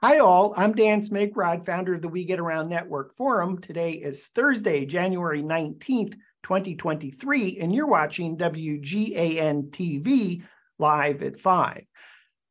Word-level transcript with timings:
Hi, 0.00 0.18
all. 0.18 0.54
I'm 0.56 0.74
Dan 0.74 1.00
Smigrod, 1.00 1.66
founder 1.66 1.94
of 1.94 2.02
the 2.02 2.08
We 2.08 2.24
Get 2.24 2.38
Around 2.38 2.68
Network 2.68 3.16
Forum. 3.16 3.60
Today 3.60 3.94
is 3.94 4.28
Thursday, 4.28 4.86
January 4.86 5.42
19th, 5.42 6.14
2023, 6.44 7.58
and 7.58 7.74
you're 7.74 7.88
watching 7.88 8.36
WGAN 8.36 9.70
TV 9.70 10.44
live 10.78 11.24
at 11.24 11.40
5. 11.40 11.82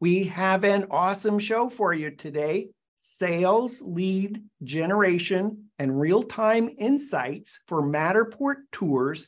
We 0.02 0.26
have 0.26 0.66
an 0.66 0.88
awesome 0.92 1.40
show 1.40 1.70
for 1.70 1.94
you 1.94 2.12
today 2.12 2.68
sales 3.00 3.82
lead 3.82 4.44
generation 4.62 5.70
and 5.80 5.98
real 5.98 6.24
time 6.24 6.70
insights 6.78 7.62
for 7.66 7.82
Matterport 7.82 8.64
tours 8.74 9.26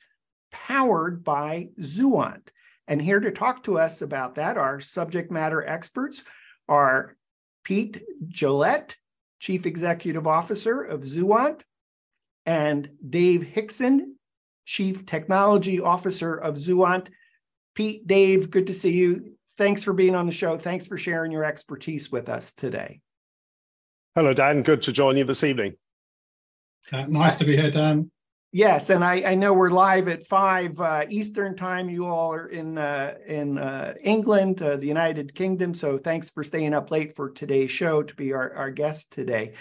powered 0.51 1.23
by 1.23 1.69
Zuant. 1.79 2.49
And 2.85 3.01
here 3.01 3.21
to 3.21 3.31
talk 3.31 3.63
to 3.63 3.79
us 3.79 4.01
about 4.01 4.35
that 4.35 4.57
are 4.57 4.81
subject 4.81 5.31
matter 5.31 5.65
experts 5.65 6.21
are 6.67 7.15
Pete 7.69 8.01
Gillett, 8.27 8.95
Chief 9.39 9.67
Executive 9.67 10.25
Officer 10.25 10.81
of 10.81 11.01
Zuant, 11.01 11.61
and 12.47 12.89
Dave 13.07 13.43
Hickson, 13.43 14.15
Chief 14.65 15.05
Technology 15.05 15.79
Officer 15.79 16.33
of 16.33 16.55
Zuant. 16.55 17.09
Pete, 17.75 18.07
Dave, 18.07 18.49
good 18.49 18.65
to 18.67 18.73
see 18.73 18.93
you. 18.93 19.35
Thanks 19.55 19.83
for 19.83 19.93
being 19.93 20.15
on 20.15 20.25
the 20.25 20.31
show. 20.31 20.57
Thanks 20.57 20.87
for 20.87 20.97
sharing 20.97 21.31
your 21.31 21.43
expertise 21.43 22.11
with 22.11 22.27
us 22.27 22.53
today. 22.53 23.01
Hello, 24.15 24.33
Dan. 24.33 24.63
Good 24.63 24.81
to 24.83 24.91
join 24.91 25.15
you 25.15 25.25
this 25.25 25.43
evening. 25.43 25.75
Uh, 26.91 27.05
nice 27.05 27.37
to 27.37 27.45
be 27.45 27.55
here, 27.55 27.69
Dan. 27.69 28.09
Yes, 28.51 28.89
and 28.89 29.03
I, 29.03 29.21
I 29.31 29.35
know 29.35 29.53
we're 29.53 29.69
live 29.69 30.07
at 30.07 30.23
five 30.23 30.79
uh, 30.79 31.05
Eastern 31.07 31.55
time. 31.55 31.87
You 31.87 32.07
all 32.07 32.33
are 32.33 32.47
in 32.47 32.79
uh, 32.79 33.13
in 33.27 33.59
uh, 33.59 33.93
England, 34.03 34.59
uh, 34.63 34.75
the 34.75 34.87
United 34.87 35.35
Kingdom. 35.35 35.75
So 35.75 35.99
thanks 35.99 36.31
for 36.31 36.43
staying 36.43 36.73
up 36.73 36.89
late 36.89 37.15
for 37.15 37.29
today's 37.29 37.69
show 37.69 38.01
to 38.01 38.15
be 38.15 38.33
our, 38.33 38.51
our 38.55 38.71
guest 38.71 39.11
today, 39.11 39.53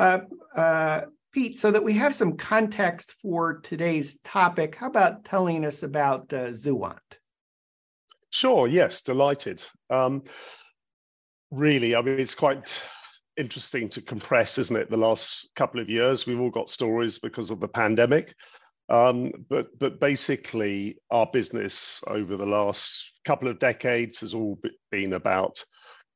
uh, 0.00 0.20
uh, 0.56 1.02
Pete. 1.30 1.60
So 1.60 1.70
that 1.70 1.84
we 1.84 1.92
have 1.92 2.16
some 2.16 2.36
context 2.36 3.12
for 3.22 3.60
today's 3.60 4.20
topic, 4.22 4.74
how 4.74 4.88
about 4.88 5.24
telling 5.24 5.64
us 5.64 5.84
about 5.84 6.28
Zuant? 6.30 6.98
Sure. 8.30 8.66
Yes, 8.66 9.02
delighted. 9.02 9.62
Um, 9.88 10.24
really, 11.52 11.94
I 11.94 12.02
mean, 12.02 12.18
it's 12.18 12.34
quite 12.34 12.72
interesting 13.36 13.88
to 13.90 14.02
compress, 14.02 14.58
isn't 14.58 14.76
it? 14.76 14.90
The 14.90 14.96
last 14.96 15.50
couple 15.56 15.80
of 15.80 15.88
years, 15.88 16.26
we've 16.26 16.40
all 16.40 16.50
got 16.50 16.70
stories 16.70 17.18
because 17.18 17.50
of 17.50 17.60
the 17.60 17.68
pandemic. 17.68 18.34
Um, 18.88 19.32
but 19.48 19.78
but 19.78 20.00
basically, 20.00 20.98
our 21.10 21.26
business 21.32 22.02
over 22.08 22.36
the 22.36 22.46
last 22.46 23.12
couple 23.24 23.48
of 23.48 23.58
decades 23.58 24.20
has 24.20 24.34
all 24.34 24.58
been 24.90 25.14
about 25.14 25.64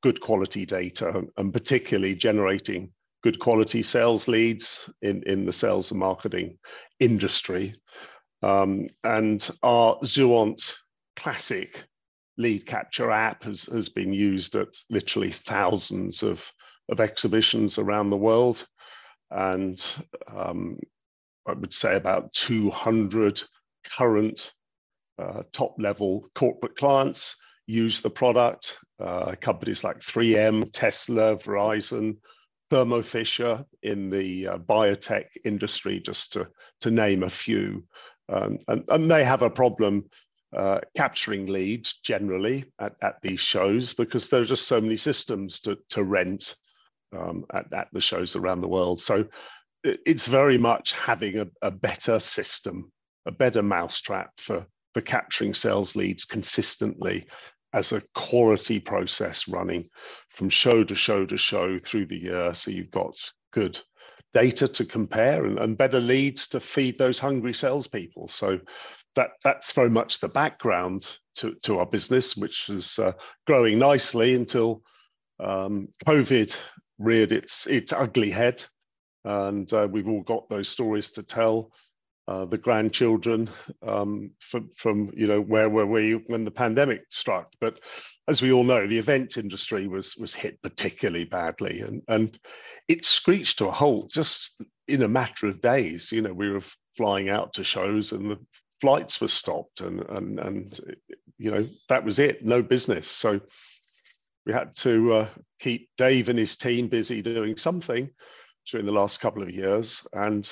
good 0.03 0.21
quality 0.21 0.67
data 0.67 1.23
and 1.37 1.53
particularly 1.53 2.15
generating 2.15 2.93
good 3.23 3.39
quality 3.39 3.83
sales 3.83 4.29
leads 4.29 4.89
in, 5.03 5.23
in 5.25 5.47
the 5.47 5.53
sales 5.53 5.91
and 5.91 5.99
marketing 5.99 6.59
industry. 7.01 7.75
Um, 8.43 8.87
and 9.03 9.49
our 9.63 9.97
Zuant 10.05 10.75
Classic 11.17 11.83
lead 12.37 12.67
capture 12.67 13.11
app 13.11 13.43
has, 13.45 13.65
has 13.65 13.89
been 13.89 14.13
used 14.13 14.55
at 14.55 14.69
literally 14.91 15.33
thousands 15.33 16.23
of 16.23 16.45
of 16.89 17.01
exhibitions 17.01 17.79
around 17.79 18.11
the 18.11 18.17
world. 18.17 18.67
And 19.31 19.83
um, 20.29 20.79
I 21.47 21.53
would 21.53 21.73
say 21.73 21.97
about 21.97 22.33
200 22.33 23.43
current 23.97 24.53
uh, 25.19 25.43
top 25.53 25.77
level 25.79 26.29
corporate 26.35 26.77
clients 26.77 27.37
use 27.67 28.01
the 28.01 28.11
product. 28.11 28.79
Uh, 29.01 29.35
companies 29.41 29.85
like 29.85 30.01
3M, 30.01 30.71
Tesla, 30.73 31.37
Verizon, 31.37 32.17
Thermo 32.71 33.03
Fisher 33.03 33.65
in 33.83 34.11
the 34.11 34.49
uh, 34.49 34.59
biotech 34.59 35.27
industry, 35.45 36.01
just 36.01 36.33
to, 36.33 36.49
to 36.81 36.91
name 36.91 37.23
a 37.23 37.31
few. 37.31 37.85
Um, 38.29 38.59
and, 38.69 38.85
and 38.89 39.11
they 39.11 39.25
have 39.25 39.43
a 39.43 39.51
problem 39.51 40.05
uh, 40.57 40.81
capturing 40.97 41.47
leads 41.47 41.99
generally 41.99 42.65
at, 42.81 42.95
at 43.03 43.21
these 43.23 43.41
shows 43.41 43.95
because 43.95 44.29
there 44.29 44.41
are 44.41 44.47
just 44.47 44.67
so 44.67 44.81
many 44.81 44.97
systems 44.97 45.61
to, 45.61 45.77
to 45.91 46.03
rent 46.03 46.57
um, 47.17 47.45
at, 47.53 47.73
at, 47.73 47.89
the 47.93 48.01
shows 48.01 48.37
around 48.37 48.61
the 48.61 48.69
world. 48.69 49.01
So 49.01 49.27
it's 49.85 50.27
very 50.27 50.59
much 50.59 50.93
having 50.93 51.39
a, 51.39 51.47
a 51.63 51.71
better 51.71 52.19
system, 52.21 52.91
a 53.27 53.33
better 53.33 53.63
mousetrap 53.63 54.31
for, 54.39 54.67
for 54.95 55.01
capturing 55.01 55.55
sales 55.55 55.97
leads 55.97 56.25
consistently 56.25 57.27
as 57.73 57.93
a 57.93 58.03
quality 58.15 58.81
process 58.81 59.49
running 59.49 59.89
from 60.31 60.49
show 60.49 60.83
to 60.85 60.95
show 60.95 61.27
to 61.27 61.37
show 61.37 61.79
through 61.79 62.07
the 62.07 62.17
year. 62.17 62.55
So 62.55 62.71
you've 62.71 62.91
got 62.91 63.15
good 63.53 63.79
data 64.33 64.69
to 64.69 64.85
compare 64.85 65.45
and, 65.45 65.59
and 65.59 65.79
better 65.79 66.01
leads 66.01 66.49
to 66.49 66.61
feed 66.61 66.99
those 66.99 67.19
hungry 67.19 67.55
salespeople. 67.55 68.29
So 68.29 68.61
that 69.15 69.31
that's 69.43 69.73
very 69.73 69.91
much 69.91 70.21
the 70.21 70.29
background 70.29 71.07
to, 71.37 71.55
to 71.65 71.79
our 71.79 71.87
business, 71.87 72.37
which 72.37 72.69
is 72.69 72.99
uh, 72.99 73.13
growing 73.47 73.79
nicely 73.79 74.35
until 74.35 74.83
um, 75.41 75.89
COVID 76.07 76.57
reared 76.99 77.33
its 77.33 77.67
its 77.67 77.93
ugly 77.93 78.31
head, 78.31 78.65
and 79.25 79.71
uh, 79.73 79.89
we've 79.91 80.09
all 80.09 80.23
got 80.23 80.49
those 80.49 80.69
stories 80.69 81.11
to 81.13 81.23
tell. 81.23 81.73
Uh, 82.29 82.45
the 82.45 82.59
grandchildren 82.59 83.49
um, 83.87 84.33
from, 84.41 84.69
from 84.75 85.13
you 85.17 85.29
know 85.29 85.41
where 85.41 85.69
were 85.69 85.87
we 85.87 86.15
when 86.27 86.45
the 86.45 86.51
pandemic 86.51 87.03
struck? 87.09 87.53
But 87.61 87.81
as 88.27 88.43
we 88.43 88.51
all 88.51 88.65
know, 88.65 88.87
the 88.87 88.99
event 88.99 89.37
industry 89.37 89.87
was 89.87 90.17
was 90.17 90.35
hit 90.35 90.61
particularly 90.61 91.25
badly, 91.25 91.83
and 91.83 92.03
and 92.09 92.37
it 92.89 93.05
screeched 93.05 93.59
to 93.59 93.69
a 93.69 93.71
halt 93.71 94.11
just 94.11 94.61
in 94.89 95.03
a 95.03 95.09
matter 95.09 95.47
of 95.47 95.61
days. 95.61 96.11
You 96.11 96.23
know, 96.23 96.33
we 96.33 96.51
were 96.51 96.63
flying 96.97 97.29
out 97.29 97.55
to 97.55 97.65
shows, 97.65 98.11
and 98.11 98.31
the 98.33 98.39
flights 98.81 99.21
were 99.21 99.29
stopped, 99.29 99.81
and 99.81 100.01
and 100.09 100.41
and 100.41 100.81
you 101.39 101.53
know 101.53 101.69
that 101.89 102.05
was 102.05 102.19
it, 102.19 102.45
no 102.45 102.63
business. 102.63 103.07
So 103.09 103.41
we 104.47 104.53
had 104.53 104.75
to 104.77 105.13
uh, 105.13 105.29
keep 105.59 105.91
Dave 105.99 106.29
and 106.29 106.39
his 106.39 106.57
team 106.57 106.89
busy 106.89 107.21
doing 107.21 107.57
something 107.57 108.09
during 108.71 108.87
the 108.87 108.93
last 108.93 109.21
couple 109.21 109.43
of 109.43 109.51
years. 109.51 110.07
And 110.13 110.51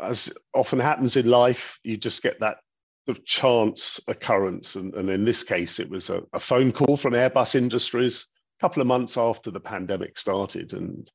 as 0.00 0.32
often 0.54 0.78
happens 0.78 1.16
in 1.16 1.26
life, 1.26 1.78
you 1.82 1.96
just 1.96 2.22
get 2.22 2.38
that 2.40 2.58
sort 3.06 3.18
of 3.18 3.24
chance 3.24 4.00
occurrence. 4.06 4.76
And, 4.76 4.94
and 4.94 5.10
in 5.10 5.24
this 5.24 5.42
case, 5.42 5.80
it 5.80 5.90
was 5.90 6.08
a, 6.08 6.22
a, 6.32 6.38
phone 6.38 6.70
call 6.70 6.96
from 6.96 7.14
Airbus 7.14 7.56
Industries 7.56 8.26
a 8.58 8.62
couple 8.62 8.80
of 8.80 8.86
months 8.86 9.16
after 9.16 9.50
the 9.50 9.60
pandemic 9.60 10.16
started. 10.16 10.72
And 10.72 11.10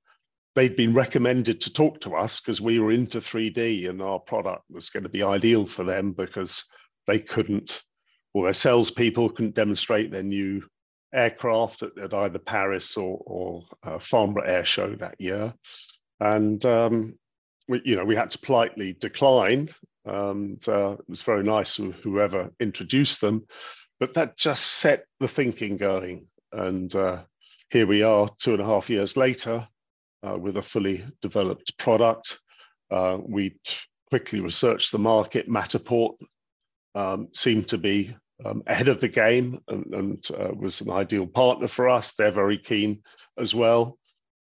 they'd 0.56 0.76
been 0.76 0.94
recommended 0.94 1.62
to 1.62 1.74
talk 1.74 2.02
to 2.02 2.16
us 2.16 2.42
because 2.42 2.60
we 2.60 2.80
were 2.80 2.92
into 2.92 3.20
3D 3.20 3.90
and 3.90 4.02
our 4.02 4.20
product 4.20 4.64
was 4.70 4.90
going 4.90 5.04
to 5.04 5.10
be 5.10 5.24
ideal 5.24 5.66
for 5.66 5.86
them 5.86 6.12
because 6.12 6.66
they 7.08 7.20
couldn't, 7.20 7.82
or 8.34 8.44
their 8.44 8.54
salespeople 8.54 9.30
couldn't 9.30 9.56
demonstrate 9.56 10.12
their 10.12 10.24
new 10.24 10.62
aircraft 11.14 11.84
at, 11.84 11.98
at 11.98 12.14
either 12.14 12.40
Paris 12.40 12.98
or, 12.98 13.22
or 13.26 13.64
uh, 13.84 14.00
Farnborough 14.00 14.48
Air 14.48 14.66
Show 14.66 14.96
that 14.96 15.16
year. 15.20 15.54
And, 16.20 16.64
um, 16.66 17.16
we, 17.68 17.82
you 17.86 17.96
know, 17.96 18.06
we 18.06 18.16
had 18.16 18.32
to 18.32 18.40
politely 18.40 18.94
decline. 19.00 19.70
And 20.06 20.66
uh, 20.68 20.94
it 20.94 21.10
was 21.10 21.22
very 21.22 21.44
nice 21.44 21.76
whoever 21.76 22.52
introduced 22.60 23.22
them. 23.22 23.46
But 24.00 24.14
that 24.14 24.38
just 24.38 24.66
set 24.66 25.06
the 25.20 25.28
thinking 25.28 25.78
going. 25.78 26.28
And 26.52 26.94
uh, 26.96 27.24
here 27.70 27.86
we 27.86 28.02
are 28.02 28.30
two 28.40 28.54
and 28.54 28.62
a 28.62 28.66
half 28.66 28.90
years 28.90 29.16
later 29.18 29.68
uh, 30.24 30.38
with 30.38 30.58
a 30.58 30.62
fully 30.62 31.04
developed 31.22 31.78
product. 31.78 32.40
Uh, 32.90 33.18
we 33.22 33.60
quickly 34.10 34.40
researched 34.40 34.92
the 34.92 35.00
market. 35.00 35.50
Matterport 35.50 36.16
um, 36.96 37.28
seemed 37.34 37.68
to 37.68 37.78
be 37.78 38.16
um, 38.46 38.64
ahead 38.68 38.88
of 38.88 39.02
the 39.02 39.08
game 39.08 39.60
and, 39.68 39.94
and 39.94 40.28
uh, 40.32 40.52
was 40.56 40.82
an 40.82 40.90
ideal 40.90 41.28
partner 41.28 41.68
for 41.68 41.90
us. 41.90 42.14
They're 42.14 42.32
very 42.32 42.58
keen 42.58 43.02
as 43.38 43.54
well 43.54 43.98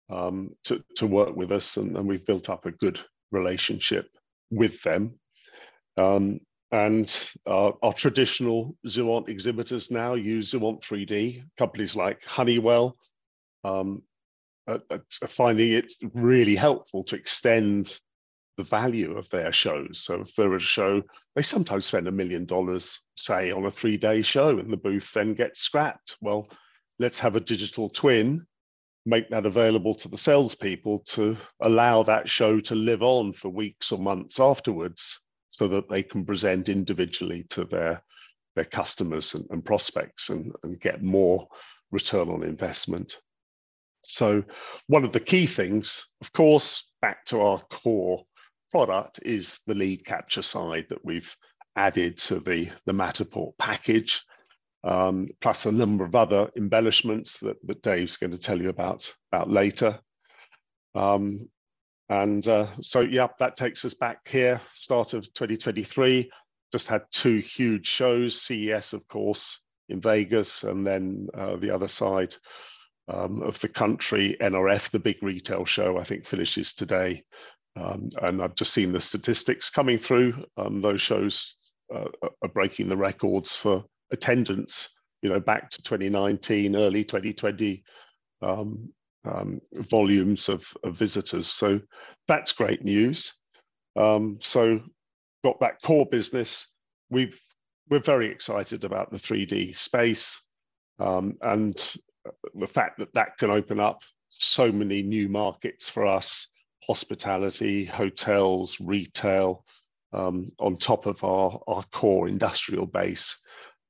um, 0.09 0.55
to, 0.65 0.83
to 0.97 1.07
work 1.07 1.35
with 1.35 1.51
us, 1.51 1.77
and, 1.77 1.97
and, 1.97 2.07
we've 2.07 2.25
built 2.25 2.49
up 2.49 2.65
a 2.65 2.71
good 2.71 2.99
relationship 3.31 4.07
with 4.51 4.81
them. 4.83 5.15
Um, 5.97 6.39
and 6.71 7.29
our, 7.45 7.75
our, 7.81 7.93
traditional 7.93 8.75
Zuant 8.85 9.29
exhibitors 9.29 9.91
now 9.91 10.15
use 10.15 10.51
Zuant 10.51 10.83
3D. 10.83 11.43
Companies 11.57 11.95
like 11.95 12.23
Honeywell 12.25 12.97
um, 13.63 14.03
are 14.67 15.01
finding 15.27 15.71
it 15.71 15.93
really 16.13 16.55
helpful 16.55 17.03
to 17.05 17.15
extend 17.15 17.99
the 18.57 18.63
value 18.63 19.17
of 19.17 19.29
their 19.29 19.51
shows. 19.51 19.99
So 20.03 20.21
if 20.21 20.35
they're 20.35 20.53
a 20.53 20.59
show, 20.59 21.03
they 21.35 21.41
sometimes 21.41 21.85
spend 21.85 22.07
a 22.07 22.11
million 22.11 22.45
dollars, 22.45 23.01
say, 23.15 23.51
on 23.51 23.65
a 23.65 23.71
three-day 23.71 24.21
show, 24.21 24.57
and 24.59 24.71
the 24.71 24.77
booth 24.77 25.11
then 25.13 25.33
gets 25.33 25.61
scrapped. 25.61 26.15
Well, 26.21 26.49
let's 26.99 27.19
have 27.19 27.35
a 27.35 27.41
digital 27.41 27.89
twin, 27.89 28.45
make 29.05 29.29
that 29.29 29.45
available 29.45 29.93
to 29.95 30.07
the 30.07 30.17
salespeople 30.17 30.99
to 30.99 31.37
allow 31.61 32.03
that 32.03 32.27
show 32.27 32.59
to 32.61 32.75
live 32.75 33.03
on 33.03 33.33
for 33.33 33.49
weeks 33.49 33.91
or 33.91 33.99
months 33.99 34.39
afterwards, 34.39 35.19
so 35.49 35.67
that 35.67 35.89
they 35.89 36.03
can 36.03 36.25
present 36.25 36.69
individually 36.69 37.45
to 37.49 37.65
their 37.65 38.01
their 38.55 38.65
customers 38.65 39.33
and, 39.33 39.45
and 39.49 39.65
prospects 39.65 40.29
and, 40.29 40.53
and 40.63 40.79
get 40.79 41.03
more 41.03 41.45
return 41.91 42.29
on 42.29 42.41
investment. 42.41 43.17
So 44.05 44.43
one 44.87 45.03
of 45.03 45.11
the 45.11 45.19
key 45.19 45.45
things, 45.45 46.05
of 46.21 46.31
course, 46.31 46.83
back 47.01 47.25
to 47.25 47.41
our 47.41 47.59
core 47.69 48.23
product 48.75 49.21
is 49.23 49.61
the 49.67 49.73
lead 49.73 50.03
capture 50.03 50.43
side 50.43 50.85
that 50.89 51.05
we've 51.05 51.33
added 51.77 52.17
to 52.17 52.41
the, 52.41 52.69
the 52.85 52.91
Matterport 52.91 53.53
package, 53.57 54.21
um, 54.83 55.29
plus 55.39 55.65
a 55.65 55.71
number 55.71 56.03
of 56.03 56.13
other 56.13 56.51
embellishments 56.57 57.39
that, 57.39 57.55
that 57.65 57.81
Dave's 57.81 58.17
going 58.17 58.31
to 58.31 58.37
tell 58.37 58.61
you 58.61 58.67
about, 58.67 59.09
about 59.31 59.49
later. 59.49 59.97
Um, 60.93 61.49
and 62.09 62.45
uh, 62.49 62.67
so, 62.81 62.99
yeah, 62.99 63.29
that 63.39 63.55
takes 63.55 63.85
us 63.85 63.93
back 63.93 64.27
here, 64.27 64.59
start 64.73 65.13
of 65.13 65.23
2023. 65.35 66.29
Just 66.73 66.89
had 66.89 67.03
two 67.13 67.37
huge 67.37 67.87
shows, 67.87 68.41
CES, 68.41 68.91
of 68.91 69.07
course, 69.07 69.61
in 69.87 70.01
Vegas, 70.01 70.65
and 70.65 70.85
then 70.85 71.29
uh, 71.33 71.55
the 71.55 71.69
other 71.71 71.87
side 71.87 72.35
um, 73.07 73.41
of 73.41 73.57
the 73.61 73.69
country, 73.69 74.35
NRF, 74.41 74.89
the 74.89 74.99
big 74.99 75.23
retail 75.23 75.63
show, 75.63 75.97
I 75.97 76.03
think 76.03 76.25
finishes 76.25 76.73
today. 76.73 77.23
Um, 77.77 78.09
and 78.21 78.41
I've 78.41 78.55
just 78.55 78.73
seen 78.73 78.93
the 78.93 79.01
statistics 79.01 79.69
coming 79.69 79.97
through. 79.97 80.45
Um, 80.57 80.81
those 80.81 81.01
shows 81.01 81.55
uh, 81.93 82.07
are 82.41 82.49
breaking 82.49 82.87
the 82.87 82.97
records 82.97 83.55
for 83.55 83.83
attendance, 84.11 84.89
you 85.21 85.29
know, 85.29 85.39
back 85.39 85.69
to 85.71 85.81
2019, 85.81 86.75
early 86.75 87.03
2020 87.03 87.83
um, 88.41 88.89
um, 89.25 89.59
volumes 89.73 90.49
of, 90.49 90.65
of, 90.83 90.97
visitors. 90.97 91.47
So 91.47 91.81
that's 92.27 92.53
great 92.53 92.83
news. 92.83 93.33
Um, 93.95 94.37
so 94.41 94.79
got 95.43 95.59
that 95.59 95.81
core 95.81 96.05
business. 96.05 96.67
We've 97.09 97.39
we're 97.89 97.99
very 97.99 98.27
excited 98.29 98.83
about 98.83 99.11
the 99.11 99.17
3D 99.17 99.75
space 99.75 100.39
um, 100.99 101.37
and 101.41 101.75
the 102.55 102.67
fact 102.67 102.97
that 102.97 103.13
that 103.13 103.37
can 103.37 103.51
open 103.51 103.79
up 103.79 104.01
so 104.29 104.71
many 104.71 105.03
new 105.03 105.29
markets 105.29 105.87
for 105.87 106.07
us 106.07 106.47
hospitality, 106.87 107.85
hotels, 107.85 108.77
retail, 108.79 109.65
um, 110.13 110.51
on 110.59 110.77
top 110.77 111.05
of 111.05 111.23
our, 111.23 111.59
our 111.67 111.83
core 111.91 112.27
industrial 112.27 112.85
base 112.85 113.37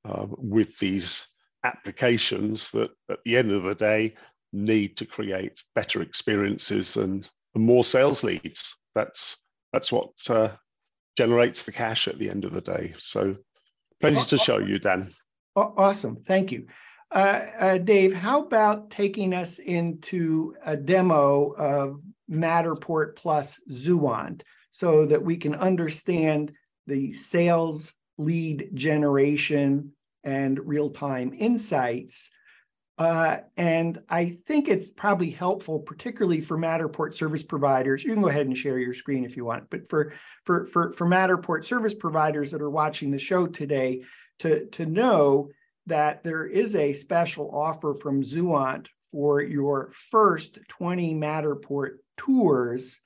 uh, 0.04 0.26
with 0.28 0.76
these 0.78 1.26
applications 1.64 2.70
that 2.70 2.90
at 3.10 3.18
the 3.24 3.36
end 3.36 3.50
of 3.50 3.64
the 3.64 3.74
day 3.74 4.14
need 4.52 4.96
to 4.96 5.06
create 5.06 5.62
better 5.74 6.02
experiences 6.02 6.96
and, 6.96 7.28
and 7.54 7.64
more 7.64 7.84
sales 7.84 8.24
leads. 8.24 8.76
That's 8.94 9.36
that's 9.72 9.92
what 9.92 10.10
uh, 10.30 10.50
generates 11.16 11.64
the 11.64 11.72
cash 11.72 12.08
at 12.08 12.18
the 12.18 12.30
end 12.30 12.44
of 12.44 12.52
the 12.52 12.60
day. 12.60 12.94
So 12.98 13.36
plenty 14.00 14.24
to 14.24 14.38
show 14.38 14.58
you, 14.58 14.78
Dan. 14.78 15.10
Awesome, 15.54 16.16
thank 16.24 16.52
you. 16.52 16.66
Uh, 17.10 17.46
uh, 17.58 17.78
Dave, 17.78 18.14
how 18.14 18.42
about 18.42 18.90
taking 18.90 19.32
us 19.34 19.58
into 19.58 20.54
a 20.64 20.76
demo 20.76 21.50
of 21.52 22.00
Matterport 22.30 23.16
plus 23.16 23.60
Zuant 23.70 24.42
so 24.70 25.06
that 25.06 25.22
we 25.22 25.36
can 25.36 25.54
understand 25.54 26.52
the 26.86 27.12
sales 27.12 27.92
lead 28.18 28.70
generation 28.74 29.92
and 30.24 30.58
real-time 30.66 31.32
insights. 31.38 32.30
Uh, 32.98 33.38
and 33.56 33.98
I 34.08 34.30
think 34.46 34.68
it's 34.68 34.90
probably 34.90 35.30
helpful, 35.30 35.80
particularly 35.80 36.40
for 36.40 36.56
Matterport 36.56 37.14
service 37.14 37.42
providers. 37.42 38.02
You 38.02 38.12
can 38.14 38.22
go 38.22 38.28
ahead 38.28 38.46
and 38.46 38.56
share 38.56 38.78
your 38.78 38.94
screen 38.94 39.24
if 39.24 39.36
you 39.36 39.44
want, 39.44 39.68
but 39.68 39.88
for 39.90 40.14
for 40.44 40.64
for 40.64 40.92
for 40.92 41.06
Matterport 41.06 41.64
service 41.66 41.92
providers 41.92 42.50
that 42.50 42.62
are 42.62 42.70
watching 42.70 43.10
the 43.10 43.18
show 43.18 43.46
today, 43.46 44.02
to 44.38 44.66
to 44.70 44.86
know 44.86 45.50
that 45.86 46.24
there 46.24 46.46
is 46.46 46.74
a 46.74 46.94
special 46.94 47.50
offer 47.54 47.94
from 47.94 48.22
Zuant 48.22 48.86
for 49.10 49.42
your 49.42 49.92
first 50.10 50.58
20 50.68 51.14
Matterport 51.14 51.98
tours 52.16 53.00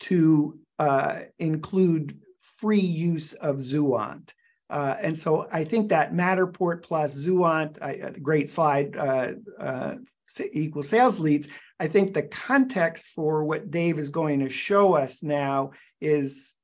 to 0.00 0.58
uh, 0.78 1.20
include 1.38 2.20
free 2.40 2.80
use 2.80 3.32
of 3.34 3.56
Zuant. 3.56 4.30
Uh, 4.70 4.96
and 5.00 5.18
so 5.18 5.48
I 5.50 5.64
think 5.64 5.88
that 5.88 6.12
Matterport 6.12 6.82
plus 6.82 7.16
Zuant, 7.16 7.78
uh, 7.80 8.10
great 8.20 8.50
slide, 8.50 8.96
uh, 8.96 9.32
uh, 9.58 9.94
equal 10.52 10.82
sales 10.82 11.18
leads. 11.18 11.48
I 11.80 11.88
think 11.88 12.12
the 12.12 12.22
context 12.22 13.08
for 13.14 13.44
what 13.44 13.70
Dave 13.70 13.98
is 13.98 14.10
going 14.10 14.40
to 14.40 14.48
show 14.48 14.94
us 14.94 15.22
now 15.22 15.70
is 16.00 16.54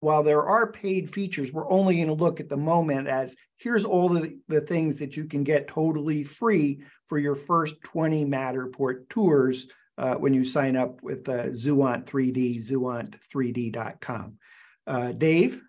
while 0.00 0.22
there 0.22 0.44
are 0.44 0.70
paid 0.70 1.12
features, 1.12 1.52
we're 1.52 1.70
only 1.70 1.96
going 1.96 2.08
to 2.08 2.14
look 2.14 2.40
at 2.40 2.48
the 2.48 2.56
moment 2.56 3.08
as 3.08 3.36
here's 3.56 3.84
all 3.84 4.08
the, 4.08 4.38
the 4.48 4.60
things 4.60 4.98
that 4.98 5.16
you 5.16 5.24
can 5.24 5.44
get 5.44 5.68
totally 5.68 6.24
free 6.24 6.82
for 7.06 7.18
your 7.18 7.34
first 7.34 7.76
20 7.84 8.24
Matterport 8.26 9.08
tours 9.08 9.66
uh, 9.98 10.14
when 10.14 10.34
you 10.34 10.44
sign 10.44 10.76
up 10.76 11.02
with 11.02 11.28
uh, 11.28 11.46
Zuant 11.46 12.06
3D, 12.06 12.56
zuant3d.com. 12.56 14.38
Uh, 14.86 15.12
Dave? 15.12 15.62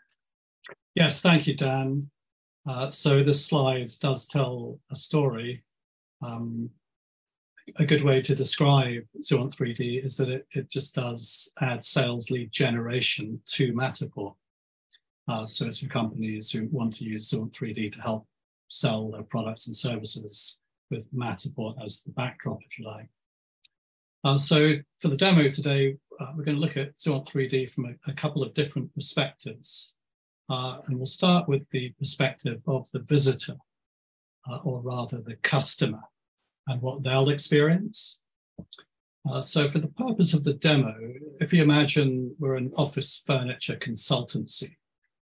Yes, 0.96 1.22
thank 1.22 1.48
you, 1.48 1.56
Dan. 1.56 2.10
Uh, 2.68 2.90
so 2.90 3.24
this 3.24 3.46
slide 3.46 3.92
does 4.00 4.26
tell 4.28 4.80
a 4.92 4.96
story. 4.96 5.64
Um, 6.22 6.70
a 7.78 7.86
good 7.86 8.04
way 8.04 8.22
to 8.22 8.36
describe 8.36 9.04
Zuant 9.22 9.56
3D 9.56 10.04
is 10.04 10.18
that 10.18 10.30
it, 10.30 10.48
it 10.52 10.70
just 10.70 10.96
does 10.96 11.52
add 11.62 11.84
sales 11.84 12.30
lead 12.30 12.52
generation 12.52 13.42
to 13.46 13.74
Matterport. 13.74 14.36
Uh, 15.28 15.46
so 15.46 15.66
it's 15.66 15.80
for 15.80 15.88
companies 15.88 16.52
who 16.52 16.68
want 16.72 16.96
to 16.96 17.04
use 17.04 17.32
Zuant 17.32 17.52
3D 17.52 17.94
to 17.94 18.02
help 18.02 18.28
sell 18.68 19.12
their 19.12 19.24
products 19.24 19.68
and 19.68 19.76
services 19.76 20.60
with 20.92 21.12
Matterport 21.14 21.84
as 21.84 22.04
the 22.04 22.12
backdrop, 22.12 22.60
if 22.70 22.78
you 22.78 22.86
like. 22.86 23.08
Uh, 24.26 24.40
so 24.40 24.74
for 24.98 25.10
the 25.10 25.16
demo 25.16 25.48
today, 25.50 25.96
uh, 26.20 26.32
we're 26.36 26.44
going 26.44 26.58
to 26.58 26.62
look 26.62 26.78
at 26.78 26.98
Zuant 26.98 27.30
3D 27.30 27.70
from 27.70 27.86
a, 27.86 28.12
a 28.12 28.14
couple 28.14 28.42
of 28.42 28.56
different 28.56 28.92
perspectives. 28.96 29.96
Uh, 30.50 30.80
and 30.88 30.98
we'll 30.98 31.06
start 31.06 31.48
with 31.48 31.70
the 31.70 31.94
perspective 32.00 32.60
of 32.68 32.90
the 32.92 33.00
visitor, 33.00 33.56
uh, 34.50 34.58
or 34.64 34.82
rather 34.82 35.22
the 35.22 35.36
customer, 35.44 36.02
and 36.68 36.82
what 36.82 37.04
they'll 37.04 37.30
experience. 37.30 38.20
Uh, 39.30 39.42
so 39.42 39.70
for 39.70 39.78
the 39.78 39.90
purpose 39.90 40.34
of 40.34 40.44
the 40.44 40.54
demo, 40.54 40.96
if 41.40 41.54
you 41.54 41.62
imagine 41.62 42.36
we're 42.40 42.56
an 42.56 42.72
office 42.78 43.22
furniture 43.28 43.76
consultancy 43.76 44.76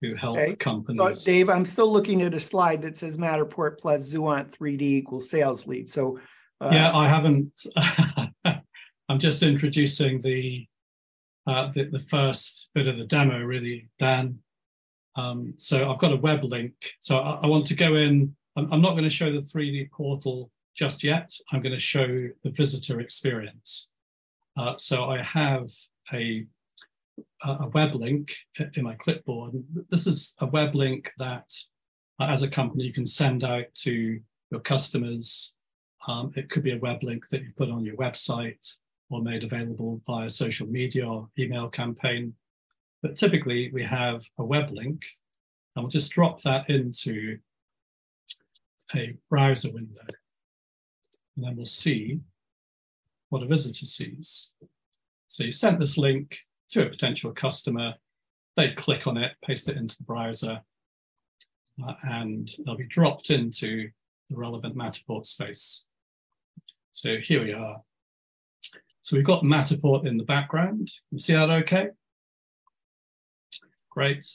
who 0.01 0.13
help 0.13 0.37
okay. 0.37 0.55
companies. 0.55 1.23
Dave, 1.23 1.49
I'm 1.49 1.65
still 1.65 1.91
looking 1.91 2.21
at 2.21 2.33
a 2.35 2.39
slide 2.39 2.81
that 2.83 2.97
says 2.97 3.17
Matterport 3.17 3.79
plus 3.79 4.11
Zuant 4.11 4.51
3D 4.51 4.81
equals 4.81 5.29
sales 5.29 5.65
lead. 5.65 5.89
So 5.89 6.19
uh, 6.59 6.69
yeah, 6.71 6.95
I 6.95 7.07
haven't 7.07 7.65
I'm 9.13 9.19
just 9.19 9.43
introducing 9.43 10.23
the, 10.23 10.65
uh, 11.45 11.71
the, 11.71 11.83
the 11.83 11.99
first 11.99 12.71
bit 12.73 12.87
of 12.87 12.97
the 12.97 13.05
demo, 13.05 13.41
really, 13.41 13.91
Dan. 13.99 14.39
Um, 15.15 15.53
so 15.55 15.87
I've 15.87 15.99
got 15.99 16.13
a 16.13 16.17
web 16.17 16.43
link. 16.43 16.73
So 16.99 17.19
I, 17.19 17.41
I 17.43 17.45
want 17.45 17.67
to 17.67 17.75
go 17.75 17.95
in. 17.95 18.35
I'm, 18.55 18.73
I'm, 18.73 18.81
not 18.81 18.93
going 18.93 19.03
to 19.03 19.11
show 19.11 19.31
the 19.31 19.37
3D 19.37 19.91
portal 19.91 20.49
just 20.75 21.03
yet. 21.03 21.31
I'm 21.51 21.61
going 21.61 21.75
to 21.75 21.79
show 21.79 22.07
the 22.43 22.49
visitor 22.49 22.99
experience. 22.99 23.91
Uh, 24.57 24.77
so 24.77 25.05
I 25.05 25.21
have 25.21 25.69
a, 26.11 26.47
a 27.43 27.67
web 27.67 27.93
link 27.93 28.33
in 28.73 28.83
my 28.83 28.95
clipboard. 28.95 29.63
This 29.91 30.07
is 30.07 30.33
a 30.39 30.47
web 30.47 30.73
link 30.73 31.11
that, 31.19 31.53
uh, 32.19 32.25
as 32.25 32.41
a 32.41 32.47
company, 32.47 32.85
you 32.85 32.93
can 32.93 33.05
send 33.05 33.43
out 33.43 33.65
to 33.83 34.19
your 34.49 34.61
customers. 34.61 35.55
Um, 36.07 36.31
it 36.35 36.49
could 36.49 36.63
be 36.63 36.73
a 36.73 36.79
web 36.79 37.03
link 37.03 37.29
that 37.29 37.43
you 37.43 37.51
put 37.55 37.69
on 37.69 37.85
your 37.85 37.95
website 37.95 38.77
or 39.13 39.21
made 39.21 39.43
available 39.43 40.01
via 40.05 40.29
social 40.29 40.67
media 40.67 41.07
or 41.07 41.29
email 41.37 41.69
campaign. 41.69 42.33
But 43.01 43.15
typically 43.15 43.69
we 43.71 43.83
have 43.83 44.25
a 44.37 44.43
web 44.43 44.71
link 44.71 45.05
and 45.75 45.83
we'll 45.83 45.91
just 45.91 46.11
drop 46.11 46.41
that 46.41 46.69
into 46.69 47.37
a 48.95 49.15
browser 49.29 49.71
window. 49.71 50.05
And 51.35 51.45
then 51.45 51.55
we'll 51.55 51.65
see 51.65 52.19
what 53.29 53.43
a 53.43 53.47
visitor 53.47 53.85
sees. 53.85 54.51
So 55.27 55.43
you 55.43 55.51
sent 55.51 55.79
this 55.79 55.97
link 55.97 56.39
to 56.69 56.85
a 56.85 56.89
potential 56.89 57.31
customer, 57.31 57.95
they 58.55 58.69
click 58.69 59.07
on 59.07 59.17
it, 59.17 59.31
paste 59.43 59.67
it 59.67 59.77
into 59.77 59.97
the 59.97 60.03
browser, 60.03 60.61
uh, 61.83 61.93
and 62.03 62.51
they'll 62.65 62.77
be 62.77 62.85
dropped 62.85 63.31
into 63.31 63.89
the 64.29 64.37
relevant 64.37 64.75
Matterport 64.75 65.25
space. 65.25 65.85
So 66.91 67.17
here 67.17 67.43
we 67.43 67.53
are. 67.53 67.81
So 69.03 69.17
we've 69.17 69.25
got 69.25 69.43
Matterport 69.43 70.07
in 70.07 70.17
the 70.17 70.23
background. 70.23 70.89
You 71.11 71.19
see 71.19 71.33
that 71.33 71.49
okay? 71.49 71.89
Great. 73.89 74.25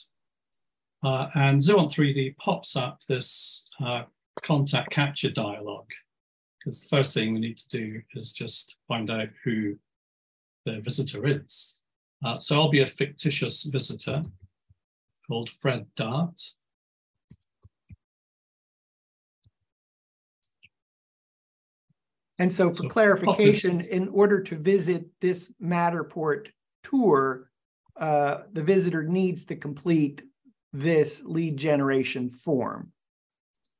Uh, 1.03 1.27
and 1.33 1.59
Zuant 1.59 1.91
3D 1.91 2.37
pops 2.37 2.75
up 2.75 2.99
this 3.09 3.65
uh, 3.83 4.03
contact 4.43 4.91
capture 4.91 5.31
dialog 5.31 5.85
because 6.59 6.81
the 6.81 6.89
first 6.89 7.13
thing 7.13 7.33
we 7.33 7.39
need 7.39 7.57
to 7.57 7.67
do 7.69 8.01
is 8.13 8.31
just 8.31 8.77
find 8.87 9.09
out 9.09 9.29
who 9.43 9.75
the 10.65 10.79
visitor 10.81 11.25
is. 11.25 11.79
Uh, 12.23 12.37
so 12.37 12.55
I'll 12.55 12.69
be 12.69 12.81
a 12.81 12.87
fictitious 12.87 13.63
visitor 13.63 14.21
called 15.27 15.49
Fred 15.49 15.87
Dart. 15.95 16.39
And 22.39 22.51
so 22.51 22.69
for 22.69 22.83
so 22.83 22.89
clarification, 22.89 23.81
in 23.81 24.07
order 24.09 24.41
to 24.43 24.55
visit 24.55 25.05
this 25.19 25.53
Matterport 25.61 26.47
tour, 26.83 27.51
uh, 27.99 28.43
the 28.53 28.63
visitor 28.63 29.03
needs 29.03 29.43
to 29.45 29.55
complete 29.57 30.23
this 30.71 31.23
lead 31.25 31.57
generation 31.57 32.29
form. 32.29 32.93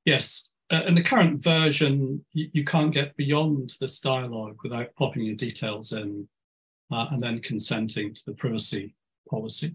Yes. 0.03 0.51
Uh, 0.71 0.81
in 0.85 0.93
the 0.93 1.01
current 1.01 1.41
version, 1.41 2.23
you, 2.33 2.49
you, 2.53 2.63
can't 2.63 2.93
get 2.93 3.15
beyond 3.17 3.73
this 3.79 3.99
dialogue 3.99 4.57
without 4.61 4.93
popping 4.95 5.23
your 5.23 5.35
details 5.35 5.93
in 5.93 6.27
uh, 6.91 7.07
and 7.09 7.19
then 7.19 7.39
consenting 7.39 8.13
to 8.13 8.21
the 8.25 8.33
privacy 8.33 8.93
policy. 9.29 9.73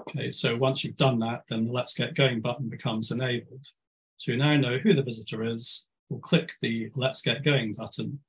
Okay, 0.00 0.30
so 0.30 0.56
once 0.56 0.84
you've 0.84 0.96
done 0.96 1.18
that, 1.20 1.42
then 1.48 1.66
the 1.66 1.72
Let's 1.72 1.94
Get 1.94 2.14
Going 2.14 2.40
button 2.40 2.68
becomes 2.68 3.10
enabled. 3.10 3.66
So 4.18 4.32
you 4.32 4.38
now 4.38 4.56
know 4.56 4.78
who 4.78 4.94
the 4.94 5.02
visitor 5.02 5.42
is. 5.44 5.86
We'll 6.08 6.20
click 6.20 6.52
the 6.62 6.90
Let's 6.94 7.22
Get 7.22 7.44
Going 7.44 7.72
button 7.76 8.20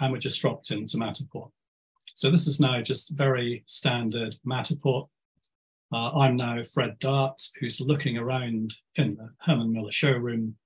and 0.00 0.12
we're 0.12 0.18
just 0.18 0.40
dropped 0.40 0.70
into 0.70 0.98
Matterport. 0.98 1.50
So 2.14 2.30
this 2.30 2.46
is 2.46 2.60
now 2.60 2.80
just 2.82 3.10
very 3.10 3.64
standard 3.66 4.36
Matterport. 4.46 5.08
Uh, 5.92 6.10
I'm 6.18 6.36
now 6.36 6.62
Fred 6.62 6.98
Dart, 6.98 7.40
who's 7.60 7.80
looking 7.80 8.18
around 8.18 8.74
in 8.96 9.16
the 9.16 9.30
Herman 9.40 9.72
Miller 9.72 9.92
showroom. 9.92 10.56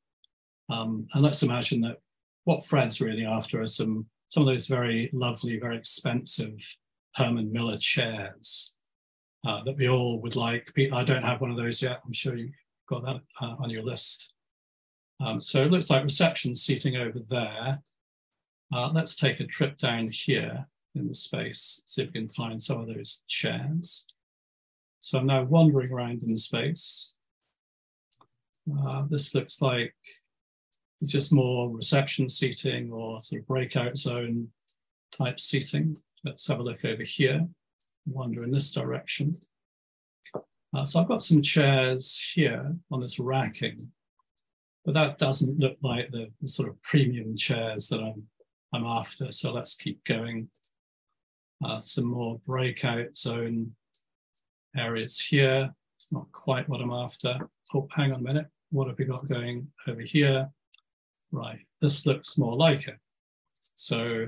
Um, 0.69 1.07
and 1.15 1.23
let's 1.23 1.43
imagine 1.43 1.81
that 1.83 1.99
what 2.45 2.67
Fred's 2.67 3.01
really 3.01 3.27
after 3.27 3.61
are 3.61 3.67
some, 3.67 4.07
some 4.29 4.43
of 4.43 4.47
those 4.47 4.67
very 4.67 5.11
lovely, 5.13 5.59
very 5.59 5.77
expensive 5.77 6.55
Herman 7.17 7.53
Miller 7.53 7.77
chairs 7.79 8.77
uh, 9.47 9.63
that 9.65 9.77
we 9.77 9.89
all 9.89 10.21
would 10.21 10.37
like. 10.37 10.73
I 10.93 11.05
don't 11.05 11.25
have 11.25 11.41
one 11.41 11.51
of 11.51 11.57
those 11.57 11.83
yet. 11.83 12.01
I'm 12.05 12.13
sure 12.13 12.37
you've 12.37 12.55
got 12.89 13.05
that 13.05 13.21
uh, 13.41 13.57
on 13.59 13.71
your 13.71 13.83
list. 13.83 14.35
Um, 15.21 15.39
so 15.39 15.63
it 15.63 15.71
looks 15.71 15.91
like 15.91 16.03
reception 16.03 16.55
seating 16.55 16.97
over 16.97 17.19
there. 17.29 17.81
Uh, 18.73 18.91
let's 18.93 19.17
take 19.17 19.41
a 19.41 19.47
trip 19.47 19.77
down 19.79 20.09
here 20.11 20.67
in 20.95 21.09
the 21.09 21.15
space, 21.15 21.83
see 21.87 22.03
if 22.03 22.09
we 22.09 22.21
can 22.21 22.29
find 22.29 22.63
some 22.63 22.81
of 22.81 22.87
those 22.87 23.23
chairs. 23.29 24.07
So 25.01 25.19
I'm 25.19 25.27
now 25.27 25.45
wandering 25.45 25.93
around 25.93 26.23
in 26.23 26.29
the 26.29 26.39
space. 26.39 27.15
Uh, 28.79 29.05
this 29.09 29.35
looks 29.35 29.61
like 29.61 29.95
it's 31.01 31.11
just 31.11 31.33
more 31.33 31.71
reception 31.71 32.29
seating 32.29 32.93
or 32.93 33.23
sort 33.23 33.41
of 33.41 33.49
breakout 33.49 33.97
zone 33.97 34.49
type 35.13 35.41
seating. 35.41 35.97
Let's 36.25 36.47
have 36.49 36.61
a 36.61 36.63
look 36.63 36.85
over 36.85 37.03
here 37.03 37.49
wander 38.07 38.45
in 38.45 38.51
this 38.51 38.73
direction. 38.73 39.35
Uh, 40.75 40.85
so 40.85 41.01
I've 41.01 41.09
got 41.09 41.23
some 41.23 41.43
chairs 41.43 42.33
here 42.35 42.77
on 42.91 43.01
this 43.01 43.19
racking, 43.19 43.77
but 44.91 44.95
that 45.07 45.19
doesn't 45.19 45.61
look 45.61 45.77
like 45.83 46.11
the, 46.11 46.33
sort 46.49 46.69
of 46.69 46.83
premium 46.83 47.37
chairs 47.37 47.87
that 47.89 48.01
I'm, 48.01 48.25
I'm 48.75 48.85
after. 48.85 49.31
So 49.31 49.53
let's 49.53 49.77
keep 49.77 50.03
going. 50.03 50.49
Uh, 51.65 51.79
some 51.79 52.07
more 52.07 52.41
breakout 52.45 53.17
zone 53.17 53.71
areas 54.77 55.21
here. 55.21 55.73
It's 55.97 56.11
not 56.11 56.27
quite 56.33 56.69
what 56.69 56.81
I'm 56.81 56.91
after. 56.91 57.39
Oh, 57.73 57.87
hang 57.93 58.11
on 58.11 58.19
a 58.19 58.23
minute. 58.23 58.47
What 58.71 58.89
have 58.89 58.99
we 58.99 59.05
got 59.05 59.29
going 59.29 59.69
over 59.87 60.01
here? 60.01 60.49
Right, 61.31 61.61
this 61.81 62.05
looks 62.05 62.37
more 62.37 62.57
like 62.57 62.89
it. 62.89 62.99
So 63.77 64.27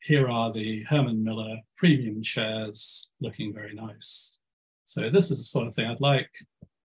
here 0.00 0.28
are 0.28 0.50
the 0.50 0.82
Herman 0.82 1.22
Miller 1.22 1.58
premium 1.76 2.22
chairs 2.22 3.08
looking 3.20 3.54
very 3.54 3.74
nice. 3.74 4.40
So 4.84 5.10
this 5.10 5.30
is 5.30 5.38
the 5.38 5.44
sort 5.44 5.68
of 5.68 5.76
thing 5.76 5.86
I'd 5.86 6.00
like. 6.00 6.30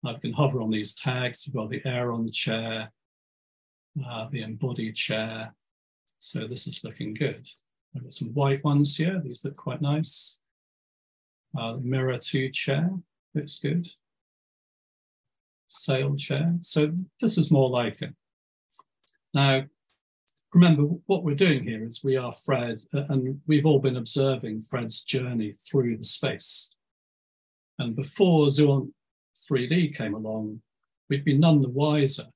I 0.04 0.14
can 0.14 0.32
hover 0.32 0.62
on 0.62 0.70
these 0.70 0.94
tags. 0.94 1.44
We've 1.44 1.56
got 1.56 1.70
the 1.70 1.82
Aeron 1.84 2.26
the 2.26 2.30
chair, 2.30 2.92
uh, 4.06 4.28
the 4.30 4.42
embodied 4.42 4.96
chair. 4.96 5.54
So 6.18 6.46
this 6.46 6.66
is 6.66 6.84
looking 6.84 7.14
good. 7.14 7.48
I've 7.94 8.04
got 8.04 8.14
some 8.14 8.28
white 8.28 8.62
ones 8.64 8.96
here. 8.96 9.20
These 9.22 9.44
look 9.44 9.56
quite 9.56 9.80
nice. 9.80 10.38
Uh, 11.56 11.74
Mirra 11.74 12.20
2 12.20 12.50
chair 12.50 12.90
looks 13.34 13.58
good. 13.58 13.88
Sayl 15.68 16.18
chair. 16.18 16.56
So 16.60 16.92
this 17.20 17.38
is 17.38 17.50
more 17.50 17.70
like 17.70 18.02
it. 18.02 18.14
Now, 19.34 19.64
remember 20.52 20.82
what 21.06 21.22
we're 21.22 21.34
doing 21.34 21.64
here 21.64 21.84
is 21.84 22.02
we 22.02 22.16
are 22.16 22.32
Fred, 22.32 22.82
uh, 22.94 23.04
and 23.08 23.40
we've 23.46 23.66
all 23.66 23.78
been 23.78 23.96
observing 23.96 24.62
Fred's 24.62 25.02
journey 25.04 25.54
through 25.68 25.96
the 25.96 26.04
space. 26.04 26.72
And 27.78 27.94
before 27.96 28.48
Zuant 28.48 28.92
3D 29.50 29.96
came 29.96 30.14
along, 30.14 30.62
we'd 31.08 31.24
be 31.24 31.38
none 31.38 31.60
the 31.60 31.70
wiser 31.70 32.26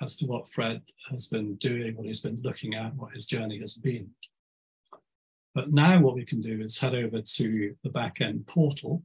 as 0.00 0.16
to 0.18 0.26
what 0.26 0.50
Fred 0.50 0.82
has 1.10 1.26
been 1.26 1.54
doing, 1.56 1.96
what 1.96 2.06
he's 2.06 2.20
been 2.20 2.40
looking 2.42 2.74
at, 2.74 2.94
what 2.94 3.14
his 3.14 3.26
journey 3.26 3.58
has 3.58 3.74
been. 3.74 4.10
But 5.54 5.72
now 5.72 5.98
what 6.00 6.14
we 6.14 6.24
can 6.24 6.40
do 6.40 6.60
is 6.60 6.78
head 6.78 6.94
over 6.94 7.22
to 7.22 7.74
the 7.82 7.90
backend 7.90 8.46
portal 8.46 9.02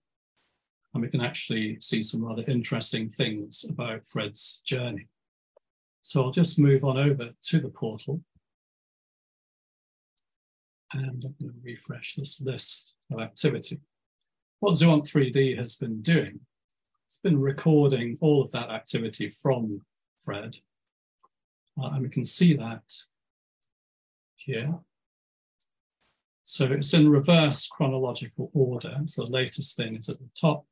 and 0.93 1.01
we 1.01 1.09
can 1.09 1.21
actually 1.21 1.79
see 1.79 2.03
some 2.03 2.25
rather 2.25 2.43
interesting 2.47 3.09
things 3.09 3.65
about 3.69 4.05
Fred's 4.05 4.61
journey. 4.65 5.07
So 6.01 6.23
I'll 6.23 6.31
just 6.31 6.59
move 6.59 6.83
on 6.83 6.97
over 6.97 7.29
to 7.41 7.59
the 7.59 7.69
portal 7.69 8.21
and 10.93 11.05
I'm 11.05 11.19
going 11.19 11.35
to 11.39 11.53
refresh 11.63 12.15
this 12.15 12.41
list 12.41 12.97
of 13.11 13.21
activity. 13.21 13.79
What 14.59 14.75
Zuant 14.75 15.09
3D 15.09 15.57
has 15.57 15.77
been 15.77 16.01
doing, 16.01 16.41
it's 17.05 17.19
been 17.19 17.39
recording 17.39 18.17
all 18.19 18.43
of 18.43 18.51
that 18.51 18.69
activity 18.69 19.29
from 19.29 19.81
Fred. 20.23 20.57
Uh, 21.79 21.91
and 21.93 22.03
we 22.03 22.09
can 22.09 22.25
see 22.25 22.55
that 22.55 22.83
here. 24.35 24.79
So 26.43 26.65
it's 26.65 26.93
in 26.93 27.09
reverse 27.09 27.67
chronological 27.67 28.49
order. 28.53 28.97
So 29.05 29.23
the 29.23 29.31
latest 29.31 29.77
thing 29.77 29.95
is 29.95 30.09
at 30.09 30.19
the 30.19 30.29
top, 30.39 30.65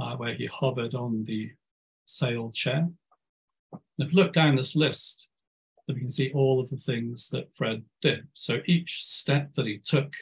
uh, 0.00 0.16
where 0.16 0.34
he 0.34 0.46
hovered 0.46 0.94
on 0.94 1.24
the 1.24 1.50
Sayl 2.06 2.54
chair. 2.54 2.88
And 3.72 3.80
if 3.98 4.12
you 4.12 4.22
look 4.22 4.32
down 4.32 4.56
this 4.56 4.76
list, 4.76 5.30
and 5.88 5.96
we 5.96 6.00
can 6.02 6.10
see 6.10 6.30
all 6.32 6.60
of 6.60 6.70
the 6.70 6.76
things 6.76 7.28
that 7.30 7.54
Fred 7.54 7.82
did. 8.00 8.28
So 8.34 8.60
each 8.66 9.02
step 9.04 9.54
that 9.54 9.66
he 9.66 9.78
took 9.78 10.14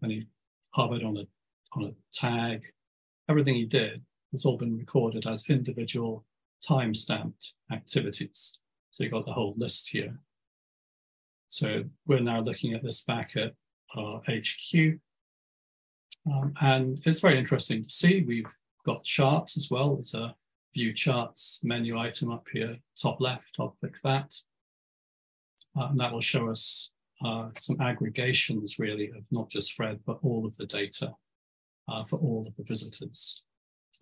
when 0.00 0.10
he 0.10 0.26
hovered 0.72 1.04
on 1.04 1.16
a, 1.16 1.26
on 1.72 1.84
a 1.84 1.94
tag, 2.12 2.64
everything 3.28 3.54
he 3.54 3.64
did 3.64 4.02
has 4.32 4.44
all 4.44 4.56
been 4.56 4.76
recorded 4.76 5.26
as 5.26 5.48
individual 5.48 6.24
time-stamped 6.66 7.54
activities. 7.70 8.58
So 8.96 9.04
you've 9.04 9.12
got 9.12 9.26
the 9.26 9.32
whole 9.34 9.52
list 9.58 9.90
here. 9.90 10.16
So 11.48 11.76
we're 12.06 12.20
now 12.20 12.40
looking 12.40 12.72
at 12.72 12.82
this 12.82 13.04
back 13.04 13.32
at 13.36 13.52
our 13.94 14.22
HQ. 14.26 14.98
Um, 16.34 16.54
and 16.62 17.02
it's 17.04 17.20
very 17.20 17.38
interesting 17.38 17.82
to 17.82 17.90
see. 17.90 18.22
We've 18.22 18.50
got 18.86 19.04
charts 19.04 19.58
as 19.58 19.70
well. 19.70 19.96
There's 19.96 20.14
a 20.14 20.34
view 20.74 20.94
charts 20.94 21.60
menu 21.62 21.98
item 21.98 22.30
up 22.30 22.46
here, 22.50 22.78
top 22.98 23.20
left. 23.20 23.56
I'll 23.58 23.76
click 23.78 23.96
that. 24.02 24.32
Uh, 25.78 25.88
and 25.90 25.98
that 25.98 26.10
will 26.10 26.22
show 26.22 26.48
us 26.48 26.94
uh, 27.22 27.50
some 27.54 27.78
aggregations 27.82 28.78
really 28.78 29.10
of 29.10 29.26
not 29.30 29.50
just 29.50 29.74
Fred, 29.74 30.00
but 30.06 30.20
all 30.22 30.46
of 30.46 30.56
the 30.56 30.64
data 30.64 31.12
uh, 31.86 32.06
for 32.06 32.18
all 32.18 32.46
of 32.48 32.56
the 32.56 32.64
visitors. 32.64 33.44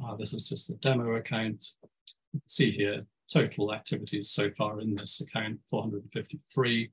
Uh, 0.01 0.15
this 0.15 0.33
is 0.33 0.49
just 0.49 0.69
the 0.69 0.77
demo 0.77 1.17
account. 1.17 1.67
See 2.47 2.71
here, 2.71 3.07
total 3.33 3.73
activities 3.73 4.31
so 4.31 4.51
far 4.51 4.81
in 4.81 4.95
this 4.95 5.21
account, 5.21 5.61
453. 5.71 6.91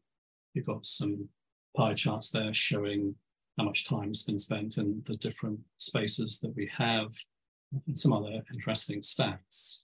You've 0.54 0.66
got 0.66 0.86
some 0.86 1.30
pie 1.76 1.94
charts 1.94 2.30
there 2.30 2.54
showing 2.54 3.16
how 3.58 3.66
much 3.66 3.88
time 3.88 4.10
has 4.10 4.24
been 4.24 4.40
spent 4.40 4.78
in 4.78 5.02
the 5.06 5.16
different 5.18 5.60
spaces 5.78 6.40
that 6.40 6.56
we 6.56 6.70
have 6.78 7.14
and 7.88 7.98
some 7.98 8.14
other 8.14 8.42
interesting 8.52 9.02
stats. 9.02 9.84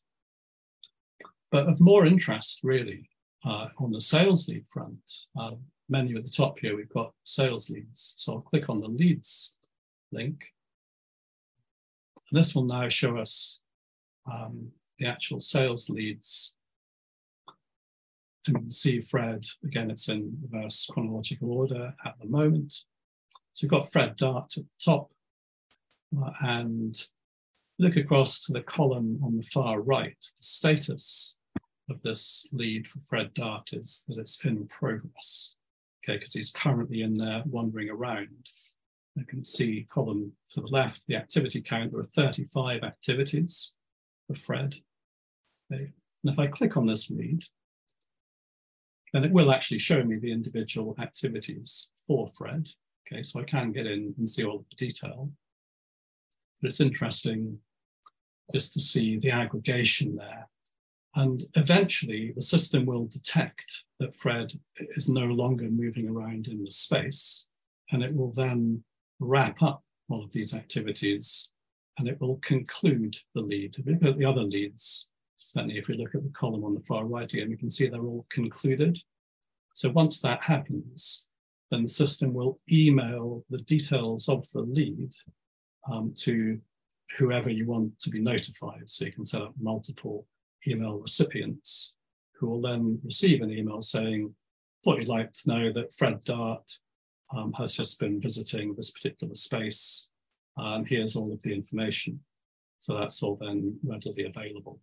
But 1.51 1.67
of 1.67 1.79
more 1.79 2.05
interest, 2.05 2.59
really, 2.63 3.09
uh, 3.45 3.67
on 3.77 3.91
the 3.91 4.01
sales 4.01 4.47
lead 4.47 4.65
front, 4.67 4.99
uh, 5.39 5.51
menu 5.89 6.17
at 6.17 6.25
the 6.25 6.31
top 6.31 6.59
here, 6.59 6.75
we've 6.75 6.89
got 6.89 7.13
sales 7.23 7.69
leads. 7.69 8.13
So 8.17 8.33
I'll 8.33 8.41
click 8.41 8.69
on 8.69 8.81
the 8.81 8.87
leads 8.87 9.57
link. 10.11 10.41
And 12.29 12.37
this 12.37 12.53
will 12.53 12.65
now 12.65 12.89
show 12.89 13.17
us 13.17 13.61
um, 14.31 14.71
the 14.99 15.07
actual 15.07 15.39
sales 15.39 15.89
leads. 15.89 16.55
And 18.45 18.55
you 18.55 18.61
can 18.61 18.71
see 18.71 19.01
Fred, 19.01 19.45
again, 19.63 19.91
it's 19.91 20.09
in 20.09 20.37
reverse 20.49 20.87
chronological 20.89 21.51
order 21.51 21.93
at 22.05 22.15
the 22.19 22.27
moment. 22.27 22.73
So 23.53 23.65
we've 23.65 23.71
got 23.71 23.91
Fred 23.91 24.15
Dart 24.15 24.53
at 24.57 24.63
the 24.63 24.83
top 24.83 25.11
uh, 26.17 26.31
and 26.41 26.95
look 27.79 27.95
across 27.95 28.43
to 28.43 28.53
the 28.53 28.61
column 28.61 29.19
on 29.23 29.37
the 29.37 29.43
far 29.43 29.81
right, 29.81 30.17
the 30.19 30.43
status 30.43 31.37
of 31.89 32.01
this 32.01 32.47
lead 32.51 32.87
for 32.87 32.99
Fred 32.99 33.33
Dart 33.33 33.69
is 33.73 34.03
that 34.07 34.17
it's 34.17 34.43
in 34.43 34.67
progress. 34.67 35.55
Okay, 36.03 36.17
because 36.17 36.33
he's 36.33 36.51
currently 36.51 37.01
in 37.01 37.17
there 37.17 37.43
wandering 37.45 37.89
around. 37.89 38.49
You 39.15 39.25
can 39.25 39.43
see 39.43 39.87
column 39.89 40.33
to 40.51 40.61
the 40.61 40.67
left, 40.67 41.07
the 41.07 41.15
activity 41.15 41.61
count, 41.61 41.91
there 41.91 42.01
are 42.01 42.03
35 42.03 42.83
activities 42.83 43.73
for 44.27 44.35
Fred. 44.35 44.75
Okay. 45.71 45.91
And 46.23 46.33
if 46.33 46.39
I 46.39 46.47
click 46.47 46.77
on 46.77 46.87
this 46.87 47.09
lead, 47.09 47.43
then 49.13 49.23
it 49.23 49.31
will 49.31 49.51
actually 49.51 49.79
show 49.79 50.03
me 50.03 50.17
the 50.17 50.31
individual 50.31 50.95
activities 50.99 51.91
for 52.05 52.29
Fred. 52.37 52.67
Okay, 53.07 53.23
so 53.23 53.39
I 53.39 53.43
can 53.43 53.71
get 53.71 53.87
in 53.87 54.13
and 54.17 54.29
see 54.29 54.43
all 54.43 54.65
the 54.69 54.75
detail. 54.75 55.31
But 56.61 56.69
it's 56.69 56.81
interesting 56.81 57.59
just 58.53 58.73
to 58.73 58.79
see 58.79 59.17
the 59.17 59.31
aggregation 59.31 60.15
there. 60.15 60.49
And 61.15 61.45
eventually 61.55 62.33
the 62.35 62.41
system 62.41 62.85
will 62.85 63.05
detect 63.05 63.85
that 63.99 64.15
Fred 64.15 64.53
is 64.75 65.09
no 65.09 65.25
longer 65.25 65.69
moving 65.69 66.09
around 66.09 66.47
in 66.47 66.63
the 66.63 66.71
space, 66.71 67.47
and 67.91 68.03
it 68.03 68.13
will 68.13 68.31
then 68.31 68.83
wrap 69.19 69.61
up 69.63 69.83
all 70.09 70.23
of 70.23 70.31
these 70.31 70.53
activities 70.53 71.51
and 71.97 72.07
it 72.07 72.21
will 72.21 72.37
conclude 72.43 73.17
the 73.33 73.41
lead. 73.41 73.75
The 73.85 74.25
other 74.25 74.43
leads, 74.43 75.09
certainly 75.37 75.77
if 75.77 75.87
we 75.87 75.95
look 75.95 76.15
at 76.15 76.23
the 76.23 76.29
column 76.29 76.63
on 76.65 76.73
the 76.73 76.81
far 76.81 77.05
right 77.05 77.31
again, 77.31 77.49
we 77.49 77.57
can 77.57 77.69
see 77.69 77.87
they're 77.87 78.01
all 78.01 78.25
concluded. 78.29 78.99
So 79.73 79.89
once 79.89 80.19
that 80.21 80.43
happens, 80.43 81.27
then 81.71 81.83
the 81.83 81.89
system 81.89 82.33
will 82.33 82.57
email 82.71 83.45
the 83.49 83.61
details 83.61 84.27
of 84.27 84.49
the 84.51 84.61
lead 84.61 85.11
um, 85.91 86.13
to 86.17 86.59
whoever 87.17 87.49
you 87.49 87.65
want 87.67 87.99
to 87.99 88.09
be 88.09 88.19
notified. 88.19 88.83
So 88.87 89.05
you 89.05 89.11
can 89.11 89.25
set 89.25 89.41
up 89.41 89.53
multiple 89.59 90.27
email 90.67 90.97
recipients 90.97 91.95
who 92.39 92.47
will 92.47 92.61
then 92.61 92.99
receive 93.03 93.41
an 93.41 93.51
email 93.51 93.81
saying, 93.81 94.33
thought 94.83 94.99
you'd 94.99 95.07
like 95.07 95.33
to 95.33 95.49
know 95.49 95.71
that 95.73 95.93
Fred 95.93 96.23
Dart 96.23 96.69
um, 97.35 97.53
has 97.53 97.75
just 97.75 97.99
been 97.99 98.21
visiting 98.21 98.73
this 98.75 98.91
particular 98.91 99.35
space 99.35 100.09
and 100.57 100.87
here's 100.87 101.15
all 101.15 101.31
of 101.31 101.41
the 101.43 101.53
information. 101.53 102.19
So 102.79 102.97
that's 102.97 103.21
all 103.21 103.37
then 103.39 103.79
readily 103.83 104.25
available. 104.25 104.79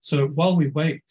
So 0.00 0.28
while 0.28 0.56
we 0.56 0.68
wait 0.68 1.02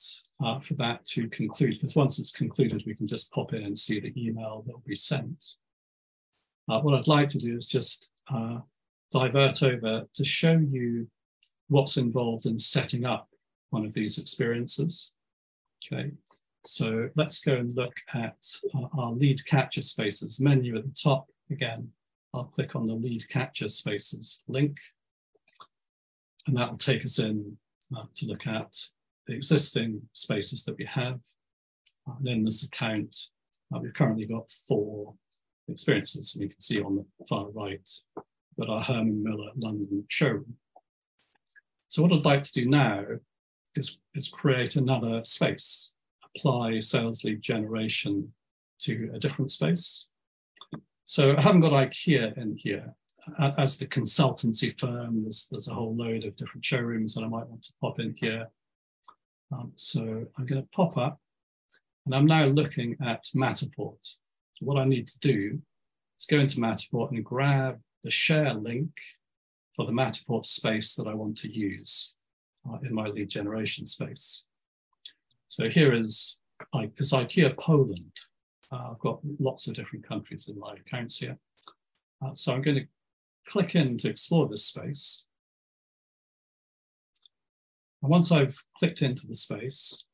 uh, 0.44 0.60
for 0.60 0.76
that 0.76 1.06
to 1.06 1.28
conclude, 1.30 1.74
because 1.74 1.96
once 1.96 2.20
it's 2.20 2.32
concluded, 2.32 2.84
we 2.86 2.96
can 2.96 3.08
just 3.08 3.32
pop 3.34 3.54
in 3.54 3.64
and 3.64 3.78
see 3.78 4.00
the 4.00 4.14
email 4.18 4.64
that 4.66 4.74
will 4.74 4.84
be 4.86 4.96
sent. 4.96 5.56
Uh, 6.70 6.80
what 6.80 6.96
I'd 6.96 7.08
like 7.08 7.30
to 7.30 7.38
do 7.38 7.56
is 7.56 7.68
just 7.68 8.12
uh, 8.34 8.60
divert 9.12 9.64
over 9.64 10.06
to 10.14 10.26
show 10.26 10.58
you 10.58 11.08
what's 11.70 11.98
involved 11.98 12.46
in 12.46 12.60
setting 12.60 13.06
up 13.06 13.30
one 13.70 13.86
of 13.86 13.94
these 13.94 14.18
experiences. 14.18 15.12
Okay, 15.86 16.12
so 16.66 17.10
let's 17.16 17.42
go 17.42 17.56
and 17.56 17.76
look 17.76 17.96
at 18.14 18.38
uh, 18.74 18.88
our 18.98 19.12
lead 19.12 19.46
capture 19.46 19.82
spaces 19.82 20.40
menu 20.40 20.78
at 20.78 20.84
the 20.84 20.96
top 21.02 21.28
again. 21.50 21.90
I'll 22.34 22.46
click 22.46 22.76
on 22.76 22.86
the 22.86 22.96
lead 22.96 23.28
capture 23.30 23.68
spaces 23.68 24.44
link, 24.48 24.78
and 26.46 26.58
that 26.58 26.70
will 26.70 26.78
take 26.78 27.04
us 27.04 27.20
in 27.20 27.58
uh, 27.96 28.04
to 28.16 28.26
look 28.26 28.48
at 28.48 28.74
the 29.28 29.36
existing 29.36 30.02
spaces 30.14 30.64
that 30.64 30.78
we 30.78 30.86
have. 30.86 31.20
And 32.08 32.28
in 32.28 32.46
this 32.46 32.64
account, 32.64 33.16
uh, 33.74 33.80
we've 33.80 33.94
currently 33.94 34.26
got 34.26 34.50
four 34.68 35.14
experiences, 35.68 36.36
and 36.36 36.44
you 36.44 36.50
can 36.50 36.62
see 36.62 36.82
on 36.82 36.96
the 36.96 37.26
far 37.26 37.50
right 37.52 37.90
that 38.58 38.70
our 38.70 38.82
Herman 38.82 39.24
Miller 39.24 39.52
London 39.58 40.06
showroom. 40.08 40.56
So 41.90 42.02
what 42.02 42.12
I'd 42.12 42.26
like 42.26 42.44
to 42.44 42.54
do 42.54 42.66
now 42.68 43.04
is, 43.76 44.00
is 44.16 44.28
create 44.28 44.76
another 44.76 45.24
space, 45.24 45.94
apply 46.24 46.80
sales 46.80 47.24
lead 47.24 47.42
generation 47.42 48.34
to 48.80 49.12
a 49.14 49.20
different 49.20 49.52
space. 49.52 50.08
So 51.06 51.36
I 51.38 51.42
haven't 51.42 51.62
got 51.62 51.72
IKEA 51.72 52.38
in 52.38 52.58
here. 52.58 52.94
As 53.58 53.78
the 53.78 53.86
consultancy 53.86 54.78
firm, 54.80 55.22
there's, 55.22 55.48
there's 55.50 55.68
a 55.68 55.74
whole 55.74 55.96
load 55.96 56.24
of 56.24 56.36
different 56.36 56.66
showrooms 56.66 57.14
that 57.14 57.24
I 57.24 57.28
might 57.28 57.48
want 57.48 57.64
to 57.64 57.74
pop 57.82 58.00
in 58.00 58.16
here. 58.18 58.48
Um, 59.52 59.72
so 59.76 60.26
I'm 60.38 60.46
going 60.46 60.62
to 60.62 60.70
pop 60.74 60.98
up 60.98 61.20
and 62.06 62.16
I'm 62.16 62.26
now 62.26 62.46
looking 62.46 62.96
at 63.02 63.26
Matterport. 63.36 64.02
So 64.02 64.66
what 64.66 64.78
I 64.78 64.86
need 64.86 65.08
to 65.08 65.20
do 65.20 65.62
is 66.20 66.26
go 66.26 66.40
into 66.40 66.58
Matterport 66.58 67.12
and 67.12 67.24
grab 67.24 67.80
the 68.04 68.12
share 68.12 68.54
link 68.54 68.92
for 69.76 69.86
the 69.86 69.92
Matterport 69.92 70.46
space 70.46 70.96
that 70.96 71.08
I 71.08 71.14
want 71.14 71.38
to 71.40 71.52
use 71.52 72.16
uh, 72.68 72.78
in 72.84 72.94
my 72.94 73.08
lead 73.08 73.30
generation 73.30 73.86
space. 73.88 74.46
So 75.48 75.70
here 75.70 75.94
is, 75.94 76.40
is 76.98 77.12
IKEA 77.12 77.58
Poland. 77.58 78.12
Uh, 78.72 78.92
I've 78.92 79.00
got 79.00 79.20
lots 79.40 79.68
of 79.68 79.76
different 79.76 80.08
countries 80.08 80.50
in 80.50 80.60
my 80.60 80.74
accounts 80.74 81.20
here. 81.20 81.38
Uh, 82.26 82.32
so 82.34 82.54
I'm 82.54 82.62
going 82.62 82.78
to 82.78 82.88
click 83.48 83.76
in 83.76 83.98
to 83.98 84.10
explore 84.10 84.48
this 84.48 84.66
space. 84.66 85.26
And 88.02 88.12
once 88.12 88.32
I've 88.32 88.62
clicked 88.78 89.02
into 89.02 89.26
the 89.26 89.34
space, 89.34 90.06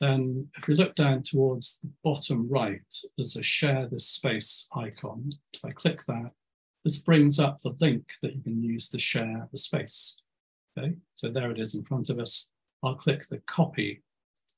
then 0.00 0.48
if 0.56 0.66
we 0.68 0.74
look 0.74 0.94
down 0.94 1.22
towards 1.22 1.80
the 1.82 1.90
bottom 2.02 2.48
right, 2.48 2.82
there's 3.16 3.36
a 3.36 3.42
share 3.42 3.88
this 3.88 4.06
space 4.06 4.68
icon. 4.76 5.30
If 5.54 5.64
I 5.64 5.70
click 5.70 6.04
that, 6.06 6.32
this 6.84 6.98
brings 6.98 7.40
up 7.40 7.60
the 7.60 7.74
link 7.80 8.04
that 8.22 8.34
you 8.34 8.42
can 8.42 8.62
use 8.62 8.88
to 8.90 8.98
share 8.98 9.48
the 9.50 9.58
space. 9.58 10.20
Okay, 10.76 10.94
so 11.14 11.30
there 11.30 11.50
it 11.50 11.58
is 11.58 11.74
in 11.74 11.82
front 11.82 12.10
of 12.10 12.18
us. 12.18 12.52
I'll 12.82 12.96
click 12.96 13.26
the 13.28 13.40
copy 13.46 14.02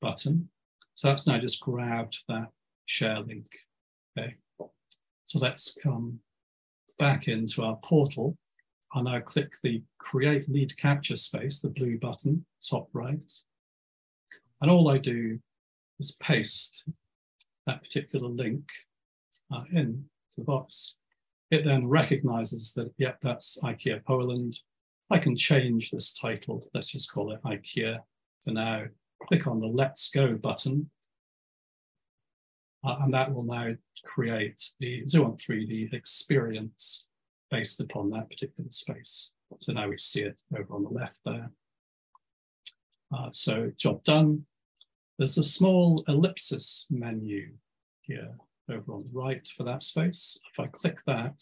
button. 0.01 0.49
So 0.95 1.07
that's 1.07 1.27
now 1.27 1.39
just 1.39 1.61
grabbed 1.61 2.19
that 2.27 2.49
share 2.85 3.19
link. 3.19 3.47
Okay, 4.17 4.35
so 5.25 5.39
let's 5.39 5.77
come 5.81 6.19
back 6.97 7.27
into 7.27 7.63
our 7.63 7.77
portal. 7.77 8.37
and 8.93 9.05
now 9.05 9.19
click 9.19 9.53
the 9.63 9.83
create 9.99 10.49
lead 10.49 10.75
capture 10.77 11.15
space, 11.15 11.59
the 11.59 11.69
blue 11.69 11.97
button, 11.97 12.45
top 12.67 12.89
right. 12.93 13.31
And 14.61 14.71
all 14.71 14.89
I 14.89 14.97
do 14.97 15.39
is 15.99 16.17
paste 16.21 16.83
that 17.65 17.83
particular 17.83 18.27
link 18.27 18.63
uh, 19.53 19.63
in 19.71 20.05
the 20.37 20.43
box. 20.43 20.95
It 21.51 21.63
then 21.63 21.87
recognizes 21.87 22.73
that, 22.73 22.91
yep, 22.97 23.17
that's 23.21 23.57
IKEA 23.63 24.03
Poland. 24.05 24.59
I 25.09 25.19
can 25.19 25.35
change 25.35 25.91
this 25.91 26.13
title. 26.13 26.61
Let's 26.73 26.91
just 26.91 27.11
call 27.11 27.31
it 27.31 27.43
IKEA 27.43 27.99
for 28.43 28.51
now. 28.51 28.85
Click 29.27 29.47
on 29.47 29.59
the 29.59 29.67
Let's 29.67 30.09
Go 30.11 30.35
button 30.35 30.89
uh, 32.83 32.97
and 33.01 33.13
that 33.13 33.33
will 33.33 33.43
now 33.43 33.73
create 34.03 34.61
the 34.79 35.03
Zuant 35.03 35.41
3D 35.41 35.93
experience 35.93 37.07
based 37.49 37.79
upon 37.79 38.09
that 38.11 38.29
particular 38.29 38.69
space. 38.71 39.33
So 39.59 39.73
now 39.73 39.87
we 39.89 39.97
see 39.97 40.23
it 40.23 40.39
over 40.57 40.75
on 40.75 40.83
the 40.83 40.89
left 40.89 41.19
there. 41.25 41.51
Uh, 43.15 43.29
so 43.31 43.71
job 43.77 44.03
done. 44.03 44.45
There's 45.17 45.37
a 45.37 45.43
small 45.43 46.03
ellipsis 46.07 46.87
menu 46.91 47.53
here 48.01 48.35
over 48.69 48.93
on 48.93 48.99
the 48.99 49.11
right 49.13 49.47
for 49.47 49.63
that 49.63 49.83
space. 49.83 50.39
If 50.51 50.59
I 50.59 50.67
click 50.67 50.99
that, 51.07 51.41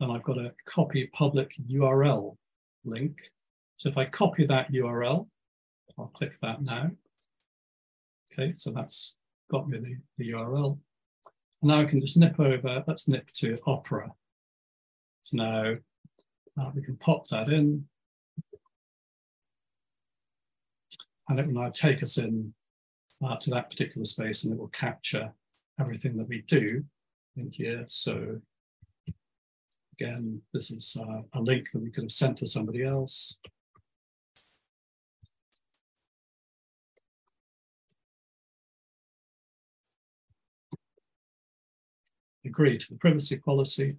then 0.00 0.10
I've 0.10 0.22
got 0.22 0.38
a 0.38 0.54
copy 0.66 1.08
public 1.12 1.52
URL 1.70 2.36
link. 2.84 3.16
So 3.76 3.88
if 3.88 3.98
I 3.98 4.06
copy 4.06 4.46
that 4.46 4.72
URL, 4.72 5.28
I'll 5.98 6.06
click 6.14 6.40
that 6.40 6.62
now. 6.62 6.90
Okay, 8.32 8.52
so 8.54 8.70
that's 8.70 9.16
got 9.50 9.68
me 9.68 9.78
the, 9.78 9.96
the 10.18 10.30
URL. 10.32 10.78
And 11.62 11.70
now 11.70 11.80
I 11.80 11.84
can 11.84 12.00
just 12.00 12.16
nip 12.16 12.38
over, 12.38 12.84
let's 12.86 13.08
nip 13.08 13.28
to 13.36 13.56
Opera. 13.66 14.12
So 15.22 15.36
now 15.36 15.74
uh, 16.60 16.70
we 16.74 16.82
can 16.82 16.96
pop 16.96 17.26
that 17.28 17.48
in. 17.48 17.86
And 21.28 21.40
it 21.40 21.46
will 21.46 21.54
now 21.54 21.70
take 21.70 22.02
us 22.02 22.18
in 22.18 22.54
uh, 23.24 23.36
to 23.36 23.50
that 23.50 23.70
particular 23.70 24.04
space 24.04 24.44
and 24.44 24.52
it 24.52 24.58
will 24.58 24.68
capture 24.68 25.32
everything 25.80 26.16
that 26.18 26.28
we 26.28 26.42
do 26.42 26.84
in 27.36 27.50
here. 27.50 27.84
So 27.86 28.40
again, 29.98 30.42
this 30.52 30.70
is 30.70 30.96
uh, 31.00 31.22
a 31.32 31.40
link 31.40 31.68
that 31.72 31.82
we 31.82 31.90
could 31.90 32.04
have 32.04 32.12
sent 32.12 32.38
to 32.38 32.46
somebody 32.46 32.84
else. 32.84 33.38
Agree 42.46 42.78
to 42.78 42.88
the 42.88 42.98
privacy 42.98 43.38
policy. 43.38 43.96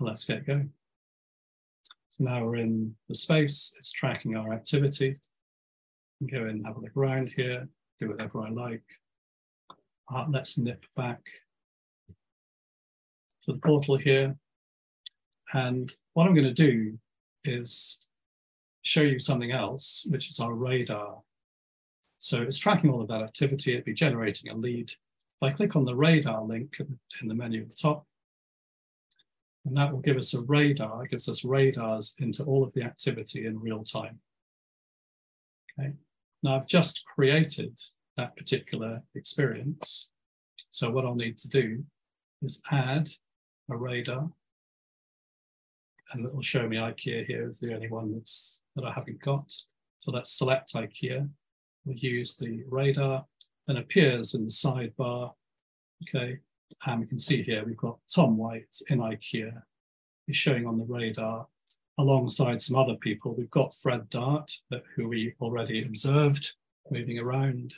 Let's 0.00 0.24
get 0.24 0.46
going. 0.46 0.70
So 2.08 2.24
now 2.24 2.44
we're 2.44 2.56
in 2.56 2.94
the 3.08 3.14
space, 3.14 3.74
it's 3.78 3.92
tracking 3.92 4.36
our 4.36 4.52
activity. 4.52 5.14
Go 6.30 6.46
in 6.46 6.64
have 6.64 6.76
a 6.76 6.80
look 6.80 6.96
around 6.96 7.32
here, 7.34 7.68
do 7.98 8.08
whatever 8.08 8.42
I 8.42 8.50
like. 8.50 8.84
Uh, 10.12 10.26
let's 10.28 10.58
nip 10.58 10.84
back 10.96 11.20
to 13.42 13.52
the 13.52 13.58
portal 13.58 13.96
here. 13.96 14.36
And 15.52 15.92
what 16.12 16.26
I'm 16.26 16.34
going 16.34 16.44
to 16.44 16.52
do 16.52 16.98
is 17.44 18.06
show 18.82 19.02
you 19.02 19.18
something 19.18 19.52
else, 19.52 20.06
which 20.10 20.30
is 20.30 20.40
our 20.40 20.54
radar. 20.54 21.20
So 22.18 22.42
it's 22.42 22.58
tracking 22.58 22.90
all 22.90 23.02
of 23.02 23.08
that 23.08 23.22
activity. 23.22 23.72
It'd 23.72 23.84
be 23.84 23.92
generating 23.92 24.50
a 24.50 24.56
lead 24.56 24.92
I 25.42 25.50
click 25.50 25.76
on 25.76 25.84
the 25.84 25.94
radar 25.94 26.42
link 26.42 26.76
in 27.20 27.28
the 27.28 27.34
menu 27.34 27.62
at 27.62 27.68
the 27.68 27.74
top, 27.74 28.06
and 29.66 29.76
that 29.76 29.92
will 29.92 30.00
give 30.00 30.16
us 30.16 30.34
a 30.34 30.42
radar, 30.42 31.04
it 31.04 31.10
gives 31.10 31.28
us 31.28 31.44
radars 31.44 32.16
into 32.18 32.44
all 32.44 32.62
of 32.62 32.72
the 32.74 32.82
activity 32.82 33.46
in 33.46 33.60
real 33.60 33.82
time. 33.82 34.20
Okay. 35.78 35.92
Now 36.42 36.56
I've 36.56 36.66
just 36.66 37.04
created 37.06 37.78
that 38.16 38.36
particular 38.36 39.02
experience. 39.14 40.10
So 40.70 40.90
what 40.90 41.04
I'll 41.04 41.14
need 41.14 41.38
to 41.38 41.48
do 41.48 41.84
is 42.42 42.62
add 42.70 43.08
a 43.70 43.76
radar. 43.76 44.30
And 46.12 46.26
it 46.26 46.34
will 46.34 46.42
show 46.42 46.68
me 46.68 46.76
IKEA 46.76 47.26
here 47.26 47.48
is 47.48 47.58
the 47.58 47.74
only 47.74 47.88
one 47.88 48.12
that's 48.12 48.60
that 48.76 48.84
I 48.84 48.92
haven't 48.92 49.22
got. 49.22 49.50
So 49.98 50.12
let's 50.12 50.30
select 50.30 50.74
IKEA. 50.74 51.28
We'll 51.84 51.96
use 51.96 52.36
the 52.36 52.62
radar 52.68 53.24
and 53.68 53.78
appears 53.78 54.34
in 54.34 54.44
the 54.44 54.50
sidebar. 54.50 55.32
Okay, 56.02 56.38
and 56.86 57.00
we 57.00 57.06
can 57.06 57.18
see 57.18 57.42
here 57.42 57.64
we've 57.64 57.76
got 57.76 57.98
Tom 58.14 58.36
White 58.36 58.76
in 58.88 58.98
IKEA. 58.98 59.62
He's 60.26 60.36
showing 60.36 60.66
on 60.66 60.78
the 60.78 60.86
radar 60.86 61.46
alongside 61.98 62.60
some 62.60 62.76
other 62.76 62.96
people. 62.96 63.34
We've 63.34 63.50
got 63.50 63.74
Fred 63.74 64.10
Dart, 64.10 64.50
who 64.96 65.08
we 65.08 65.34
already 65.40 65.84
observed 65.84 66.54
moving 66.90 67.18
around 67.18 67.74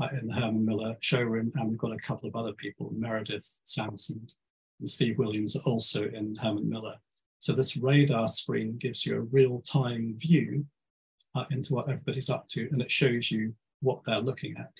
uh, 0.00 0.08
in 0.18 0.28
the 0.28 0.34
Herman 0.34 0.64
Miller 0.64 0.96
showroom, 1.00 1.52
and 1.54 1.68
we've 1.68 1.78
got 1.78 1.92
a 1.92 1.98
couple 1.98 2.28
of 2.28 2.36
other 2.36 2.52
people, 2.52 2.92
Meredith 2.96 3.60
Sampson 3.64 4.26
and 4.80 4.88
Steve 4.88 5.18
Williams, 5.18 5.56
also 5.56 6.04
in 6.04 6.34
Herman 6.40 6.68
Miller. 6.68 6.96
So 7.40 7.52
this 7.52 7.76
radar 7.76 8.28
screen 8.28 8.78
gives 8.78 9.04
you 9.04 9.16
a 9.16 9.20
real-time 9.20 10.14
view 10.16 10.66
uh, 11.34 11.44
into 11.50 11.74
what 11.74 11.88
everybody's 11.88 12.30
up 12.30 12.48
to, 12.50 12.68
and 12.70 12.80
it 12.80 12.90
shows 12.90 13.30
you 13.30 13.54
what 13.80 14.02
they're 14.04 14.20
looking 14.20 14.56
at. 14.56 14.72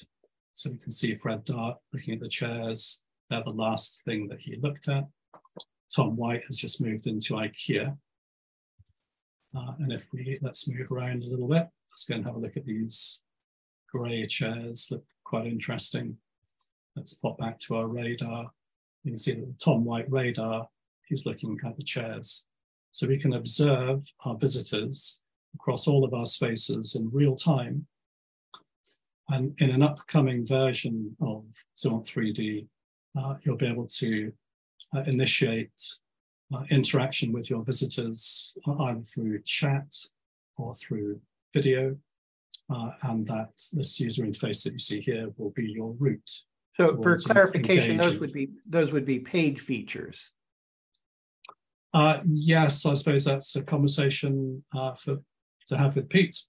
So 0.55 0.71
we 0.71 0.79
can 0.79 0.91
see 0.91 1.15
Fred 1.15 1.45
Dart 1.45 1.79
looking 1.93 2.15
at 2.15 2.21
the 2.21 2.29
chairs. 2.29 3.03
They're 3.31 3.43
the 3.43 3.51
last 3.51 4.03
thing 4.05 4.29
that 4.29 4.41
he 4.41 4.57
looked 4.57 4.89
at. 4.89 5.05
Tom 5.95 6.17
White 6.17 6.43
has 6.47 6.57
just 6.57 6.83
moved 6.83 7.07
into 7.07 7.35
IKEA. 7.35 7.97
Uh, 9.55 9.73
and 9.81 9.93
if 9.93 10.07
we, 10.13 10.39
let's 10.41 10.69
move 10.69 10.91
around 10.91 11.23
a 11.23 11.29
little 11.29 11.49
bit, 11.49 11.69
let's 11.91 12.05
go 12.09 12.15
and 12.17 12.25
have 12.27 12.37
a 12.37 12.39
look 12.39 12.57
at 12.57 12.65
these 12.65 13.23
gray 13.93 14.27
chairs, 14.27 14.89
look 14.91 15.05
quite 15.25 15.47
interesting. 15.47 16.17
Let's 16.97 17.15
pop 17.15 17.39
back 17.39 17.59
to 17.61 17.77
our 17.77 17.87
radar. 17.87 18.51
You 19.05 19.13
can 19.13 19.19
see 19.19 19.33
that 19.33 19.47
the 19.47 19.55
Tom 19.63 19.85
White 19.85 20.11
radar, 20.11 20.69
he's 21.07 21.27
looking 21.27 21.59
at 21.65 21.77
the 21.77 21.83
chairs. 21.83 22.47
So 22.91 23.07
we 23.07 23.19
can 23.19 23.35
observe 23.35 24.05
our 24.25 24.37
visitors 24.37 25.21
across 25.55 25.87
all 25.87 26.05
of 26.05 26.15
our 26.15 26.27
spaces 26.27 26.95
in 26.95 27.11
real 27.13 27.37
time. 27.37 27.87
And 29.29 29.55
in 29.59 29.71
an 29.71 29.83
upcoming 29.83 30.47
version 30.47 31.17
of 31.21 31.45
Zuant 31.79 32.07
3D, 32.07 32.67
uh, 33.19 33.35
you'll 33.43 33.57
be 33.57 33.67
able 33.67 33.87
to 33.87 34.33
uh, 34.95 35.03
initiate 35.07 35.71
uh, 36.55 36.63
interaction 36.71 37.33
with 37.33 37.49
your 37.49 37.65
visitors 37.65 38.55
either 38.67 39.03
through 39.03 39.41
chat 39.45 39.95
or 40.57 40.75
through 40.75 41.21
video. 41.55 41.97
Uh, 42.73 42.91
and 43.03 43.27
that 43.27 43.51
this 43.73 44.01
user 44.01 44.25
interface 44.25 44.63
that 44.63 44.73
you 44.73 44.79
see 44.79 45.01
here 45.01 45.29
will 45.37 45.51
be 45.51 45.71
your 45.71 45.95
route. 45.99 46.31
So 46.77 47.01
for 47.03 47.17
clarification, 47.19 47.99
those 47.99 48.19
would 48.19 48.33
be 48.33 48.51
those 48.67 48.93
would 48.93 49.05
be 49.05 49.19
page 49.19 49.61
features. 49.61 50.31
Uh, 51.93 52.21
yes, 52.25 52.87
I 52.87 52.95
suppose 52.95 53.25
that's 53.25 53.55
a 53.57 53.63
conversation 53.63 54.65
uh, 54.75 54.95
for 54.95 55.19
to 55.67 55.77
have 55.77 55.97
with 55.97 56.09
Pete. 56.09 56.41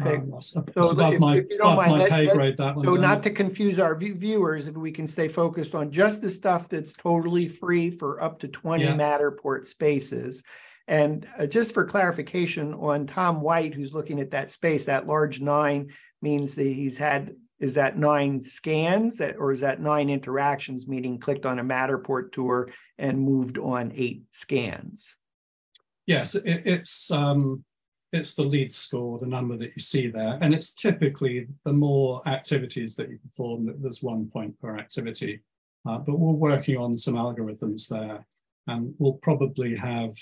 Okay. 0.00 0.16
Um, 0.16 0.40
so 0.40 0.60
above 0.90 1.14
if, 1.14 1.20
my, 1.20 1.36
if 1.36 1.60
above 1.60 1.76
mind, 1.76 1.98
my 1.98 2.08
pay 2.08 2.26
grade, 2.32 2.56
that 2.56 2.76
So 2.76 2.94
not 2.94 3.22
to 3.24 3.30
confuse 3.30 3.78
our 3.78 3.94
viewers, 3.94 4.66
if 4.66 4.74
we 4.74 4.90
can 4.90 5.06
stay 5.06 5.28
focused 5.28 5.74
on 5.74 5.90
just 5.90 6.22
the 6.22 6.30
stuff 6.30 6.68
that's 6.68 6.94
totally 6.94 7.46
free 7.46 7.90
for 7.90 8.22
up 8.22 8.38
to 8.40 8.48
twenty 8.48 8.84
yeah. 8.84 8.94
Matterport 8.94 9.66
spaces. 9.66 10.42
And 10.88 11.26
uh, 11.38 11.46
just 11.46 11.74
for 11.74 11.84
clarification 11.84 12.74
on 12.74 13.06
Tom 13.06 13.40
White, 13.40 13.74
who's 13.74 13.94
looking 13.94 14.18
at 14.18 14.32
that 14.32 14.50
space, 14.50 14.86
that 14.86 15.06
large 15.06 15.40
nine 15.40 15.92
means 16.20 16.54
that 16.56 16.64
he's 16.64 16.98
had, 16.98 17.36
is 17.60 17.74
that 17.74 17.96
nine 17.96 18.40
scans 18.40 19.18
that, 19.18 19.36
or 19.36 19.52
is 19.52 19.60
that 19.60 19.80
nine 19.80 20.10
interactions, 20.10 20.88
meaning 20.88 21.20
clicked 21.20 21.46
on 21.46 21.60
a 21.60 21.64
Matterport 21.64 22.32
tour 22.32 22.70
and 22.98 23.20
moved 23.20 23.58
on 23.58 23.92
eight 23.94 24.24
scans? 24.32 25.16
Yes, 26.06 26.34
it, 26.34 26.62
it's, 26.64 27.10
um, 27.12 27.64
it's 28.12 28.34
the 28.34 28.42
lead 28.42 28.72
score, 28.72 29.18
the 29.18 29.26
number 29.26 29.56
that 29.56 29.72
you 29.74 29.80
see 29.80 30.08
there. 30.08 30.38
And 30.40 30.52
it's 30.52 30.74
typically 30.74 31.48
the 31.64 31.72
more 31.72 32.26
activities 32.28 32.94
that 32.96 33.08
you 33.08 33.18
perform, 33.18 33.74
there's 33.80 34.02
one 34.02 34.26
point 34.26 34.60
per 34.60 34.76
activity. 34.76 35.40
Uh, 35.86 35.98
but 35.98 36.18
we're 36.18 36.32
working 36.32 36.76
on 36.76 36.96
some 36.96 37.14
algorithms 37.14 37.88
there. 37.88 38.26
And 38.66 38.94
we'll 38.98 39.14
probably 39.14 39.76
have 39.76 40.14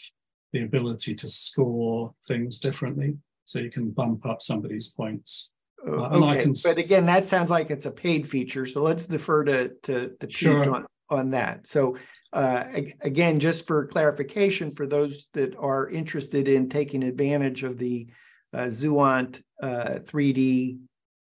the 0.53 0.63
ability 0.63 1.15
to 1.17 1.29
score 1.29 2.15
things 2.27 2.61
differently. 2.61 3.19
So 3.45 3.59
you 3.59 3.71
can 3.71 3.91
bump 3.91 4.25
up 4.25 4.41
somebody's 4.41 4.89
points. 4.93 5.53
Uh, 5.87 6.09
okay, 6.09 6.43
can... 6.43 6.55
but 6.65 6.77
again, 6.77 7.07
that 7.07 7.27
sounds 7.27 7.51
like 7.51 7.71
it's 7.71 7.87
a 7.87 7.91
paid 7.91 8.29
feature. 8.29 8.67
So 8.67 8.83
let's 8.83 9.07
defer 9.07 9.45
to 9.45 9.69
to, 9.83 10.11
to 10.21 10.27
Pete 10.27 10.49
on, 10.49 10.87
on 11.11 11.31
that. 11.31 11.67
So 11.67 11.97
uh, 12.33 12.65
again, 13.01 13.41
just 13.41 13.67
for 13.67 13.87
clarification, 13.87 14.71
for 14.71 14.87
those 14.87 15.29
that 15.35 15.57
are 15.57 15.89
interested 15.89 16.49
in 16.49 16.69
taking 16.69 17.03
advantage 17.03 17.65
of 17.65 17.79
the 17.79 18.09
uh, 18.53 18.59
uh, 18.59 19.99
3D 20.05 20.79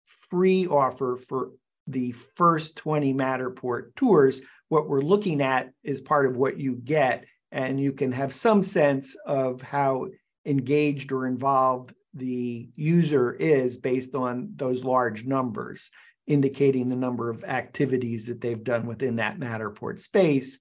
free 0.06 0.68
offer 0.68 1.16
for 1.16 1.52
the 1.88 2.12
first 2.12 2.76
20 2.78 3.14
Matterport 3.14 3.96
tours, 3.96 4.42
what 4.70 4.90
we're 4.90 5.02
looking 5.02 5.42
at 5.42 5.72
is 5.84 6.02
part 6.02 6.26
of 6.26 6.36
what 6.36 6.60
you 6.60 6.76
get, 6.76 7.26
and 7.52 7.80
you 7.80 7.94
can 7.94 8.12
have 8.12 8.34
some 8.34 8.64
sense 8.64 9.16
of 9.26 9.62
how 9.62 10.08
engaged 10.46 11.12
or 11.12 11.28
involved 11.28 11.94
the 12.14 12.70
user 12.76 13.32
is 13.34 13.78
based 13.78 14.16
on 14.16 14.52
those 14.56 14.84
large 14.84 15.26
numbers, 15.26 15.90
indicating 16.28 16.90
the 16.90 16.96
number 16.96 17.30
of 17.30 17.44
activities 17.46 18.28
that 18.28 18.42
they've 18.42 18.64
done 18.64 18.86
within 18.86 19.16
that 19.16 19.40
Matterport 19.40 20.00
space 20.00 20.60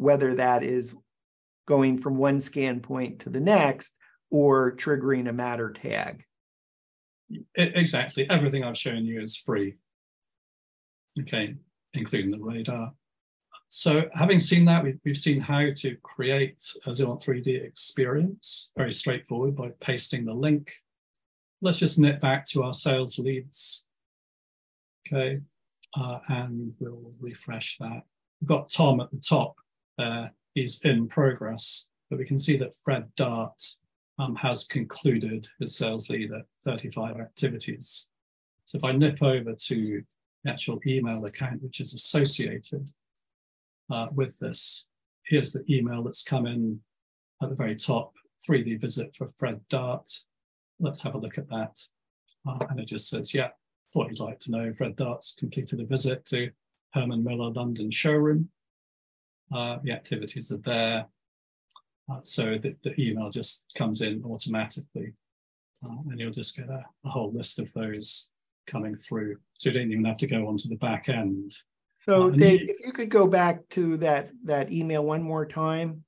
whether 0.00 0.34
that 0.36 0.62
is 0.62 0.94
going 1.66 1.98
from 1.98 2.16
one 2.16 2.40
scan 2.40 2.80
point 2.80 3.20
to 3.20 3.28
the 3.28 3.38
next 3.38 3.94
or 4.30 4.74
triggering 4.74 5.28
a 5.28 5.32
Mattertag. 5.32 6.22
Exactly. 7.54 8.28
Everything 8.30 8.64
I've 8.64 8.78
shown 8.78 9.04
you 9.04 9.20
is 9.20 9.36
free. 9.36 9.76
Okay, 11.20 11.54
including 11.92 12.30
the 12.30 12.40
radar. 12.40 12.94
So 13.68 14.08
having 14.14 14.40
seen 14.40 14.64
that, 14.64 14.82
we've, 15.04 15.18
seen 15.18 15.38
how 15.38 15.66
to 15.76 15.96
create 16.02 16.64
a 16.86 16.90
Zuant 16.90 17.22
3D 17.22 17.62
experience, 17.62 18.72
very 18.78 18.90
straightforward 18.90 19.54
by 19.54 19.72
pasting 19.80 20.24
the 20.24 20.34
link. 20.34 20.72
Let's 21.60 21.78
just 21.78 21.98
knit 21.98 22.20
back 22.20 22.46
to 22.46 22.62
our 22.62 22.72
sales 22.72 23.18
leads. 23.18 23.86
Okay, 25.12 25.40
uh, 25.98 26.18
and 26.28 26.72
we'll 26.78 27.10
refresh 27.20 27.78
that. 27.78 28.02
We've 28.40 28.48
got 28.48 28.70
Tom 28.70 29.00
at 29.00 29.10
the 29.10 29.18
top 29.18 29.56
uh, 29.98 30.28
is 30.54 30.84
in 30.84 31.08
progress, 31.08 31.90
but 32.08 32.18
we 32.18 32.24
can 32.24 32.38
see 32.38 32.56
that 32.58 32.76
Fred 32.84 33.08
Dart 33.16 33.60
um, 34.20 34.36
has 34.36 34.66
concluded 34.66 35.48
his 35.58 35.76
sales 35.76 36.10
lead 36.10 36.30
at 36.32 36.44
35 36.64 37.18
activities. 37.18 38.08
So 38.66 38.78
if 38.78 38.84
I 38.84 38.92
nip 38.92 39.20
over 39.20 39.52
to 39.52 40.02
the 40.44 40.50
actual 40.50 40.78
email 40.86 41.24
account, 41.24 41.62
which 41.62 41.80
is 41.80 41.92
associated 41.92 42.88
uh, 43.90 44.08
with 44.14 44.38
this, 44.38 44.88
here's 45.24 45.52
the 45.52 45.64
email 45.68 46.04
that's 46.04 46.22
come 46.22 46.46
in 46.46 46.80
at 47.42 47.48
the 47.48 47.56
very 47.56 47.74
top, 47.74 48.12
3D 48.48 48.80
visit 48.80 49.16
for 49.16 49.28
Fred 49.38 49.60
Dart. 49.68 50.08
Let's 50.78 51.02
have 51.02 51.14
a 51.14 51.18
look 51.18 51.36
at 51.36 51.48
that. 51.48 51.80
Uh, 52.48 52.64
and 52.70 52.78
it 52.78 52.86
just 52.86 53.08
says, 53.08 53.34
yeah, 53.34 53.48
thought 53.92 54.08
you'd 54.08 54.20
like 54.20 54.40
to 54.40 54.50
know 54.50 54.72
Fred 54.72 54.96
Dart's 54.96 55.36
completed 55.38 55.80
a 55.80 55.84
visit 55.84 56.24
to 56.26 56.50
Herman 56.92 57.24
Miller 57.24 57.50
London 57.50 57.90
showroom 57.90 58.50
uh, 59.52 59.78
the 59.82 59.92
activities 59.92 60.52
are 60.52 60.58
there. 60.58 61.06
Uh, 62.10 62.20
so 62.22 62.58
the, 62.58 62.74
the, 62.82 63.00
email 63.00 63.30
just 63.30 63.72
comes 63.76 64.00
in 64.00 64.22
automatically 64.24 65.12
uh, 65.86 65.96
and 66.10 66.18
you'll 66.18 66.32
just 66.32 66.56
get 66.56 66.68
a, 66.68 66.84
a, 67.04 67.08
whole 67.08 67.32
list 67.32 67.58
of 67.58 67.72
those 67.72 68.30
coming 68.66 68.96
through. 68.96 69.36
So 69.54 69.70
you 69.70 69.78
don't 69.78 69.92
even 69.92 70.04
have 70.04 70.16
to 70.18 70.26
go 70.26 70.48
onto 70.48 70.68
the 70.68 70.76
back 70.76 71.08
end. 71.08 71.54
So 71.94 72.28
uh, 72.28 72.30
Dave, 72.30 72.62
you, 72.62 72.68
if 72.70 72.80
you 72.84 72.92
could 72.92 73.10
go 73.10 73.26
back 73.26 73.68
to 73.70 73.96
that, 73.98 74.30
that 74.44 74.72
email 74.72 75.04
one 75.04 75.22
more 75.22 75.46
time, 75.46 76.04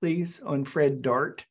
please, 0.00 0.40
on 0.40 0.64
Fred 0.64 1.02
Dart. 1.02 1.44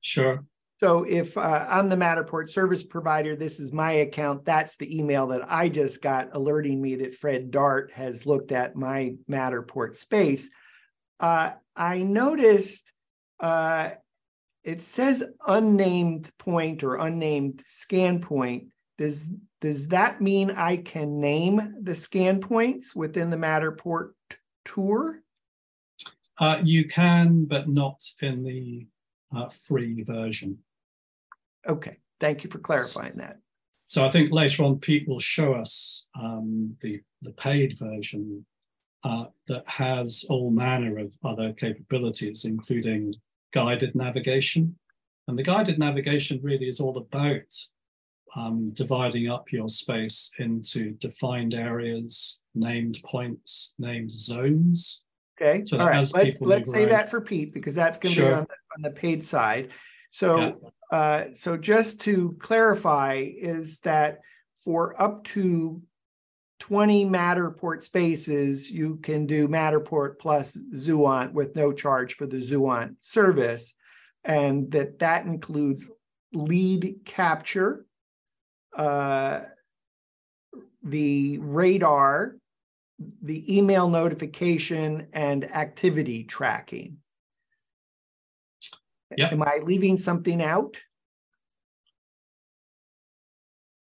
Sure. 0.00 0.44
So 0.80 1.04
if 1.04 1.38
uh, 1.38 1.66
I'm 1.68 1.88
the 1.88 1.96
Matterport 1.96 2.50
service 2.50 2.82
provider, 2.82 3.36
this 3.36 3.60
is 3.60 3.72
my 3.72 3.92
account. 3.92 4.44
That's 4.44 4.76
the 4.76 4.98
email 4.98 5.28
that 5.28 5.50
I 5.50 5.68
just 5.68 6.02
got 6.02 6.30
alerting 6.32 6.80
me 6.82 6.96
that 6.96 7.14
Fred 7.14 7.50
Dart 7.50 7.92
has 7.94 8.26
looked 8.26 8.52
at 8.52 8.76
my 8.76 9.14
Matterport 9.30 9.96
space 9.96 10.50
uh, 11.20 11.52
I 11.76 12.02
noticed 12.02 12.92
uh, 13.40 13.90
it 14.62 14.82
says 14.82 15.24
unnamed 15.46 16.30
point 16.38 16.84
or 16.84 16.96
unnamed 16.96 17.62
scan 17.66 18.20
point. 18.20 18.68
Does 18.98 19.32
does 19.60 19.88
that 19.88 20.20
mean 20.20 20.50
I 20.50 20.76
can 20.76 21.20
name 21.20 21.76
the 21.82 21.94
scan 21.94 22.40
points 22.40 22.94
within 22.94 23.30
the 23.30 23.36
Matterport 23.36 24.10
tour? 24.64 25.20
Uh, 26.38 26.58
you 26.62 26.86
can, 26.88 27.44
but 27.44 27.68
not 27.68 28.02
in 28.20 28.42
the 28.42 28.86
uh, 29.34 29.48
free 29.48 30.02
version. 30.02 30.58
Okay, 31.68 31.96
thank 32.20 32.44
you 32.44 32.50
for 32.50 32.58
clarifying 32.58 33.14
that. 33.16 33.38
so 33.86 34.04
I 34.04 34.10
think 34.10 34.32
later 34.32 34.64
on 34.64 34.78
Pete 34.78 35.08
will 35.08 35.20
show 35.20 35.54
us 35.54 36.06
um, 36.18 36.76
the, 36.80 37.00
the 37.22 37.32
paid 37.32 37.78
version 37.78 38.44
uh, 39.04 39.26
that 39.48 39.64
has 39.66 40.24
all 40.30 40.50
manner 40.50 40.98
of 40.98 41.14
other 41.24 41.52
capabilities, 41.52 42.44
including 42.44 43.14
guided 43.52 43.94
navigation. 43.94 44.76
And 45.28 45.38
the 45.38 45.42
guided 45.42 45.78
navigation 45.78 46.40
really 46.42 46.68
is 46.68 46.80
all 46.80 46.96
about 46.96 47.54
um, 48.36 48.72
dividing 48.72 49.28
up 49.28 49.52
your 49.52 49.68
space 49.68 50.32
into 50.38 50.92
defined 50.92 51.54
areas, 51.54 52.42
named 52.54 53.00
points, 53.04 53.74
named 53.78 54.12
zones. 54.12 55.03
Okay, 55.40 55.64
so 55.64 55.78
all 55.78 55.88
right. 55.88 56.06
Let, 56.14 56.40
let's 56.40 56.70
say 56.70 56.84
that 56.84 57.08
for 57.08 57.20
Pete 57.20 57.52
because 57.52 57.74
that's 57.74 57.98
going 57.98 58.14
to 58.14 58.20
sure. 58.20 58.28
be 58.28 58.34
on 58.34 58.46
the, 58.48 58.76
on 58.76 58.82
the, 58.82 58.90
paid 58.90 59.24
side. 59.24 59.70
So, 60.10 60.38
yeah. 60.38 60.96
uh, 60.96 61.24
so 61.32 61.56
just 61.56 62.00
to 62.02 62.30
clarify, 62.38 63.26
is 63.36 63.80
that 63.80 64.20
for 64.64 65.00
up 65.00 65.24
to 65.24 65.82
20 66.60 67.06
Matterport 67.06 67.82
spaces, 67.82 68.70
you 68.70 68.96
can 69.02 69.26
do 69.26 69.48
Matterport 69.48 70.18
plus 70.20 70.56
Zuant 70.74 71.32
with 71.32 71.56
no 71.56 71.72
charge 71.72 72.14
for 72.14 72.26
the 72.26 72.36
Zuant 72.36 72.96
service. 73.00 73.74
And 74.24 74.70
that 74.70 75.00
that 75.00 75.26
includes 75.26 75.90
lead 76.32 77.00
capture, 77.04 77.84
uh, 78.76 79.40
the 80.82 81.38
radar, 81.38 82.36
the 83.22 83.56
email 83.56 83.88
notification, 83.88 85.08
and 85.12 85.44
activity 85.52 86.24
tracking. 86.24 86.98
Yep. 89.16 89.32
Am 89.32 89.42
I 89.42 89.60
leaving 89.62 89.96
something 89.96 90.42
out? 90.42 90.76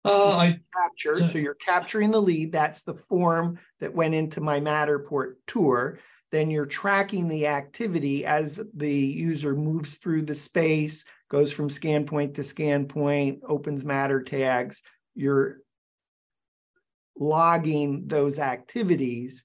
Uh, 0.03 0.35
I 0.35 0.59
capture. 0.73 1.15
So, 1.15 1.27
so 1.27 1.37
you're 1.37 1.53
capturing 1.53 2.11
the 2.11 2.21
lead. 2.21 2.51
That's 2.51 2.81
the 2.83 2.95
form 2.95 3.59
that 3.79 3.93
went 3.93 4.15
into 4.15 4.41
my 4.41 4.59
Matterport 4.59 5.35
tour. 5.45 5.99
Then 6.31 6.49
you're 6.49 6.65
tracking 6.65 7.27
the 7.27 7.47
activity 7.47 8.25
as 8.25 8.59
the 8.73 8.93
user 8.93 9.53
moves 9.53 9.95
through 9.95 10.23
the 10.23 10.35
space, 10.35 11.05
goes 11.29 11.51
from 11.51 11.69
scan 11.69 12.05
point 12.05 12.35
to 12.35 12.43
scan 12.43 12.85
point, 12.87 13.41
opens 13.47 13.83
Mattertags. 13.83 14.81
You're 15.13 15.57
logging 17.21 18.07
those 18.07 18.39
activities. 18.39 19.43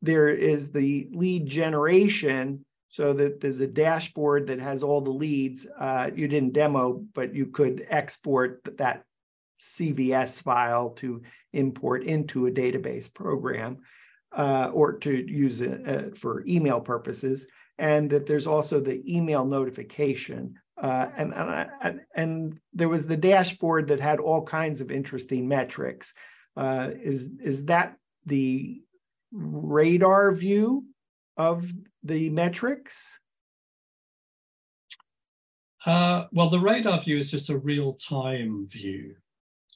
There 0.00 0.28
is 0.28 0.72
the 0.72 1.08
lead 1.12 1.46
generation 1.46 2.64
so 2.88 3.12
that 3.12 3.40
there's 3.40 3.60
a 3.60 3.66
dashboard 3.66 4.46
that 4.46 4.58
has 4.58 4.82
all 4.82 5.02
the 5.02 5.10
leads. 5.10 5.66
Uh, 5.78 6.10
you 6.14 6.26
didn't 6.26 6.54
demo, 6.54 7.04
but 7.14 7.34
you 7.34 7.46
could 7.46 7.86
export 7.90 8.60
that 8.78 9.04
CVS 9.60 10.42
file 10.42 10.90
to 10.90 11.22
import 11.52 12.04
into 12.04 12.46
a 12.46 12.50
database 12.50 13.12
program 13.12 13.78
uh, 14.32 14.70
or 14.72 14.94
to 14.94 15.12
use 15.12 15.60
it 15.60 15.86
uh, 15.86 16.14
for 16.14 16.44
email 16.46 16.80
purposes. 16.80 17.46
And 17.78 18.10
that 18.10 18.26
there's 18.26 18.46
also 18.46 18.80
the 18.80 19.02
email 19.06 19.44
notification. 19.44 20.54
Uh, 20.80 21.08
and, 21.16 21.34
and, 21.34 22.00
and, 22.14 22.60
there 22.72 22.88
was 22.88 23.06
the 23.06 23.16
dashboard 23.16 23.88
that 23.88 23.98
had 23.98 24.20
all 24.20 24.42
kinds 24.42 24.80
of 24.80 24.92
interesting 24.92 25.48
metrics. 25.48 26.14
Uh, 26.58 26.90
is, 27.00 27.30
is 27.40 27.66
that 27.66 27.96
the 28.26 28.82
radar 29.30 30.32
view 30.32 30.84
of 31.36 31.72
the 32.02 32.28
metrics? 32.30 33.16
Uh, 35.86 36.24
well, 36.32 36.50
the 36.50 36.58
radar 36.58 37.00
view 37.00 37.16
is 37.16 37.30
just 37.30 37.48
a 37.48 37.58
real 37.58 37.92
time 37.92 38.66
view 38.68 39.14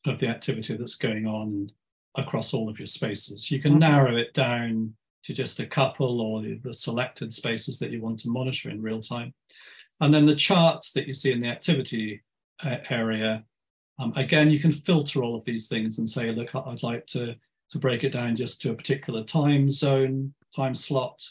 of 0.06 0.18
the 0.18 0.26
activity 0.26 0.76
that's 0.76 0.96
going 0.96 1.24
on 1.24 1.70
across 2.16 2.52
all 2.52 2.68
of 2.68 2.80
your 2.80 2.86
spaces. 2.86 3.48
You 3.50 3.60
can 3.60 3.72
mm-hmm. 3.72 3.80
narrow 3.80 4.16
it 4.16 4.34
down 4.34 4.94
to 5.22 5.32
just 5.32 5.60
a 5.60 5.66
couple 5.66 6.20
or 6.20 6.42
the 6.42 6.74
selected 6.74 7.32
spaces 7.32 7.78
that 7.78 7.92
you 7.92 8.00
want 8.00 8.18
to 8.20 8.28
monitor 8.28 8.70
in 8.70 8.82
real 8.82 9.00
time. 9.00 9.32
And 10.00 10.12
then 10.12 10.26
the 10.26 10.34
charts 10.34 10.90
that 10.92 11.06
you 11.06 11.14
see 11.14 11.30
in 11.30 11.40
the 11.40 11.48
activity 11.48 12.24
uh, 12.64 12.78
area, 12.90 13.44
um, 13.98 14.12
again, 14.16 14.50
you 14.50 14.58
can 14.58 14.72
filter 14.72 15.22
all 15.22 15.36
of 15.36 15.44
these 15.44 15.68
things 15.68 15.98
and 15.98 16.08
say, 16.08 16.30
look, 16.30 16.54
I'd 16.54 16.82
like 16.82 17.06
to, 17.08 17.36
to 17.70 17.78
break 17.78 18.04
it 18.04 18.12
down 18.12 18.36
just 18.36 18.60
to 18.62 18.70
a 18.70 18.74
particular 18.74 19.22
time 19.22 19.68
zone, 19.70 20.34
time 20.54 20.74
slot, 20.74 21.22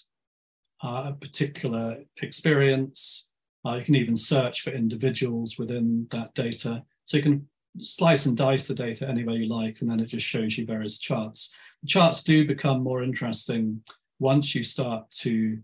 uh, 0.83 1.05
a 1.09 1.13
particular 1.13 1.97
experience. 2.21 3.31
Uh, 3.65 3.75
you 3.75 3.83
can 3.83 3.95
even 3.95 4.15
search 4.15 4.61
for 4.61 4.71
individuals 4.71 5.57
within 5.57 6.07
that 6.11 6.33
data. 6.33 6.83
So 7.05 7.17
you 7.17 7.23
can 7.23 7.47
slice 7.79 8.25
and 8.25 8.37
dice 8.37 8.67
the 8.67 8.73
data 8.73 9.07
any 9.07 9.23
way 9.23 9.35
you 9.35 9.49
like, 9.49 9.81
and 9.81 9.89
then 9.89 9.99
it 9.99 10.07
just 10.07 10.25
shows 10.25 10.57
you 10.57 10.65
various 10.65 10.97
charts. 10.97 11.53
The 11.81 11.87
charts 11.87 12.23
do 12.23 12.47
become 12.47 12.83
more 12.83 13.03
interesting 13.03 13.83
once 14.19 14.53
you 14.53 14.63
start 14.63 15.09
to, 15.11 15.59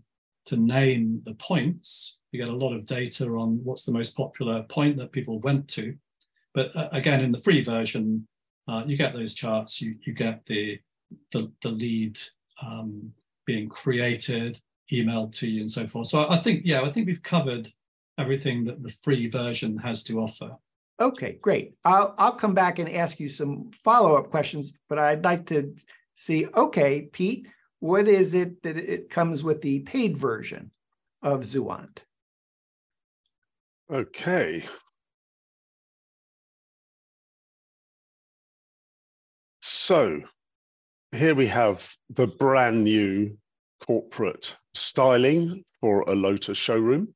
to 0.46 0.56
name 0.56 1.22
the 1.24 1.34
points. 1.34 2.20
You 2.32 2.40
get 2.40 2.52
a 2.52 2.56
lot 2.56 2.74
of 2.74 2.86
data 2.86 3.26
on 3.26 3.60
what's 3.64 3.84
the 3.84 3.92
most 3.92 4.16
popular 4.16 4.62
point 4.64 4.96
that 4.98 5.12
people 5.12 5.38
went 5.40 5.68
to. 5.68 5.96
But 6.54 6.74
uh, 6.74 6.88
again, 6.92 7.22
in 7.22 7.32
the 7.32 7.38
free 7.38 7.62
version, 7.62 8.26
uh, 8.66 8.82
you 8.86 8.96
get 8.96 9.12
those 9.12 9.34
charts, 9.34 9.80
you, 9.80 9.96
you 10.04 10.12
get 10.12 10.44
the, 10.46 10.78
the, 11.32 11.50
the 11.62 11.70
lead 11.70 12.18
um, 12.62 13.12
being 13.46 13.68
created, 13.68 14.60
emailed 14.92 15.32
to 15.32 15.48
you, 15.48 15.60
and 15.60 15.70
so 15.70 15.86
forth. 15.86 16.08
So 16.08 16.28
I 16.28 16.38
think, 16.38 16.62
yeah, 16.64 16.82
I 16.82 16.90
think 16.90 17.06
we've 17.06 17.22
covered 17.22 17.70
everything 18.18 18.64
that 18.64 18.82
the 18.82 18.90
free 19.02 19.28
version 19.28 19.78
has 19.78 20.04
to 20.04 20.20
offer. 20.20 20.56
Okay, 21.00 21.38
great. 21.40 21.74
I'll, 21.84 22.14
I'll 22.18 22.32
come 22.32 22.54
back 22.54 22.80
and 22.80 22.88
ask 22.90 23.20
you 23.20 23.28
some 23.28 23.70
follow-up 23.72 24.30
questions, 24.30 24.72
but 24.88 24.98
I'd 24.98 25.24
like 25.24 25.46
to 25.46 25.74
see, 26.14 26.46
okay, 26.56 27.02
Pete, 27.12 27.46
what 27.78 28.08
is 28.08 28.34
it 28.34 28.60
that 28.64 28.76
it 28.76 29.08
comes 29.08 29.44
with 29.44 29.62
the 29.62 29.80
paid 29.80 30.16
version 30.16 30.72
of 31.22 31.44
Zuant? 31.44 31.98
Okay. 33.90 34.64
So 39.70 40.22
here 41.12 41.34
we 41.34 41.46
have 41.48 41.86
the 42.08 42.26
brand 42.26 42.84
new 42.84 43.36
corporate 43.86 44.56
styling 44.72 45.62
for 45.82 46.08
a 46.08 46.14
Lotus 46.14 46.56
showroom. 46.56 47.14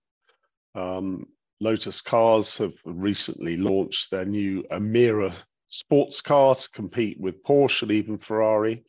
Um, 0.74 1.28
Lotus 1.60 2.02
Cars 2.02 2.58
have 2.58 2.74
recently 2.84 3.56
launched 3.56 4.10
their 4.10 4.26
new 4.26 4.64
Emira 4.70 5.32
sports 5.66 6.20
car 6.20 6.54
to 6.54 6.70
compete 6.72 7.18
with 7.18 7.42
Porsche 7.42 7.82
and 7.84 7.92
even 7.92 8.18
Ferrari. 8.18 8.84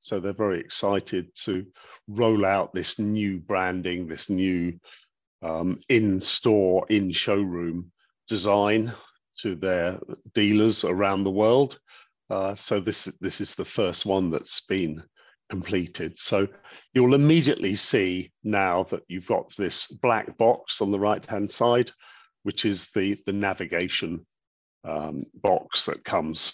So 0.00 0.20
they're 0.20 0.34
very 0.34 0.60
excited 0.60 1.34
to 1.44 1.64
roll 2.08 2.44
out 2.44 2.74
this 2.74 2.98
new 2.98 3.38
branding, 3.38 4.06
this 4.06 4.28
new 4.28 4.78
um, 5.40 5.80
in-store, 5.88 6.84
in-showroom 6.90 7.90
design 8.26 8.92
to 9.38 9.54
their 9.54 9.98
dealers 10.34 10.84
around 10.84 11.24
the 11.24 11.30
world. 11.30 11.80
Uh, 12.30 12.54
so 12.54 12.80
this 12.80 13.04
this 13.20 13.40
is 13.40 13.54
the 13.54 13.64
first 13.64 14.04
one 14.04 14.30
that's 14.30 14.60
been 14.62 15.02
completed. 15.48 16.18
So 16.18 16.46
you'll 16.92 17.14
immediately 17.14 17.74
see 17.74 18.32
now 18.44 18.84
that 18.84 19.02
you've 19.08 19.26
got 19.26 19.54
this 19.56 19.86
black 19.86 20.36
box 20.36 20.80
on 20.80 20.90
the 20.90 21.00
right-hand 21.00 21.50
side, 21.50 21.90
which 22.42 22.64
is 22.64 22.88
the, 22.94 23.16
the 23.26 23.32
navigation 23.32 24.26
um, 24.84 25.24
box 25.34 25.86
that 25.86 26.04
comes 26.04 26.52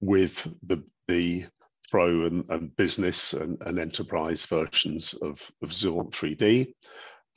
with 0.00 0.46
the, 0.66 0.82
the 1.08 1.46
Pro 1.90 2.24
and, 2.26 2.44
and 2.48 2.74
business 2.76 3.34
and, 3.34 3.58
and, 3.66 3.78
enterprise 3.78 4.46
versions 4.46 5.12
of, 5.20 5.40
of 5.62 5.70
Zuant 5.70 6.10
3D. 6.12 6.72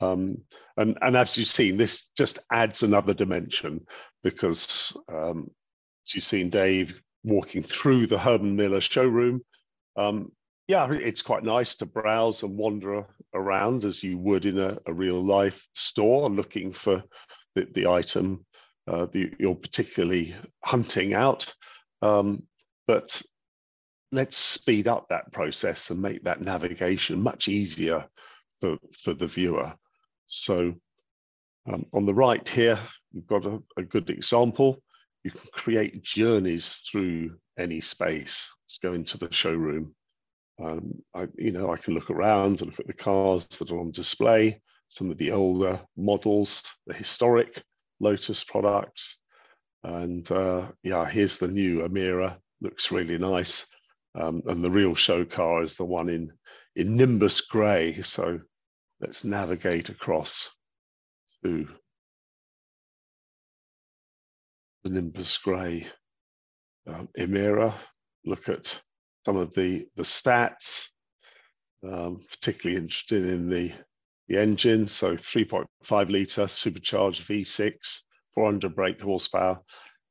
Um, 0.00 0.38
and, 0.78 0.96
and 1.02 1.16
as 1.16 1.36
you've 1.36 1.48
seen, 1.48 1.76
this 1.76 2.06
just 2.16 2.38
adds 2.50 2.82
another 2.82 3.12
dimension 3.12 3.86
because 4.22 4.96
um, 5.12 5.50
as 6.06 6.14
you've 6.14 6.24
seen 6.24 6.48
Dave 6.48 7.00
walking 7.26 7.62
through 7.62 8.06
the 8.06 8.18
Herman 8.18 8.56
Miller 8.56 8.80
showroom, 8.80 9.42
um, 9.96 10.32
yeah, 10.68 10.90
it's 10.90 11.22
quite 11.22 11.44
nice 11.44 11.76
to 11.76 11.86
browse 11.86 12.42
and 12.42 12.56
wander 12.56 13.06
around 13.34 13.84
as 13.84 14.02
you 14.02 14.16
would 14.18 14.46
in 14.46 14.58
a, 14.58 14.78
a 14.86 14.92
real 14.92 15.22
life 15.22 15.66
store 15.74 16.28
looking 16.30 16.72
for 16.72 17.04
the, 17.54 17.68
the 17.74 17.86
item 17.86 18.46
uh, 18.88 19.06
you're 19.12 19.54
particularly 19.54 20.34
hunting 20.64 21.14
out. 21.14 21.52
Um, 22.02 22.46
but 22.86 23.20
let's 24.12 24.36
speed 24.36 24.86
up 24.88 25.08
that 25.08 25.32
process 25.32 25.90
and 25.90 26.00
make 26.00 26.22
that 26.24 26.40
navigation 26.40 27.20
much 27.20 27.48
easier 27.48 28.06
for, 28.60 28.76
for 28.96 29.14
the 29.14 29.26
viewer. 29.26 29.74
So 30.26 30.74
um, 31.68 31.86
on 31.92 32.06
the 32.06 32.14
right 32.14 32.48
here, 32.48 32.78
you've 33.12 33.26
got 33.26 33.44
a, 33.44 33.60
a 33.76 33.82
good 33.82 34.10
example. 34.10 34.82
You 35.26 35.32
can 35.32 35.50
create 35.52 36.02
journeys 36.02 36.76
through 36.90 37.36
any 37.58 37.80
space. 37.80 38.48
Let's 38.64 38.78
go 38.78 38.92
into 38.94 39.18
the 39.18 39.32
showroom 39.32 39.94
um, 40.62 41.02
I, 41.14 41.26
you 41.36 41.52
know, 41.52 41.72
I 41.72 41.76
can 41.76 41.94
look 41.94 42.10
around 42.10 42.60
and 42.60 42.70
look 42.70 42.80
at 42.80 42.86
the 42.86 42.92
cars 42.92 43.46
that 43.58 43.70
are 43.70 43.78
on 43.78 43.90
display, 43.90 44.60
some 44.88 45.10
of 45.10 45.18
the 45.18 45.32
older 45.32 45.80
models, 45.96 46.62
the 46.86 46.94
historic 46.94 47.62
Lotus 48.00 48.44
products. 48.44 49.18
And 49.84 50.30
uh, 50.30 50.68
yeah, 50.82 51.04
here's 51.06 51.38
the 51.38 51.48
new 51.48 51.80
Emira, 51.80 52.38
Looks 52.62 52.90
really 52.90 53.18
nice. 53.18 53.66
Um, 54.18 54.42
and 54.46 54.64
the 54.64 54.70
real 54.70 54.94
show 54.94 55.26
car 55.26 55.62
is 55.62 55.76
the 55.76 55.84
one 55.84 56.08
in, 56.08 56.32
in 56.74 56.96
Nimbus 56.96 57.42
Grey. 57.42 58.00
So 58.02 58.40
let's 59.00 59.24
navigate 59.24 59.90
across 59.90 60.48
to 61.44 61.68
the 64.86 64.92
Nimbus 64.92 65.38
Grey 65.38 65.84
um, 66.86 67.08
Emira. 67.18 67.74
Look 68.24 68.48
at 68.48 68.80
some 69.24 69.36
of 69.36 69.52
the, 69.54 69.88
the 69.96 70.04
stats, 70.04 70.90
um, 71.84 72.24
particularly 72.30 72.80
interested 72.80 73.26
in 73.26 73.50
the, 73.50 73.72
the 74.28 74.40
engine. 74.40 74.86
So 74.86 75.16
3.5 75.16 75.66
litre 76.10 76.46
supercharged 76.46 77.26
V6, 77.26 77.72
400 78.34 78.76
brake 78.76 79.00
horsepower. 79.00 79.60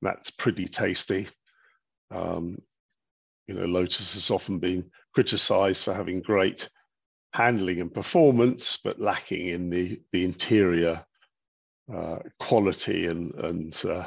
That's 0.02 0.32
pretty 0.32 0.68
tasty. 0.68 1.30
Um, 2.12 2.58
you 3.48 3.56
know, 3.56 3.66
Lotus 3.66 4.16
has 4.16 4.30
often 4.30 4.60
been 4.60 4.90
criticized 5.14 5.86
for 5.86 5.94
having 5.94 6.20
great 6.20 6.68
handling 7.32 7.80
and 7.80 7.94
performance, 7.94 8.78
but 8.84 9.00
lacking 9.00 9.48
in 9.48 9.70
the, 9.70 10.02
the 10.12 10.26
interior 10.26 11.06
uh, 11.94 12.20
quality 12.40 13.08
and, 13.08 13.34
and 13.36 13.82
uh, 13.86 14.06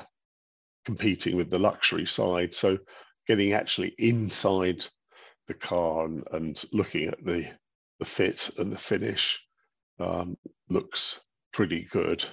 competing 0.89 1.37
with 1.37 1.51
the 1.51 1.59
luxury 1.59 2.07
side. 2.07 2.55
So 2.55 2.79
getting 3.27 3.53
actually 3.53 3.95
inside 3.99 4.87
the 5.47 5.53
car 5.53 6.07
and, 6.07 6.25
and 6.33 6.65
looking 6.73 7.09
at 7.09 7.23
the, 7.23 7.45
the 7.99 8.07
fit 8.07 8.49
and 8.57 8.73
the 8.73 8.79
finish 8.79 9.39
um, 10.01 10.39
looks 10.71 11.21
pretty 11.53 11.87
good. 11.91 12.25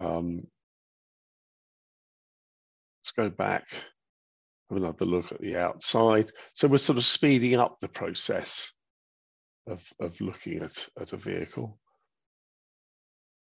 Um, 0.00 0.48
let's 2.98 3.12
go 3.12 3.30
back, 3.30 3.68
have 4.68 4.78
another 4.78 5.04
look 5.04 5.30
at 5.30 5.40
the 5.40 5.56
outside. 5.56 6.32
So 6.54 6.66
we're 6.66 6.78
sort 6.78 6.98
of 6.98 7.04
speeding 7.04 7.54
up 7.54 7.78
the 7.80 7.86
process 7.86 8.72
of, 9.68 9.84
of 10.00 10.20
looking 10.20 10.64
at, 10.64 10.88
at 11.00 11.12
a 11.12 11.16
vehicle. 11.16 11.78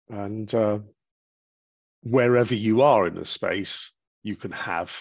And 0.10 0.56
uh, 0.56 0.80
wherever 2.04 2.56
you 2.56 2.82
are 2.82 3.08
in 3.08 3.15
the 3.15 3.26
space, 3.26 3.91
you 4.24 4.36
can 4.36 4.52
have 4.52 4.92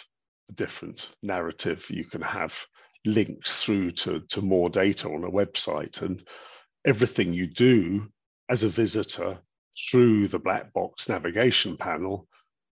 a 0.48 0.52
different 0.52 1.08
narrative. 1.22 1.88
You 1.90 2.04
can 2.04 2.22
have 2.22 2.58
links 3.04 3.62
through 3.62 3.92
to, 3.92 4.20
to 4.20 4.42
more 4.42 4.68
data 4.68 5.08
on 5.08 5.24
a 5.24 5.30
website. 5.30 6.02
And 6.02 6.22
everything 6.86 7.32
you 7.32 7.46
do 7.46 8.08
as 8.48 8.62
a 8.62 8.68
visitor 8.68 9.38
through 9.90 10.28
the 10.28 10.38
black 10.38 10.72
box 10.72 11.08
navigation 11.08 11.76
panel 11.76 12.26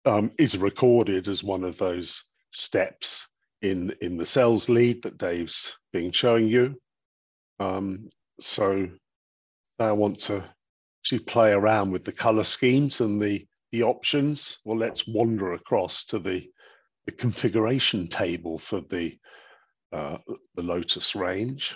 um, 0.05 0.31
is 0.39 0.57
recorded 0.57 1.27
as 1.27 1.43
one 1.43 1.63
of 1.63 1.77
those 1.77 2.23
steps 2.51 3.27
in, 3.61 3.93
in 4.01 4.17
the 4.17 4.25
sales 4.25 4.69
lead 4.69 5.03
that 5.03 5.17
Dave's 5.17 5.75
been 5.91 6.11
showing 6.11 6.47
you. 6.47 6.79
Um, 7.59 8.09
so 8.39 8.87
I 9.79 9.91
want 9.91 10.19
to 10.21 10.43
actually 11.01 11.19
play 11.19 11.51
around 11.51 11.91
with 11.91 12.03
the 12.03 12.11
color 12.11 12.43
schemes 12.43 13.01
and 13.01 13.21
the, 13.21 13.45
the 13.71 13.83
options. 13.83 14.57
Well, 14.63 14.77
let's 14.77 15.07
wander 15.07 15.53
across 15.53 16.05
to 16.05 16.19
the, 16.19 16.49
the 17.05 17.11
configuration 17.11 18.07
table 18.07 18.57
for 18.57 18.81
the, 18.81 19.17
uh, 19.91 20.17
the 20.55 20.63
Lotus 20.63 21.15
range. 21.15 21.75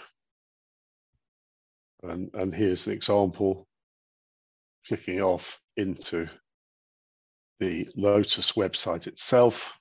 And, 2.04 2.30
and 2.34 2.54
here's 2.54 2.88
an 2.88 2.94
example, 2.94 3.68
clicking 4.88 5.22
off 5.22 5.60
into 5.76 6.30
the 7.60 7.90
Lotus 7.96 8.54
website 8.54 9.08
itself. 9.08 9.74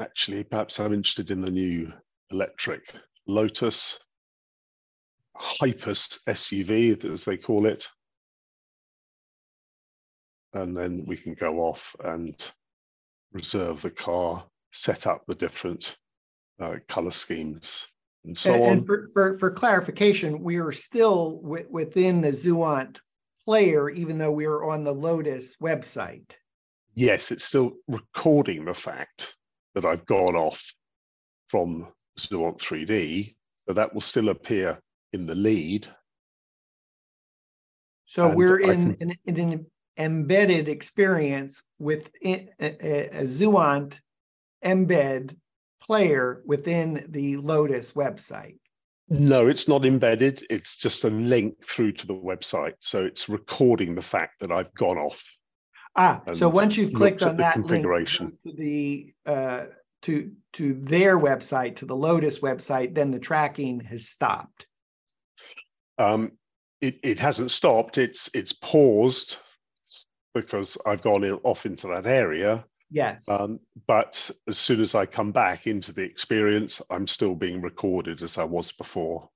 Actually, 0.00 0.44
perhaps 0.44 0.80
I'm 0.80 0.92
interested 0.92 1.30
in 1.30 1.40
the 1.40 1.50
new 1.50 1.90
electric 2.30 2.82
Lotus 3.26 3.98
Hypus 5.36 6.18
SUV, 6.28 7.04
as 7.04 7.24
they 7.24 7.36
call 7.36 7.66
it. 7.66 7.88
And 10.52 10.76
then 10.76 11.04
we 11.06 11.16
can 11.16 11.34
go 11.34 11.60
off 11.60 11.96
and 12.04 12.34
reserve 13.32 13.82
the 13.82 13.90
car, 13.90 14.44
set 14.72 15.06
up 15.06 15.24
the 15.26 15.34
different 15.34 15.96
uh, 16.60 16.76
color 16.88 17.10
schemes 17.10 17.86
and 18.24 18.36
so 18.36 18.54
and, 18.54 18.62
on. 18.62 18.70
And 18.70 18.86
for, 18.86 19.10
for, 19.12 19.38
for 19.38 19.50
clarification, 19.50 20.42
we 20.42 20.58
are 20.58 20.72
still 20.72 21.40
w- 21.42 21.66
within 21.68 22.20
the 22.20 22.30
Zuant 22.30 22.98
player, 23.44 23.90
even 23.90 24.18
though 24.18 24.32
we 24.32 24.46
are 24.46 24.64
on 24.64 24.84
the 24.84 24.94
Lotus 24.94 25.56
website. 25.62 26.30
Yes, 26.94 27.32
it's 27.32 27.44
still 27.44 27.72
recording 27.88 28.64
the 28.64 28.74
fact 28.74 29.34
that 29.74 29.84
I've 29.84 30.06
gone 30.06 30.36
off 30.36 30.62
from 31.48 31.88
Zuant 32.18 32.58
3D, 32.58 33.34
so 33.66 33.74
that 33.74 33.92
will 33.92 34.00
still 34.00 34.28
appear 34.28 34.78
in 35.14 35.26
the 35.26 35.34
lead. 35.34 35.86
So 38.04 38.26
and 38.26 38.36
we're 38.36 38.60
in, 38.60 38.94
can... 38.96 39.12
in, 39.26 39.36
in, 39.36 39.52
an 39.52 39.66
embedded 39.96 40.68
experience 40.68 41.62
with 41.78 42.10
a, 42.24 42.48
a, 42.60 43.24
embed 44.64 45.36
player 45.80 46.42
within 46.44 47.06
the 47.08 47.36
Lotus 47.36 47.92
website. 47.92 48.58
No, 49.08 49.48
it's 49.48 49.68
not 49.68 49.84
embedded. 49.84 50.44
It's 50.50 50.76
just 50.76 51.04
a 51.04 51.10
link 51.10 51.54
through 51.66 51.92
to 51.92 52.06
the 52.06 52.14
website. 52.14 52.74
So 52.80 53.04
it's 53.04 53.28
recording 53.28 53.94
the 53.94 54.02
fact 54.02 54.40
that 54.40 54.50
I've 54.50 54.72
gone 54.74 54.98
off. 54.98 55.22
Ah, 55.96 56.22
so 56.32 56.48
once 56.48 56.76
you've 56.76 56.92
clicked 56.92 57.22
on 57.22 57.36
that 57.36 57.52
configuration 57.52 58.36
link 58.44 58.56
to 58.56 58.62
the 58.62 59.14
uh, 59.26 59.64
to 60.02 60.32
to 60.54 60.74
their 60.74 61.18
website, 61.18 61.76
to 61.76 61.86
the 61.86 61.94
Lotus 61.94 62.40
website, 62.40 62.94
then 62.94 63.12
the 63.12 63.20
tracking 63.20 63.80
has 63.80 64.08
stopped. 64.08 64.66
Um, 65.98 66.32
it, 66.80 66.98
it 67.02 67.18
hasn't 67.18 67.50
stopped. 67.50 67.98
It's 67.98 68.30
it's 68.34 68.52
paused 68.52 69.36
because 70.34 70.76
I've 70.84 71.02
gone 71.02 71.24
in, 71.24 71.34
off 71.44 71.64
into 71.66 71.86
that 71.88 72.06
area 72.06 72.64
Yes. 72.94 73.28
Um, 73.28 73.58
but 73.88 74.30
as 74.48 74.56
soon 74.56 74.80
as 74.80 74.94
I 74.94 75.04
come 75.04 75.32
back 75.32 75.66
into 75.66 75.92
the 75.92 76.02
experience, 76.02 76.80
I'm 76.90 77.08
still 77.08 77.34
being 77.34 77.60
recorded 77.60 78.22
as 78.22 78.38
I 78.38 78.44
was 78.44 78.70
before. 78.70 79.28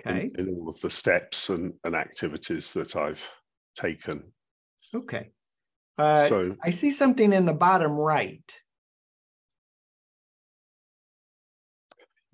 Okay. 0.00 0.30
In, 0.36 0.48
in 0.48 0.54
all 0.54 0.68
of 0.68 0.80
the 0.80 0.90
steps 0.90 1.50
and, 1.50 1.72
and 1.84 1.94
activities 1.94 2.72
that 2.74 2.96
I've 2.96 3.22
taken. 3.76 4.24
Okay. 4.92 5.30
Uh, 5.98 6.28
so 6.28 6.56
I 6.62 6.70
see 6.70 6.90
something 6.90 7.32
in 7.32 7.46
the 7.46 7.52
bottom 7.52 7.92
right. 7.92 8.42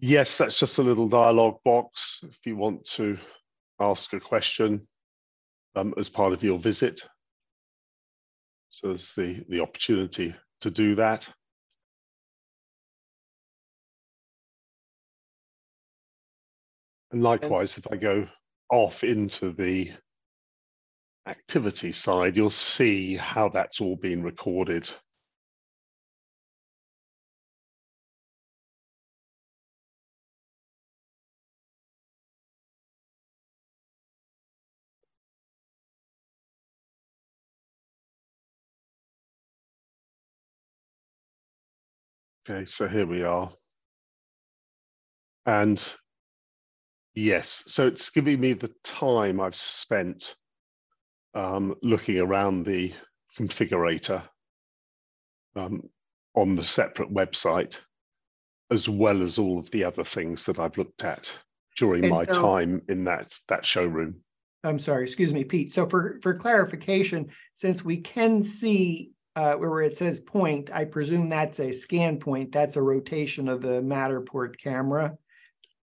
Yes, 0.06 0.36
that's 0.36 0.58
just 0.58 0.76
a 0.76 0.82
little 0.82 1.08
dialogue 1.08 1.60
box 1.64 2.20
if 2.24 2.38
you 2.44 2.56
want 2.56 2.84
to 2.90 3.16
ask 3.80 4.12
a 4.12 4.20
question 4.20 4.86
um, 5.76 5.94
as 5.96 6.10
part 6.10 6.34
of 6.34 6.44
your 6.44 6.58
visit. 6.58 7.00
So 8.68 8.88
there's 8.88 9.14
the, 9.14 9.42
the 9.48 9.60
opportunity 9.60 10.34
to 10.60 10.70
do 10.70 10.96
that. 10.96 11.26
And 17.10 17.22
likewise, 17.22 17.78
if 17.78 17.90
I 17.90 17.96
go 17.96 18.28
off 18.70 19.04
into 19.04 19.52
the 19.52 19.90
activity 21.26 21.92
side, 21.92 22.36
you'll 22.36 22.50
see 22.50 23.16
how 23.16 23.48
that's 23.48 23.80
all 23.80 23.96
been 23.96 24.22
recorded 24.22 24.86
Okay, 42.46 42.66
so 42.66 42.86
here 42.86 43.06
we 43.06 43.22
are. 43.22 43.50
And 45.46 45.82
yes, 47.14 47.64
so 47.66 47.86
it's 47.86 48.10
giving 48.10 48.38
me 48.38 48.52
the 48.52 48.72
time 48.82 49.40
I've 49.40 49.56
spent 49.56 50.34
um, 51.32 51.74
looking 51.82 52.18
around 52.18 52.66
the 52.66 52.92
configurator 53.38 54.22
um, 55.56 55.88
on 56.34 56.54
the 56.54 56.64
separate 56.64 57.12
website, 57.12 57.78
as 58.70 58.90
well 58.90 59.22
as 59.22 59.38
all 59.38 59.58
of 59.58 59.70
the 59.70 59.84
other 59.84 60.04
things 60.04 60.44
that 60.44 60.58
I've 60.58 60.76
looked 60.76 61.02
at 61.02 61.32
during 61.78 62.04
and 62.04 62.12
my 62.12 62.24
so, 62.24 62.32
time 62.32 62.82
in 62.88 63.04
that, 63.04 63.34
that 63.48 63.64
showroom. 63.64 64.16
I'm 64.64 64.78
sorry, 64.78 65.04
excuse 65.04 65.32
me, 65.32 65.44
Pete. 65.44 65.72
So 65.72 65.86
for, 65.86 66.18
for 66.22 66.34
clarification, 66.34 67.30
since 67.54 67.82
we 67.82 67.98
can 68.02 68.44
see 68.44 69.13
uh, 69.36 69.54
where 69.54 69.82
it 69.82 69.96
says 69.96 70.20
point, 70.20 70.70
I 70.72 70.84
presume 70.84 71.28
that's 71.28 71.60
a 71.60 71.72
scan 71.72 72.18
point. 72.18 72.52
That's 72.52 72.76
a 72.76 72.82
rotation 72.82 73.48
of 73.48 73.62
the 73.62 73.80
Matterport 73.82 74.58
camera. 74.58 75.16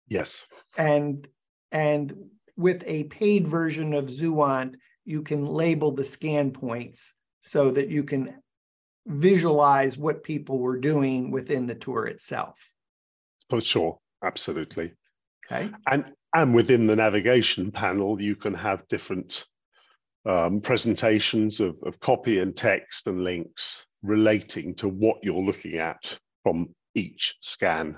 Yes. 0.08 0.44
And 0.76 1.26
and 1.72 2.12
with 2.56 2.82
a 2.86 3.04
paid 3.04 3.46
version 3.46 3.94
of 3.94 4.06
Zuant, 4.06 4.74
you 5.04 5.22
can 5.22 5.46
label 5.46 5.92
the 5.92 6.04
scan 6.04 6.50
points 6.50 7.14
so 7.40 7.70
that 7.70 7.88
you 7.88 8.04
can 8.04 8.42
visualize 9.06 9.96
what 9.96 10.22
people 10.22 10.58
were 10.58 10.78
doing 10.78 11.30
within 11.30 11.66
the 11.66 11.74
tour 11.74 12.06
itself. 12.06 12.72
For 13.48 13.60
sure, 13.60 13.98
absolutely. 14.22 14.92
Okay. 15.50 15.70
And 15.86 16.12
and 16.34 16.54
within 16.54 16.86
the 16.86 16.96
navigation 16.96 17.70
panel, 17.70 18.20
you 18.20 18.36
can 18.36 18.52
have 18.52 18.86
different 18.88 19.44
um, 20.28 20.60
presentations 20.60 21.58
of, 21.58 21.76
of 21.84 21.98
copy 22.00 22.38
and 22.38 22.54
text 22.54 23.06
and 23.06 23.24
links 23.24 23.86
relating 24.02 24.74
to 24.74 24.88
what 24.88 25.16
you're 25.22 25.42
looking 25.42 25.76
at 25.76 26.18
from 26.42 26.68
each 26.94 27.36
scan. 27.40 27.96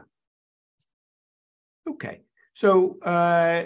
Okay. 1.89 2.22
So 2.55 2.97
uh, 3.01 3.64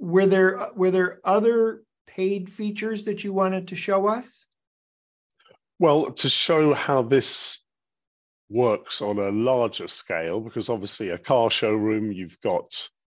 were 0.00 0.26
there 0.26 0.68
were 0.76 0.92
there 0.92 1.20
other 1.24 1.82
paid 2.06 2.48
features 2.48 3.04
that 3.04 3.24
you 3.24 3.32
wanted 3.32 3.68
to 3.68 3.76
show 3.76 4.06
us? 4.06 4.46
Well, 5.78 6.12
to 6.12 6.28
show 6.28 6.74
how 6.74 7.02
this 7.02 7.58
works 8.50 9.00
on 9.00 9.18
a 9.18 9.30
larger 9.30 9.88
scale, 9.88 10.40
because 10.40 10.68
obviously 10.68 11.08
a 11.08 11.18
car 11.18 11.50
showroom, 11.50 12.12
you've 12.12 12.38
got, 12.42 12.70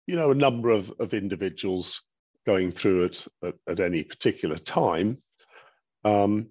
you 0.06 0.14
know, 0.14 0.30
a 0.30 0.34
number 0.34 0.70
of, 0.70 0.92
of 1.00 1.14
individuals 1.14 2.02
going 2.46 2.72
through 2.72 3.04
it 3.04 3.26
at, 3.42 3.54
at 3.68 3.80
any 3.80 4.02
particular 4.02 4.56
time. 4.56 5.18
Um, 6.04 6.48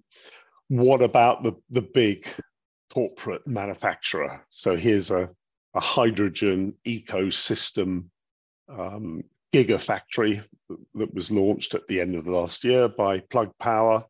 what 0.68 1.02
about 1.02 1.42
the, 1.42 1.54
the 1.70 1.82
big 1.82 2.26
corporate 2.92 3.46
manufacturer? 3.46 4.44
So 4.48 4.76
here's 4.76 5.10
a, 5.10 5.30
a 5.74 5.80
hydrogen 5.80 6.74
ecosystem 6.86 8.06
um, 8.68 9.22
gigafactory 9.52 10.42
that 10.94 11.14
was 11.14 11.30
launched 11.30 11.74
at 11.74 11.86
the 11.88 12.00
end 12.00 12.14
of 12.14 12.24
the 12.24 12.30
last 12.30 12.64
year 12.64 12.88
by 12.88 13.20
Plug 13.20 13.52
Power 13.58 14.04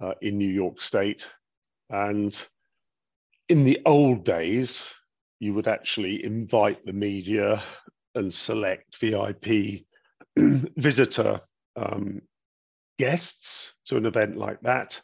uh, 0.00 0.14
in 0.22 0.38
New 0.38 0.48
York 0.48 0.80
State. 0.80 1.28
And 1.90 2.34
in 3.48 3.64
the 3.64 3.80
old 3.84 4.24
days, 4.24 4.90
you 5.38 5.52
would 5.52 5.68
actually 5.68 6.24
invite 6.24 6.84
the 6.86 6.92
media 6.92 7.62
and 8.14 8.32
select 8.32 8.96
VIP 8.98 9.84
visitor 10.76 11.40
um, 11.76 12.20
guests 12.98 13.74
to 13.86 13.96
an 13.96 14.06
event 14.06 14.36
like 14.36 14.60
that 14.62 15.00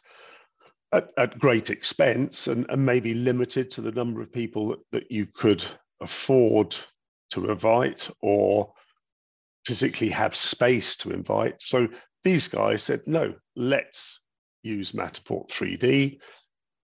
at, 0.93 1.09
at 1.17 1.39
great 1.39 1.69
expense 1.69 2.47
and, 2.47 2.65
and, 2.69 2.85
maybe 2.85 3.13
limited 3.13 3.71
to 3.71 3.81
the 3.81 3.91
number 3.91 4.21
of 4.21 4.31
people 4.31 4.69
that, 4.69 4.79
that 4.91 5.11
you 5.11 5.25
could 5.25 5.63
afford 6.01 6.75
to 7.29 7.49
invite 7.49 8.09
or 8.21 8.73
physically 9.65 10.09
have 10.09 10.35
space 10.35 10.95
to 10.97 11.11
invite. 11.11 11.55
So 11.59 11.87
these 12.23 12.47
guys 12.47 12.83
said, 12.83 13.01
no, 13.07 13.35
let's 13.55 14.21
use 14.63 14.91
Matterport 14.91 15.49
3D 15.49 16.19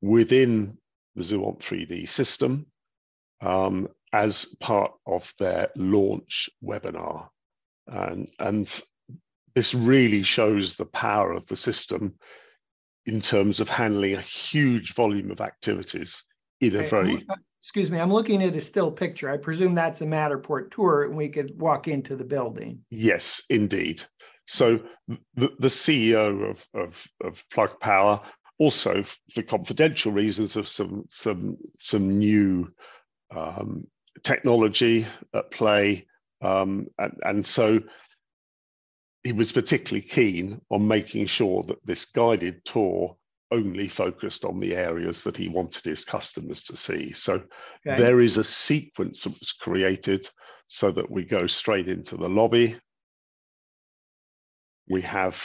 within 0.01 0.79
the 1.17 1.23
Zuant 1.23 1.59
3D 1.59 2.09
system 2.09 2.67
um, 3.41 3.89
as 4.13 4.47
part 4.61 4.93
of 5.07 5.33
their 5.39 5.69
launch 5.77 6.49
webinar. 6.63 7.29
And, 7.89 8.31
and 8.39 8.81
this 9.55 9.75
really 9.75 10.23
shows 10.23 10.77
the 10.77 10.87
power 10.87 11.33
of 11.33 11.47
the 11.47 11.57
system 11.57 12.15
in 13.07 13.21
terms 13.21 13.61
of 13.61 13.69
handling 13.69 14.15
a 14.15 14.21
huge 14.21 14.95
volume 14.95 15.31
of 15.31 15.41
activities 15.41 16.23
in 16.61 16.77
a 16.77 16.83
very 16.83 17.25
excuse 17.61 17.91
me, 17.91 17.99
I'm 17.99 18.13
looking 18.13 18.43
at 18.43 18.55
a 18.55 18.61
still 18.61 18.91
picture. 18.91 19.31
I 19.31 19.37
presume 19.37 19.75
that's 19.75 20.01
a 20.01 20.07
Matterport 20.07 20.71
tour 20.71 21.05
and 21.05 21.17
we 21.17 21.29
could 21.29 21.59
walk 21.61 21.89
into 21.89 22.17
the 22.17 22.25
building. 22.25 22.81
Yes, 22.91 23.43
indeed. 23.51 24.03
So 24.47 24.81
the, 25.35 25.53
the 25.59 25.69
CEO 25.69 26.51
of, 26.51 26.67
of, 26.75 27.07
of 27.23 27.45
Plug 27.51 27.79
Power 27.81 28.21
also 28.59 29.05
for 29.33 29.43
confidential 29.43 30.11
reasons 30.13 30.57
of 30.57 30.67
some 30.67 31.05
some 31.09 31.57
some 31.79 32.19
new 32.19 32.73
um, 33.35 33.87
technology 34.25 35.07
at 35.33 35.51
play 35.51 36.08
um, 36.41 36.87
and, 36.99 37.19
and 37.23 37.47
so 37.47 37.81
he 39.25 39.33
was 39.33 39.53
particularly 39.53 40.07
keen 40.07 40.61
on 40.71 40.87
making 40.87 41.27
sure 41.27 41.63
that 41.65 41.85
this 41.85 42.05
guided 42.07 42.65
tour 42.65 43.17
only 43.51 43.89
focused 43.89 44.45
on 44.45 44.59
the 44.59 44.77
areas 44.77 45.23
that 45.25 45.37
he 45.37 45.49
wanted 45.49 45.85
his 45.85 46.05
customers 46.05 46.63
to 46.63 46.77
see. 46.77 47.13
So 47.13 47.35
okay. 47.87 48.01
there 48.01 48.21
is 48.21 48.37
a 48.37 48.45
sequence 48.45 49.25
that 49.25 49.39
was 49.39 49.53
created 49.53 50.29
so 50.67 50.93
that 50.93 51.11
we 51.11 51.25
go 51.25 51.47
straight 51.47 51.89
into 51.89 52.17
the 52.17 52.29
lobby. 52.29 52.79
We 54.89 55.03
have 55.03 55.43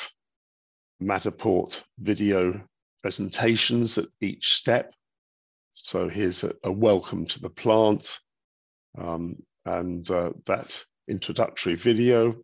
Matterport 1.01 1.81
video 1.97 2.61
presentations 3.01 3.97
at 3.97 4.07
each 4.21 4.53
step. 4.53 4.93
So 5.71 6.07
here's 6.07 6.43
a, 6.43 6.53
a 6.63 6.71
welcome 6.71 7.25
to 7.25 7.39
the 7.39 7.49
plant 7.49 8.19
um, 8.97 9.37
and 9.65 10.09
uh, 10.09 10.31
that 10.45 10.83
introductory 11.07 11.75
video. 11.75 12.35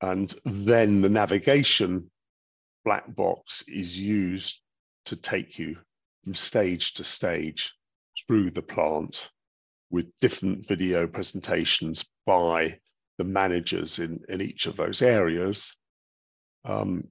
And 0.00 0.32
then 0.44 1.00
the 1.00 1.08
navigation 1.08 2.10
black 2.84 3.14
box 3.14 3.64
is 3.66 3.98
used 3.98 4.60
to 5.06 5.16
take 5.16 5.58
you 5.58 5.76
from 6.24 6.34
stage 6.34 6.94
to 6.94 7.04
stage 7.04 7.74
through 8.26 8.50
the 8.50 8.62
plant 8.62 9.30
with 9.90 10.16
different 10.20 10.66
video 10.66 11.06
presentations 11.06 12.04
by 12.26 12.78
the 13.16 13.24
managers 13.24 13.98
in, 13.98 14.20
in 14.28 14.40
each 14.40 14.66
of 14.66 14.76
those 14.76 15.02
areas. 15.02 15.74
Um, 16.64 17.08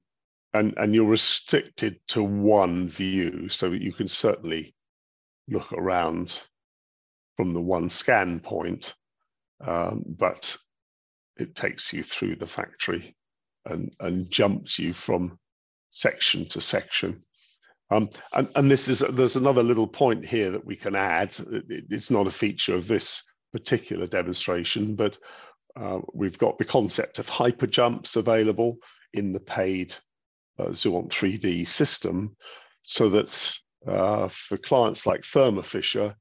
and, 0.54 0.74
and 0.78 0.96
you're 0.96 1.06
restricted 1.06 2.00
to 2.10 2.24
one 2.24 2.88
view, 2.88 3.50
so 3.50 3.72
you 3.72 3.92
can 3.92 4.08
certainly 4.08 4.74
look 5.50 5.74
around 5.74 6.40
from 7.38 7.54
the 7.54 7.62
one 7.62 7.90
scan 7.90 8.40
point, 8.40 8.96
um, 9.62 10.04
but 10.06 10.58
it 11.38 11.56
takes 11.56 11.94
you 11.94 12.04
through 12.04 12.36
the 12.36 12.48
factory 12.48 13.16
and, 13.66 13.94
and 14.00 14.30
jumps 14.30 14.80
you 14.80 14.92
from 14.92 15.40
section 15.92 16.48
to 16.50 16.60
section. 16.60 17.22
Um, 17.90 18.10
and, 18.34 18.50
and 18.56 18.70
this 18.70 18.88
is 18.88 19.00
there's 19.00 19.38
another 19.38 19.64
little 19.64 19.88
point 19.88 20.26
here 20.26 20.52
that 20.52 20.66
we 20.66 20.76
can 20.76 20.96
add. 20.96 21.38
It, 21.52 21.86
it's 21.90 22.12
not 22.12 22.28
a 22.28 22.32
feature 22.32 22.76
of 22.76 22.88
this 22.88 23.24
particular 23.54 24.08
demonstration, 24.08 24.96
but 24.96 25.18
uh, 25.80 26.00
we've 26.14 26.38
got 26.38 26.58
the 26.58 26.66
concept 26.66 27.20
of 27.20 27.30
hyper 27.30 27.68
jumps 27.68 28.16
available 28.16 28.78
in 29.14 29.32
the 29.32 29.40
paid 29.40 29.96
uh, 30.60 30.66
Zuant 30.66 31.10
3D 31.10 31.68
system, 31.68 32.36
so 32.82 33.10
that 33.10 33.54
uh, 33.86 34.28
for 34.28 34.58
clients 34.58 35.06
like 35.06 35.24
Thermo 35.24 35.62
Fisher, 35.62 36.16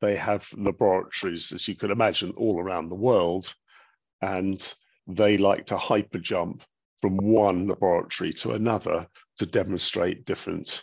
they 0.00 0.16
have 0.16 0.46
laboratories, 0.56 1.52
as 1.52 1.68
you 1.68 1.76
can 1.76 1.90
imagine, 1.90 2.32
all 2.36 2.60
around 2.60 2.88
the 2.88 2.94
world, 2.94 3.54
and 4.22 4.74
they 5.06 5.36
like 5.36 5.66
to 5.66 5.76
hyper 5.76 6.18
jump 6.18 6.62
from 7.00 7.16
one 7.16 7.66
laboratory 7.66 8.32
to 8.32 8.52
another 8.52 9.06
to 9.38 9.46
demonstrate 9.46 10.26
different 10.26 10.82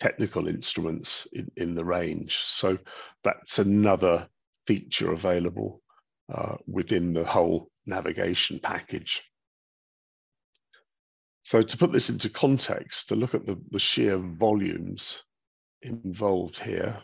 technical 0.00 0.48
instruments 0.48 1.26
in, 1.32 1.50
in 1.56 1.74
the 1.74 1.84
range. 1.84 2.36
So 2.46 2.78
that's 3.24 3.58
another 3.58 4.28
feature 4.66 5.12
available 5.12 5.82
uh, 6.32 6.56
within 6.66 7.12
the 7.12 7.24
whole 7.24 7.70
navigation 7.86 8.58
package. 8.58 9.22
So 11.42 11.62
to 11.62 11.78
put 11.78 11.92
this 11.92 12.10
into 12.10 12.28
context, 12.28 13.08
to 13.08 13.16
look 13.16 13.34
at 13.34 13.46
the, 13.46 13.58
the 13.70 13.78
sheer 13.78 14.18
volumes 14.18 15.22
involved 15.82 16.58
here, 16.58 17.02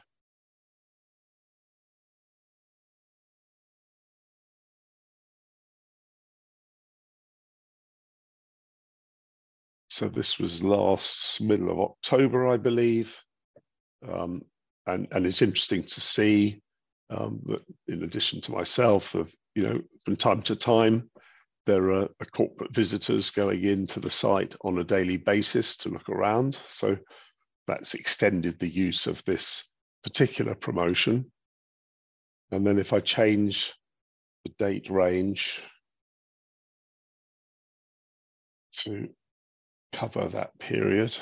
So 9.94 10.08
this 10.08 10.40
was 10.40 10.64
last 10.64 11.40
middle 11.40 11.70
of 11.70 11.78
October, 11.78 12.48
I 12.48 12.56
believe. 12.56 13.16
Um, 14.04 14.42
and, 14.88 15.06
and 15.12 15.24
it's 15.24 15.40
interesting 15.40 15.84
to 15.84 16.00
see 16.00 16.60
um, 17.10 17.40
that 17.46 17.62
in 17.86 18.02
addition 18.02 18.40
to 18.40 18.50
myself, 18.50 19.14
of, 19.14 19.32
you 19.54 19.62
know, 19.62 19.80
from 20.04 20.16
time 20.16 20.42
to 20.42 20.56
time, 20.56 21.08
there 21.64 21.92
are, 21.92 22.08
are 22.20 22.26
corporate 22.32 22.74
visitors 22.74 23.30
going 23.30 23.62
into 23.62 24.00
the 24.00 24.10
site 24.10 24.56
on 24.62 24.78
a 24.78 24.84
daily 24.84 25.16
basis 25.16 25.76
to 25.76 25.90
look 25.90 26.08
around. 26.08 26.58
So 26.66 26.96
that's 27.68 27.94
extended 27.94 28.58
the 28.58 28.68
use 28.68 29.06
of 29.06 29.22
this 29.26 29.62
particular 30.02 30.56
promotion. 30.56 31.30
And 32.50 32.66
then 32.66 32.80
if 32.80 32.92
I 32.92 32.98
change 32.98 33.72
the 34.44 34.52
date 34.58 34.90
range 34.90 35.62
to 38.78 39.08
cover 39.94 40.28
that 40.28 40.58
period. 40.58 41.16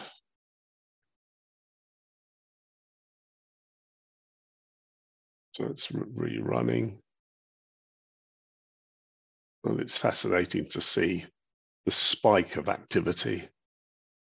So 5.55 5.67
it's 5.67 5.89
rerunning. 5.89 6.99
Well, 9.63 9.79
it's 9.81 9.99
fascinating 9.99 10.67
to 10.71 10.81
see 10.81 11.27
the 11.85 11.93
spike 11.93 12.57
of 12.57 12.71
activity. 12.71 13.49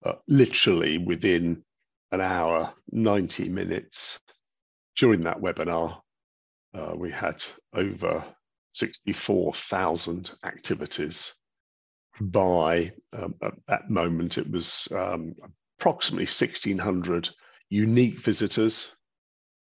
Uh, 0.03 0.15
literally 0.27 0.97
within 0.97 1.63
an 2.11 2.19
hour, 2.19 2.73
90 2.91 3.47
minutes 3.47 4.19
during 4.97 5.21
that 5.21 5.37
webinar, 5.39 6.01
uh, 6.73 6.93
we 6.95 7.09
had 7.09 7.41
over 7.73 8.25
64,000 8.73 10.31
activities. 10.43 11.33
By 12.21 12.91
um, 13.13 13.33
at 13.41 13.53
that 13.67 13.89
moment, 13.89 14.37
it 14.37 14.47
was 14.49 14.87
um, 14.91 15.33
approximately 15.79 16.25
1,600 16.25 17.29
unique 17.69 18.19
visitors, 18.19 18.91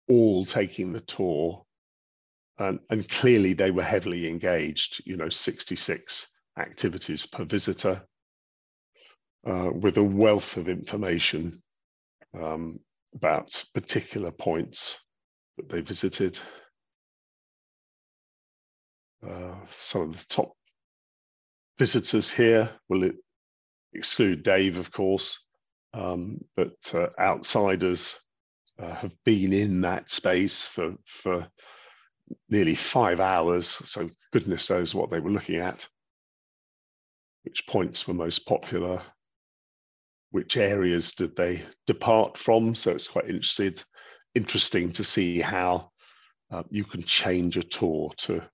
all 0.08 0.45
taking 0.45 0.91
the 0.91 1.02
tour. 1.02 1.64
And, 2.58 2.80
and 2.89 3.08
clearly, 3.08 3.54
they 3.54 3.70
were 3.70 3.84
heavily 3.84 4.28
engaged, 4.28 5.04
you 5.06 5.16
know, 5.16 5.30
66 5.30 6.28
activities 6.58 7.28
per 7.28 7.45
visitor, 7.45 8.04
uh, 9.45 9.70
with 9.72 9.97
a 9.97 10.04
wealth 10.04 10.58
of 10.58 10.70
information 10.70 11.62
um, 12.34 12.80
about 13.14 13.64
particular 13.76 14.32
points 14.32 14.97
that 15.58 15.70
they 15.70 15.82
visited. 15.82 16.39
Uh, 19.24 19.54
some 19.70 20.10
of 20.10 20.18
the 20.18 20.26
top 20.30 20.54
visitors 21.80 22.30
here 22.30 22.69
will 22.89 23.09
exclude 23.93 24.43
Dave, 24.43 24.77
of 24.77 24.91
course, 24.91 25.39
um, 25.93 26.39
but 26.55 26.75
uh, 26.93 27.07
outsiders 27.17 28.19
uh, 28.77 28.93
have 28.95 29.15
been 29.25 29.53
in 29.53 29.82
that 29.82 30.09
space 30.09 30.65
for, 30.65 30.93
for 31.05 31.47
nearly 32.49 32.75
five 32.75 33.19
hours. 33.19 33.67
So 33.86 34.09
goodness 34.32 34.69
knows 34.69 34.93
what 34.93 35.09
they 35.09 35.19
were 35.19 35.32
looking 35.32 35.55
at, 35.55 35.88
which 37.43 37.65
points 37.65 38.07
were 38.07 38.13
most 38.13 38.45
popular, 38.45 39.01
which 40.32 40.57
areas 40.57 41.13
did 41.13 41.36
they 41.36 41.63
depart 41.88 42.38
from. 42.38 42.75
So 42.75 42.91
it's 42.91 43.07
quite 43.07 43.30
interested, 43.30 43.84
interesting 44.36 44.91
to 44.93 45.03
see 45.03 45.39
how 45.39 45.91
uh, 46.51 46.63
you 46.69 46.84
can 46.84 47.03
change 47.03 47.57
a 47.57 47.63
tour 47.63 48.11
to, 48.17 48.38
to, 48.38 48.49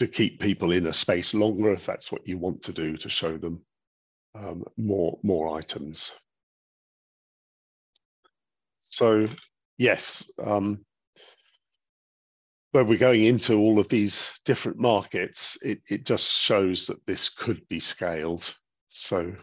to 0.00 0.08
keep 0.08 0.40
people 0.40 0.72
in 0.72 0.86
a 0.86 0.94
space 0.94 1.34
longer 1.34 1.72
if 1.72 1.86
that's 1.86 2.10
what 2.10 2.26
you 2.26 2.38
want 2.38 2.62
to 2.62 2.72
do 2.72 2.96
to 2.96 3.08
show 3.08 3.36
them 3.36 3.62
um, 4.34 4.64
more, 4.76 5.18
more 5.22 5.56
items. 5.56 6.10
So 8.78 9.28
yes, 9.76 10.30
um, 10.42 10.84
when 12.72 12.86
we're 12.86 12.98
going 12.98 13.24
into 13.24 13.56
all 13.56 13.78
of 13.78 13.88
these 13.88 14.30
different 14.46 14.78
markets, 14.78 15.58
it, 15.60 15.80
it 15.88 16.06
just 16.06 16.32
shows 16.32 16.86
that 16.86 17.04
this 17.06 17.28
could 17.28 17.60
be 17.68 17.80
scaled. 17.80 18.54
So, 18.88 19.34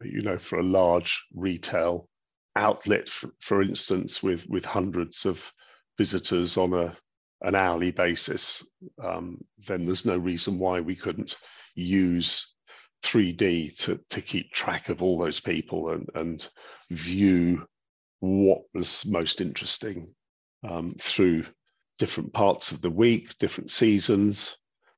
you 0.00 0.22
know, 0.22 0.38
for 0.38 0.60
a 0.60 0.64
large 0.64 1.24
retail 1.34 2.08
outlet, 2.54 3.08
for, 3.08 3.30
for 3.40 3.62
instance, 3.62 4.22
with, 4.22 4.48
with 4.48 4.64
hundreds 4.64 5.26
of 5.26 5.52
visitors 5.98 6.56
on 6.56 6.72
a, 6.72 6.96
an 7.44 7.54
hourly 7.54 7.90
basis, 7.90 8.66
um, 9.02 9.38
then 9.66 9.84
there's 9.84 10.06
no 10.06 10.16
reason 10.16 10.58
why 10.58 10.80
we 10.80 10.96
couldn't 10.96 11.36
use 11.74 12.54
3D 13.04 13.76
to, 13.76 14.00
to 14.10 14.22
keep 14.22 14.50
track 14.50 14.88
of 14.88 15.02
all 15.02 15.18
those 15.18 15.40
people 15.40 15.90
and, 15.90 16.08
and 16.14 16.48
view 16.90 17.66
what 18.20 18.62
was 18.72 19.04
most 19.06 19.42
interesting 19.42 20.14
um, 20.66 20.96
through 20.98 21.44
different 21.98 22.32
parts 22.32 22.72
of 22.72 22.80
the 22.80 22.90
week, 22.90 23.36
different 23.38 23.70
seasons, 23.70 24.56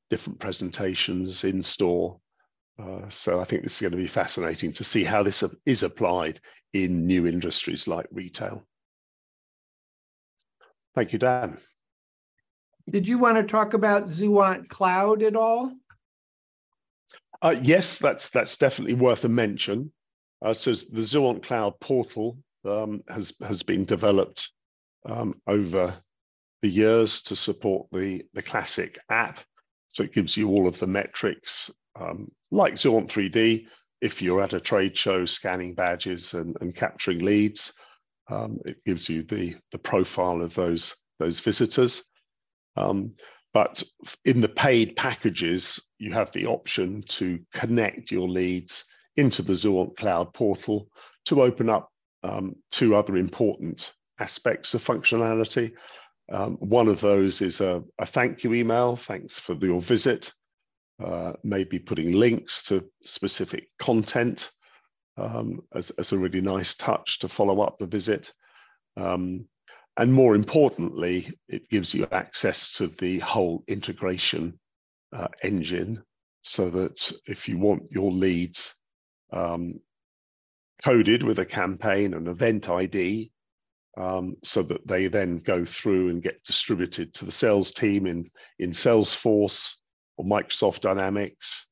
different 0.09 0.38
presentations 0.38 1.42
in 1.42 1.62
store. 1.62 2.20
Uh, 2.80 3.09
so 3.09 3.40
I 3.40 3.44
think 3.44 3.62
this 3.62 3.74
is 3.74 3.80
going 3.80 3.90
to 3.90 3.97
be 3.97 4.07
fascinating 4.07 4.72
to 4.74 4.84
see 4.84 5.03
how 5.03 5.24
this 5.24 5.42
is 5.64 5.82
applied 5.82 6.40
in 6.72 7.07
new 7.07 7.26
industries 7.26 7.88
like 7.88 8.07
retail. 8.12 8.64
Thank 10.94 11.12
you, 11.12 11.18
Dan. 11.18 11.59
Did 12.89 13.09
you 13.09 13.18
want 13.18 13.37
to 13.37 13.43
talk 13.43 13.74
about 13.74 14.09
Zuant 14.09 14.68
Cloud 14.68 15.22
at 15.22 15.37
all? 15.37 15.72
Uh, 17.43 17.57
yes, 17.61 17.99
that's 17.99 18.30
that's 18.30 18.57
definitely 18.57 18.95
worth 18.95 19.24
a 19.24 19.28
mention. 19.28 19.93
Uh, 20.41 20.55
so 20.55 20.72
the 20.72 21.03
Zuant 21.03 21.43
Cloud 21.43 21.74
portal 21.80 22.39
um, 22.64 23.03
has 23.09 23.32
has 23.41 23.62
been 23.62 23.84
developed 23.84 24.51
um, 25.05 25.41
over 25.47 25.95
the 26.62 26.68
years 26.68 27.22
to 27.22 27.37
support 27.37 27.89
the 27.93 28.24
the 28.34 28.43
classic 28.43 28.99
app. 29.11 29.41
So 29.89 30.05
it 30.05 30.12
gives 30.12 30.37
you 30.37 30.49
all 30.51 30.68
of 30.68 30.78
the 30.78 30.87
metrics 30.87 31.70
um, 31.99 32.30
like 32.51 32.74
Zuant 32.74 33.09
3D. 33.09 33.66
If 34.01 34.20
you're 34.20 34.43
at 34.43 34.53
a 34.53 34.61
trade 34.61 34.97
show 34.97 35.24
scanning 35.24 35.74
badges 35.74 36.34
and, 36.34 36.57
and 36.61 36.74
capturing 36.74 37.20
leads, 37.20 37.72
um, 38.28 38.59
it 38.64 38.76
gives 38.84 39.09
you 39.09 39.22
the 39.22 39.57
the 39.72 39.78
profile 39.78 40.41
of 40.43 40.55
those 40.55 40.95
those 41.18 41.41
visitors. 41.41 42.05
Um, 42.76 43.14
but 43.54 43.82
in 44.24 44.40
the 44.40 44.48
paid 44.48 44.96
packages, 44.96 45.80
you 45.98 46.12
have 46.12 46.30
the 46.32 46.46
option 46.46 47.02
to 47.08 47.40
connect 47.54 48.10
your 48.10 48.28
leads 48.28 48.84
into 49.16 49.42
the 49.42 49.54
Zuant 49.54 49.96
Cloud 49.96 50.34
portal 50.34 50.88
to 51.26 51.42
open 51.42 51.70
up 51.70 51.90
um, 52.22 52.56
two 52.70 52.94
other 52.94 53.16
important 53.16 53.92
aspects 54.18 54.74
of 54.74 54.84
functionality. 54.84 55.72
Um, 56.30 56.56
one 56.56 56.88
of 56.88 57.00
those 57.00 57.40
is 57.40 57.60
a, 57.60 57.82
a, 57.98 58.06
thank 58.06 58.44
you 58.44 58.52
email, 58.52 58.96
thanks 58.96 59.38
for 59.38 59.54
your 59.54 59.80
visit, 59.80 60.32
uh, 61.02 61.34
maybe 61.44 61.78
putting 61.78 62.12
links 62.12 62.62
to 62.64 62.84
specific 63.04 63.68
content 63.78 64.50
um, 65.16 65.60
as, 65.74 65.90
as, 65.90 66.12
a 66.12 66.18
really 66.18 66.40
nice 66.40 66.74
touch 66.74 67.20
to 67.20 67.28
follow 67.28 67.60
up 67.60 67.78
the 67.78 67.86
visit. 67.86 68.32
Um, 68.96 69.46
and 69.97 70.12
more 70.12 70.34
importantly, 70.34 71.28
it 71.49 71.68
gives 71.68 71.94
you 71.94 72.07
access 72.12 72.76
to 72.76 72.88
the 72.88 73.18
whole 73.20 73.62
integration 73.66 74.59
uh, 75.12 75.28
engine 75.42 76.03
so 76.42 76.68
that 76.70 77.12
if 77.26 77.49
you 77.49 77.59
want 77.59 77.90
your 77.90 78.12
leads 78.12 78.74
um, 79.32 79.80
coded 80.84 81.22
with 81.22 81.38
a 81.38 81.47
campaign 81.47 82.14
and 82.14 82.28
event 82.28 82.68
ID, 82.68 83.30
um, 83.97 84.36
so 84.44 84.62
that 84.62 84.86
they 84.86 85.09
then 85.09 85.38
go 85.38 85.64
through 85.64 86.11
and 86.11 86.22
get 86.22 86.44
distributed 86.44 87.14
to 87.14 87.24
the 87.24 87.32
sales 87.32 87.72
team 87.72 88.07
in, 88.07 88.30
in 88.59 88.70
Salesforce 88.70 89.72
or 90.18 90.24
Microsoft 90.24 90.80
Dynamics 90.80 91.66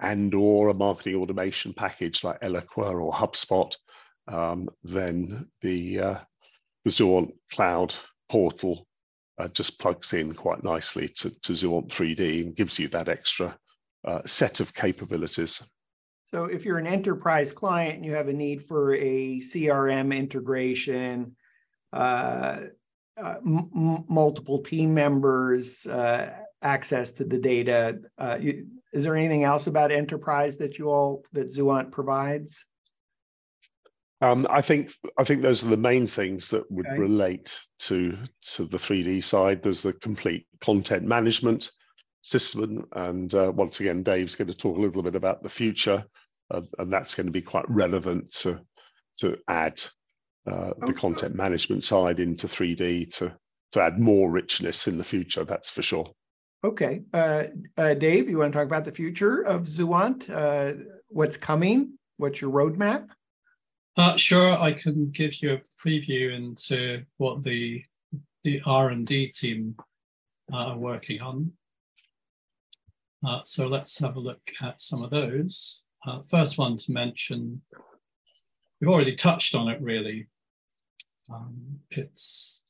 and 0.00 0.34
or 0.34 0.68
a 0.68 0.74
marketing 0.74 1.14
automation 1.14 1.72
package 1.72 2.24
like 2.24 2.40
Eloqua 2.40 3.00
or 3.00 3.12
HubSpot, 3.12 3.72
um, 4.26 4.68
then 4.82 5.48
the 5.60 6.00
uh, 6.00 6.18
the 6.84 6.90
Zuant 6.90 7.32
Cloud 7.50 7.94
portal 8.28 8.86
uh, 9.38 9.48
just 9.48 9.80
plugs 9.80 10.12
in 10.12 10.34
quite 10.34 10.62
nicely 10.62 11.08
to, 11.08 11.30
to 11.40 11.52
Zuant 11.52 11.88
3D 11.88 12.42
and 12.42 12.56
gives 12.56 12.78
you 12.78 12.88
that 12.88 13.08
extra 13.08 13.56
uh, 14.04 14.20
set 14.26 14.60
of 14.60 14.74
capabilities. 14.74 15.62
So 16.26 16.44
if 16.44 16.64
you're 16.64 16.78
an 16.78 16.86
enterprise 16.86 17.52
client 17.52 17.96
and 17.96 18.04
you 18.04 18.12
have 18.14 18.28
a 18.28 18.32
need 18.32 18.62
for 18.62 18.94
a 18.94 19.40
CRM 19.40 20.16
integration, 20.16 21.36
uh, 21.92 22.60
uh, 23.16 23.34
m- 23.46 24.04
multiple 24.08 24.60
team 24.60 24.92
members, 24.94 25.86
uh, 25.86 26.30
access 26.62 27.12
to 27.12 27.24
the 27.24 27.38
data, 27.38 27.98
uh, 28.18 28.38
you, 28.40 28.66
is 28.92 29.04
there 29.04 29.16
anything 29.16 29.44
else 29.44 29.66
about 29.66 29.92
enterprise 29.92 30.56
that 30.58 30.78
you 30.78 30.90
all 30.90 31.24
that 31.32 31.52
Zuant 31.52 31.92
provides? 31.92 32.64
Um, 34.24 34.46
I 34.48 34.62
think 34.62 34.90
I 35.18 35.24
think 35.24 35.42
those 35.42 35.62
are 35.62 35.68
the 35.68 35.76
main 35.76 36.06
things 36.06 36.48
that 36.48 36.70
would 36.70 36.86
okay. 36.86 36.98
relate 36.98 37.54
to 37.80 38.16
to 38.54 38.64
the 38.64 38.78
3D 38.78 39.22
side. 39.22 39.62
There's 39.62 39.82
the 39.82 39.92
complete 39.92 40.46
content 40.62 41.04
management 41.04 41.70
system, 42.22 42.86
and 42.92 43.34
uh, 43.34 43.52
once 43.54 43.80
again, 43.80 44.02
Dave's 44.02 44.34
going 44.34 44.48
to 44.48 44.56
talk 44.56 44.78
a 44.78 44.80
little 44.80 45.02
bit 45.02 45.14
about 45.14 45.42
the 45.42 45.50
future, 45.50 46.06
uh, 46.50 46.62
and 46.78 46.90
that's 46.90 47.14
going 47.14 47.26
to 47.26 47.32
be 47.32 47.42
quite 47.42 47.68
relevant 47.68 48.32
to 48.36 48.60
to 49.18 49.36
add 49.46 49.82
uh, 50.50 50.72
the 50.86 50.94
content 50.94 51.34
management 51.34 51.84
side 51.84 52.18
into 52.18 52.46
3D 52.46 53.14
to 53.16 53.36
to 53.72 53.80
add 53.82 54.00
more 54.00 54.30
richness 54.30 54.88
in 54.88 54.96
the 54.96 55.04
future. 55.04 55.44
That's 55.44 55.68
for 55.68 55.82
sure. 55.82 56.10
Okay, 56.64 57.02
uh, 57.12 57.44
uh, 57.76 57.92
Dave, 57.92 58.30
you 58.30 58.38
want 58.38 58.54
to 58.54 58.58
talk 58.58 58.66
about 58.66 58.86
the 58.86 58.92
future 58.92 59.42
of 59.42 59.66
Zuant? 59.66 60.30
Uh, 60.30 60.82
what's 61.08 61.36
coming? 61.36 61.98
What's 62.16 62.40
your 62.40 62.52
roadmap? 62.52 63.08
Uh, 63.96 64.16
sure, 64.16 64.52
I 64.52 64.72
can 64.72 65.10
give 65.10 65.40
you 65.40 65.54
a 65.54 65.62
preview 65.80 66.34
into 66.34 67.04
what 67.18 67.44
the 67.44 67.84
the 68.42 68.60
R 68.66 68.90
and 68.90 69.06
D 69.06 69.28
team 69.28 69.76
uh, 70.52 70.56
are 70.56 70.78
working 70.78 71.20
on. 71.20 71.52
Uh, 73.26 73.40
so 73.42 73.68
let's 73.68 73.98
have 74.00 74.16
a 74.16 74.20
look 74.20 74.40
at 74.60 74.80
some 74.80 75.02
of 75.02 75.10
those. 75.10 75.82
Uh, 76.06 76.20
first 76.28 76.58
one 76.58 76.76
to 76.76 76.92
mention, 76.92 77.62
we've 78.80 78.90
already 78.90 79.14
touched 79.14 79.54
on 79.54 79.68
it 79.68 79.80
really. 79.80 80.26
Um, 81.32 81.80
it's 81.90 82.64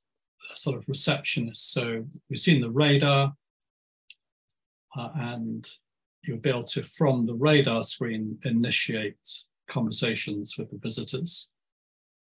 sort 0.54 0.76
of 0.76 0.88
receptionist. 0.88 1.72
So 1.72 2.04
we've 2.28 2.38
seen 2.38 2.60
the 2.60 2.70
radar, 2.70 3.34
uh, 4.96 5.08
and 5.16 5.68
you'll 6.22 6.38
be 6.38 6.50
able 6.50 6.64
to, 6.64 6.82
from 6.82 7.24
the 7.24 7.34
radar 7.34 7.82
screen, 7.82 8.38
initiate 8.44 9.46
conversations 9.68 10.56
with 10.58 10.70
the 10.70 10.78
visitors. 10.78 11.52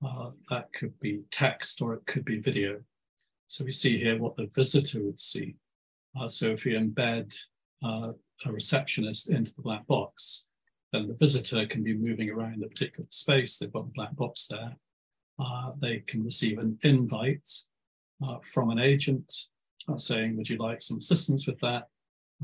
Uh, 0.06 0.32
that 0.50 0.72
could 0.74 0.98
be 1.00 1.22
text 1.32 1.82
or 1.82 1.94
it 1.94 2.06
could 2.06 2.24
be 2.24 2.40
video. 2.40 2.80
So 3.48 3.66
we 3.66 3.72
see 3.72 3.98
here 3.98 4.18
what 4.18 4.36
the 4.36 4.50
visitor 4.54 5.04
would 5.04 5.20
see. 5.20 5.56
Uh, 6.20 6.30
so 6.30 6.52
if 6.52 6.66
we 6.66 6.74
embed 6.74 7.36
uh, 7.84 8.12
a 8.46 8.52
receptionist 8.52 9.30
into 9.30 9.54
the 9.56 9.62
black 9.62 9.86
box, 9.88 10.48
then 10.94 11.08
the 11.08 11.16
visitor 11.16 11.66
can 11.68 11.84
be 11.84 11.94
moving 11.94 12.30
around 12.30 12.64
a 12.64 12.68
particular 12.68 13.08
space. 13.12 13.58
They've 13.58 13.72
got 13.72 13.86
the 13.86 13.94
black 13.94 14.16
box 14.16 14.48
there. 14.48 14.76
Uh, 15.38 15.72
they 15.80 16.00
can 16.00 16.24
receive 16.24 16.60
an 16.60 16.78
invite 16.84 17.50
uh, 18.24 18.38
from 18.54 18.70
an 18.70 18.80
agent 18.80 19.34
uh, 19.88 19.98
saying, 19.98 20.36
would 20.36 20.50
you 20.50 20.58
like 20.58 20.82
some 20.82 20.98
assistance 20.98 21.48
with 21.48 21.60
that? 21.60 21.88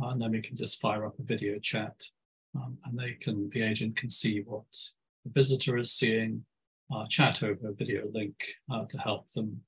And 0.02 0.22
then 0.22 0.32
we 0.32 0.42
can 0.42 0.56
just 0.56 0.82
fire 0.82 1.06
up 1.06 1.18
a 1.20 1.24
video 1.24 1.58
chat 1.60 1.94
um, 2.56 2.78
and 2.86 2.98
they 2.98 3.14
can, 3.14 3.50
the 3.50 3.64
agent 3.64 3.96
can 3.96 4.10
see 4.10 4.42
what 4.46 4.64
the 5.24 5.32
visitor 5.32 5.78
is 5.78 5.92
seeing, 5.92 6.46
uh, 6.94 7.06
chat 7.08 7.44
over 7.44 7.70
a 7.70 7.74
video 7.74 8.04
link 8.14 8.36
uh, 8.72 8.86
to 8.86 8.98
help 9.00 9.32
them 9.32 9.62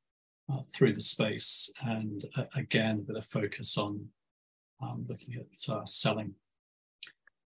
through 0.73 0.93
the 0.93 1.01
space. 1.01 1.71
And 1.81 2.23
again, 2.55 3.03
with 3.05 3.17
a 3.17 3.21
focus 3.21 3.77
on 3.77 4.07
um, 4.81 5.05
looking 5.09 5.35
at 5.35 5.89
selling 5.89 6.35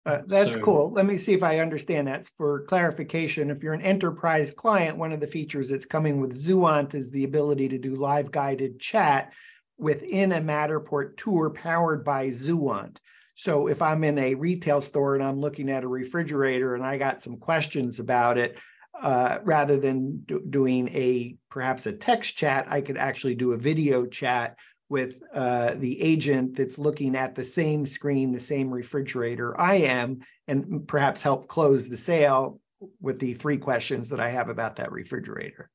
uh, 0.08 0.22
that's 0.26 0.54
so, 0.54 0.60
cool. 0.62 0.90
Let 0.90 1.04
me 1.04 1.18
see 1.18 1.34
if 1.34 1.42
I 1.42 1.58
understand 1.58 2.08
that. 2.08 2.24
For 2.24 2.62
clarification, 2.62 3.50
if 3.50 3.62
you're 3.62 3.74
an 3.74 3.82
enterprise 3.82 4.54
client, 4.54 4.96
one 4.96 5.12
of 5.12 5.20
the 5.20 5.26
features 5.26 5.68
that's 5.68 5.84
coming 5.84 6.18
with 6.18 6.42
Zuant 6.42 6.94
is 6.94 7.10
the 7.10 7.24
ability 7.24 7.68
to 7.68 7.78
do 7.78 7.94
live 7.94 8.30
guided 8.30 8.80
chat 8.80 9.34
within 9.76 10.32
a 10.32 10.40
Matterport 10.40 11.18
tour 11.18 11.50
powered 11.50 12.06
by 12.06 12.28
Zuant. 12.28 12.96
So 13.38 13.68
if 13.68 13.82
I'm 13.82 14.02
in 14.02 14.18
a 14.18 14.34
retail 14.34 14.80
store 14.80 15.14
and 15.14 15.22
I'm 15.22 15.38
looking 15.38 15.70
at 15.70 15.84
a 15.84 15.88
refrigerator 15.88 16.74
and 16.74 16.84
I 16.84 16.98
got 16.98 17.22
some 17.22 17.36
questions 17.36 18.00
about 18.00 18.36
it, 18.36 18.58
uh, 19.00 19.38
rather 19.44 19.78
than 19.78 20.24
do, 20.26 20.40
doing 20.50 20.88
a 20.88 21.36
perhaps 21.48 21.86
a 21.86 21.92
text 21.92 22.36
chat, 22.36 22.66
I 22.68 22.80
could 22.80 22.96
actually 22.96 23.36
do 23.36 23.52
a 23.52 23.56
video 23.56 24.06
chat 24.06 24.56
with 24.88 25.22
uh, 25.32 25.74
the 25.76 26.02
agent 26.02 26.56
that's 26.56 26.80
looking 26.80 27.14
at 27.14 27.36
the 27.36 27.44
same 27.44 27.86
screen, 27.86 28.32
the 28.32 28.40
same 28.40 28.72
refrigerator 28.72 29.58
I 29.60 29.76
am, 29.76 30.18
and 30.48 30.88
perhaps 30.88 31.22
help 31.22 31.46
close 31.46 31.88
the 31.88 31.96
sale 31.96 32.58
with 33.00 33.20
the 33.20 33.34
three 33.34 33.58
questions 33.58 34.08
that 34.08 34.18
I 34.18 34.30
have 34.30 34.48
about 34.48 34.74
that 34.76 34.90
refrigerator. 34.90 35.70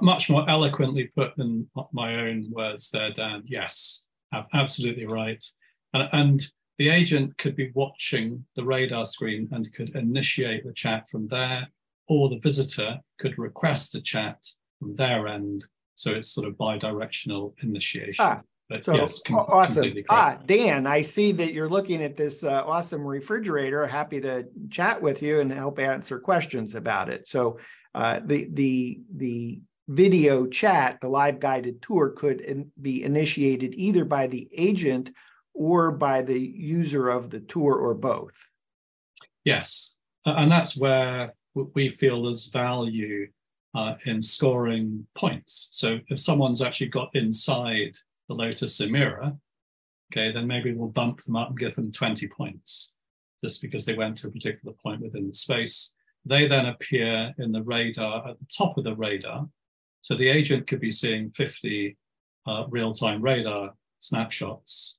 Much 0.00 0.30
more 0.30 0.48
eloquently 0.48 1.10
put 1.14 1.36
than 1.36 1.68
my 1.92 2.14
own 2.20 2.46
words 2.50 2.88
there, 2.88 3.12
Dan. 3.12 3.42
Yes, 3.44 4.06
absolutely 4.54 5.04
right. 5.04 5.44
And, 5.94 6.08
and 6.12 6.46
the 6.78 6.90
agent 6.90 7.38
could 7.38 7.56
be 7.56 7.70
watching 7.74 8.44
the 8.56 8.64
radar 8.64 9.06
screen 9.06 9.48
and 9.52 9.72
could 9.72 9.96
initiate 9.96 10.64
the 10.64 10.72
chat 10.72 11.08
from 11.08 11.28
there, 11.28 11.68
or 12.08 12.28
the 12.28 12.40
visitor 12.40 12.98
could 13.18 13.38
request 13.38 13.94
a 13.94 14.02
chat 14.02 14.44
from 14.78 14.94
their 14.94 15.26
end 15.26 15.64
so 15.94 16.12
it's 16.12 16.28
sort 16.28 16.46
of 16.46 16.58
bi-directional 16.58 17.54
initiation. 17.62 18.24
Ah, 18.24 18.40
but 18.68 18.84
so 18.84 18.94
yes, 18.94 19.20
com- 19.22 19.36
awesome. 19.36 19.92
Ah, 20.08 20.38
Dan, 20.44 20.86
I 20.86 21.02
see 21.02 21.32
that 21.32 21.52
you're 21.52 21.68
looking 21.68 22.02
at 22.02 22.16
this 22.16 22.44
uh, 22.44 22.64
awesome 22.66 23.06
refrigerator. 23.06 23.86
Happy 23.86 24.20
to 24.20 24.44
chat 24.70 25.00
with 25.00 25.22
you 25.22 25.40
and 25.40 25.52
help 25.52 25.78
answer 25.78 26.18
questions 26.18 26.74
about 26.74 27.08
it. 27.08 27.28
So 27.28 27.58
uh, 27.94 28.20
the 28.24 28.48
the 28.52 29.00
the 29.14 29.60
video 29.88 30.46
chat, 30.46 30.98
the 31.00 31.08
live 31.08 31.40
guided 31.40 31.82
tour, 31.82 32.10
could 32.10 32.40
in, 32.40 32.72
be 32.80 33.04
initiated 33.04 33.74
either 33.76 34.04
by 34.04 34.26
the 34.26 34.48
agent 34.56 35.10
or 35.54 35.92
by 35.92 36.22
the 36.22 36.38
user 36.38 37.08
of 37.08 37.30
the 37.30 37.40
tour, 37.40 37.74
or 37.74 37.94
both. 37.94 38.48
Yes, 39.44 39.96
and 40.26 40.50
that's 40.50 40.76
where 40.76 41.34
we 41.54 41.88
feel 41.88 42.22
there's 42.22 42.48
value 42.48 43.28
uh, 43.74 43.94
in 44.06 44.20
scoring 44.20 45.06
points. 45.14 45.68
So 45.72 46.00
if 46.08 46.18
someone's 46.18 46.62
actually 46.62 46.88
got 46.88 47.10
inside 47.14 47.96
the 48.28 48.34
Lotus 48.34 48.80
Emira, 48.80 49.38
okay, 50.12 50.32
then 50.32 50.46
maybe 50.46 50.72
we'll 50.72 50.88
bump 50.88 51.22
them 51.22 51.36
up 51.36 51.50
and 51.50 51.58
give 51.58 51.74
them 51.74 51.92
20 51.92 52.28
points 52.28 52.94
just 53.42 53.60
because 53.60 53.84
they 53.84 53.94
went 53.94 54.16
to 54.18 54.28
a 54.28 54.30
particular 54.30 54.74
point 54.82 55.02
within 55.02 55.28
the 55.28 55.34
space. 55.34 55.94
They 56.24 56.46
then 56.46 56.66
appear 56.66 57.34
in 57.38 57.52
the 57.52 57.62
radar 57.62 58.28
at 58.28 58.38
the 58.38 58.46
top 58.46 58.78
of 58.78 58.84
the 58.84 58.96
radar. 58.96 59.48
So 60.00 60.14
the 60.14 60.28
agent 60.28 60.66
could 60.66 60.80
be 60.80 60.90
seeing 60.90 61.30
50 61.30 61.96
uh, 62.46 62.64
real-time 62.68 63.20
radar 63.20 63.74
snapshots, 63.98 64.98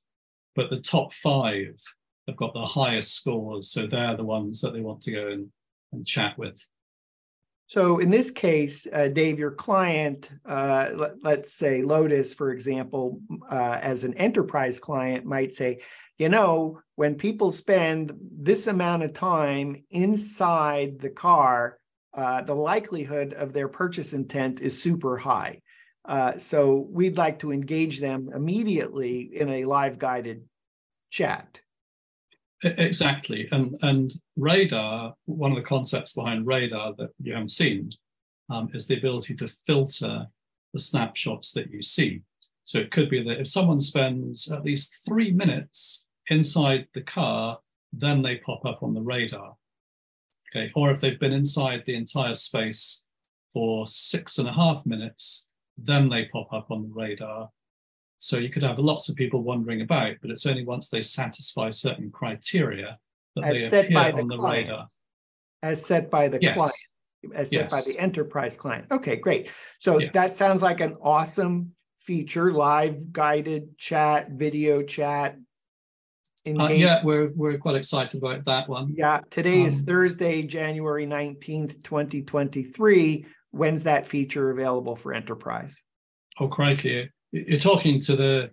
but 0.56 0.70
the 0.70 0.80
top 0.80 1.12
five 1.12 1.80
have 2.26 2.36
got 2.36 2.54
the 2.54 2.66
highest 2.66 3.14
scores. 3.14 3.70
So 3.70 3.86
they're 3.86 4.16
the 4.16 4.24
ones 4.24 4.60
that 4.62 4.72
they 4.72 4.80
want 4.80 5.02
to 5.02 5.12
go 5.12 5.28
and, 5.28 5.48
and 5.92 6.04
chat 6.04 6.36
with. 6.36 6.66
So 7.68 7.98
in 7.98 8.10
this 8.10 8.30
case, 8.30 8.86
uh, 8.92 9.08
Dave, 9.08 9.38
your 9.38 9.50
client, 9.50 10.30
uh, 10.48 11.08
let, 11.22 11.44
us 11.44 11.52
say 11.52 11.82
Lotus, 11.82 12.32
for 12.32 12.52
example, 12.52 13.20
uh, 13.50 13.78
as 13.82 14.04
an 14.04 14.14
enterprise 14.14 14.78
client, 14.78 15.24
might 15.24 15.52
say, 15.52 15.80
you 16.16 16.28
know, 16.28 16.80
when 16.94 17.16
people 17.16 17.52
spend 17.52 18.16
this 18.20 18.68
amount 18.68 19.02
of 19.02 19.12
time 19.12 19.84
inside 19.90 21.00
the 21.00 21.10
car, 21.10 21.78
uh, 22.14 22.42
the 22.42 22.54
likelihood 22.54 23.34
of 23.34 23.52
their 23.52 23.68
purchase 23.68 24.12
intent 24.12 24.60
is 24.60 24.80
super 24.80 25.18
high. 25.18 25.60
Uh, 26.06 26.38
so 26.38 26.86
we'd 26.90 27.16
like 27.16 27.38
to 27.40 27.52
engage 27.52 28.00
them 28.00 28.30
immediately 28.34 29.30
in 29.34 29.48
a 29.50 29.64
live 29.64 29.98
guided 29.98 30.44
chat. 31.10 31.60
Exactly. 32.62 33.48
And, 33.52 33.76
and 33.82 34.12
radar, 34.36 35.14
one 35.26 35.50
of 35.50 35.56
the 35.56 35.62
concepts 35.62 36.14
behind 36.14 36.46
radar 36.46 36.94
that 36.98 37.10
you 37.20 37.32
haven't 37.32 37.50
seen 37.50 37.90
um, 38.48 38.70
is 38.72 38.86
the 38.86 38.96
ability 38.96 39.34
to 39.36 39.48
filter 39.48 40.26
the 40.72 40.80
snapshots 40.80 41.52
that 41.52 41.70
you 41.70 41.82
see. 41.82 42.22
So 42.64 42.78
it 42.78 42.90
could 42.90 43.10
be 43.10 43.22
that 43.22 43.40
if 43.40 43.48
someone 43.48 43.80
spends 43.80 44.50
at 44.50 44.64
least 44.64 44.98
three 45.06 45.30
minutes 45.30 46.06
inside 46.28 46.88
the 46.94 47.02
car, 47.02 47.58
then 47.92 48.22
they 48.22 48.36
pop 48.36 48.64
up 48.64 48.82
on 48.82 48.94
the 48.94 49.02
radar. 49.02 49.54
Okay. 50.50 50.70
Or 50.74 50.90
if 50.90 51.00
they've 51.00 51.20
been 51.20 51.32
inside 51.32 51.82
the 51.84 51.94
entire 51.94 52.34
space 52.34 53.04
for 53.52 53.86
six 53.86 54.38
and 54.38 54.48
a 54.48 54.52
half 54.52 54.86
minutes, 54.86 55.48
then 55.78 56.08
they 56.08 56.26
pop 56.26 56.52
up 56.52 56.70
on 56.70 56.82
the 56.82 56.94
radar. 56.94 57.50
So 58.18 58.38
you 58.38 58.48
could 58.48 58.62
have 58.62 58.78
lots 58.78 59.08
of 59.08 59.16
people 59.16 59.42
wandering 59.42 59.82
about, 59.82 60.16
but 60.22 60.30
it's 60.30 60.46
only 60.46 60.64
once 60.64 60.88
they 60.88 61.02
satisfy 61.02 61.70
certain 61.70 62.10
criteria 62.10 62.98
that 63.36 63.44
as 63.44 63.70
they 63.70 63.80
appear 63.80 64.12
the 64.12 64.18
on 64.18 64.28
the 64.28 64.36
client. 64.36 64.68
radar. 64.68 64.88
As 65.62 65.84
set 65.84 66.10
by 66.10 66.28
the 66.28 66.38
yes. 66.40 66.56
client, 66.56 67.34
as 67.34 67.50
set 67.50 67.70
yes. 67.70 67.70
by 67.70 67.80
the 67.80 68.00
enterprise 68.00 68.56
client. 68.56 68.86
Okay, 68.90 69.16
great. 69.16 69.50
So 69.78 70.00
yeah. 70.00 70.10
that 70.12 70.34
sounds 70.34 70.62
like 70.62 70.80
an 70.80 70.96
awesome 71.02 71.72
feature, 72.00 72.52
live 72.52 73.12
guided 73.12 73.76
chat, 73.76 74.30
video 74.30 74.82
chat. 74.82 75.36
Uh, 76.46 76.68
yeah, 76.68 77.02
we're 77.02 77.32
we're 77.34 77.58
quite 77.58 77.74
excited 77.74 78.22
about 78.22 78.44
that 78.44 78.68
one. 78.68 78.94
Yeah, 78.96 79.20
today 79.30 79.62
um, 79.62 79.66
is 79.66 79.82
Thursday, 79.82 80.42
January 80.42 81.04
19th, 81.04 81.82
2023. 81.82 83.26
When's 83.56 83.84
that 83.84 84.06
feature 84.06 84.50
available 84.50 84.96
for 84.96 85.14
enterprise? 85.14 85.82
Oh, 86.38 86.48
crikey 86.48 87.10
you're 87.32 87.58
talking 87.58 88.00
to 88.00 88.16
the 88.16 88.50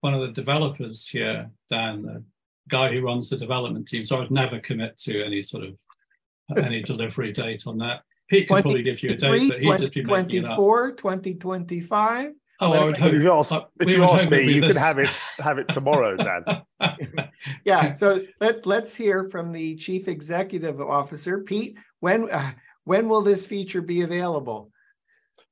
one 0.00 0.14
of 0.14 0.20
the 0.20 0.32
developers 0.32 1.08
here, 1.08 1.50
Dan, 1.70 2.02
the 2.02 2.24
guy 2.68 2.92
who 2.92 3.00
runs 3.00 3.30
the 3.30 3.36
development 3.36 3.88
team. 3.88 4.04
So 4.04 4.20
I'd 4.20 4.30
never 4.30 4.60
commit 4.60 4.96
to 4.98 5.24
any 5.24 5.42
sort 5.42 5.64
of 5.64 6.58
any 6.58 6.82
delivery 6.84 7.32
date 7.32 7.66
on 7.66 7.78
that. 7.78 8.02
Pete 8.28 8.48
could 8.48 8.62
probably 8.62 8.82
give 8.82 9.02
you 9.02 9.10
a 9.10 9.16
date, 9.16 9.48
but 9.48 9.60
he'd 9.60 9.78
just 9.78 9.94
be 9.94 10.02
24, 10.02 10.92
2025. 10.92 12.32
Oh, 12.58 12.72
I 12.72 12.84
would 12.84 12.96
hope. 12.96 13.12
If 13.12 13.22
you 13.22 13.32
ask, 13.32 13.54
if 13.80 13.88
you 13.88 14.02
ask 14.02 14.30
me, 14.30 14.54
you 14.54 14.60
this. 14.62 14.72
could 14.72 14.76
have 14.76 14.98
it 14.98 15.10
have 15.38 15.58
it 15.58 15.68
tomorrow, 15.68 16.16
Dan. 16.16 16.62
yeah. 17.64 17.92
So 17.92 18.22
let 18.40 18.66
let's 18.66 18.94
hear 18.94 19.24
from 19.24 19.52
the 19.52 19.76
chief 19.76 20.08
executive 20.08 20.80
officer, 20.80 21.40
Pete. 21.40 21.76
When 22.00 22.30
uh, 22.30 22.52
when 22.86 23.08
will 23.08 23.22
this 23.22 23.44
feature 23.44 23.82
be 23.82 24.00
available? 24.00 24.72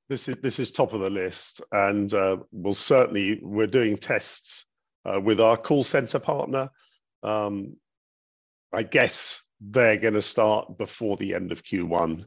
this 0.09 0.29
is 0.29 0.37
this 0.43 0.59
is 0.59 0.71
top 0.71 0.93
of 0.93 1.01
the 1.01 1.11
list, 1.11 1.61
and 1.73 2.13
uh, 2.13 2.37
we'll 2.53 2.75
certainly 2.75 3.41
we're 3.43 3.67
doing 3.67 3.97
tests 3.97 4.67
uh, 5.05 5.21
with 5.21 5.41
our 5.41 5.57
call 5.57 5.85
center 5.85 6.19
partner. 6.19 6.71
Um, 7.23 7.77
I 8.73 8.83
guess 8.83 9.43
they're 9.61 9.97
going 9.97 10.15
to 10.15 10.23
start 10.23 10.77
before 10.77 11.17
the 11.17 11.35
end 11.35 11.53
of 11.53 11.63
Q1. 11.63 12.25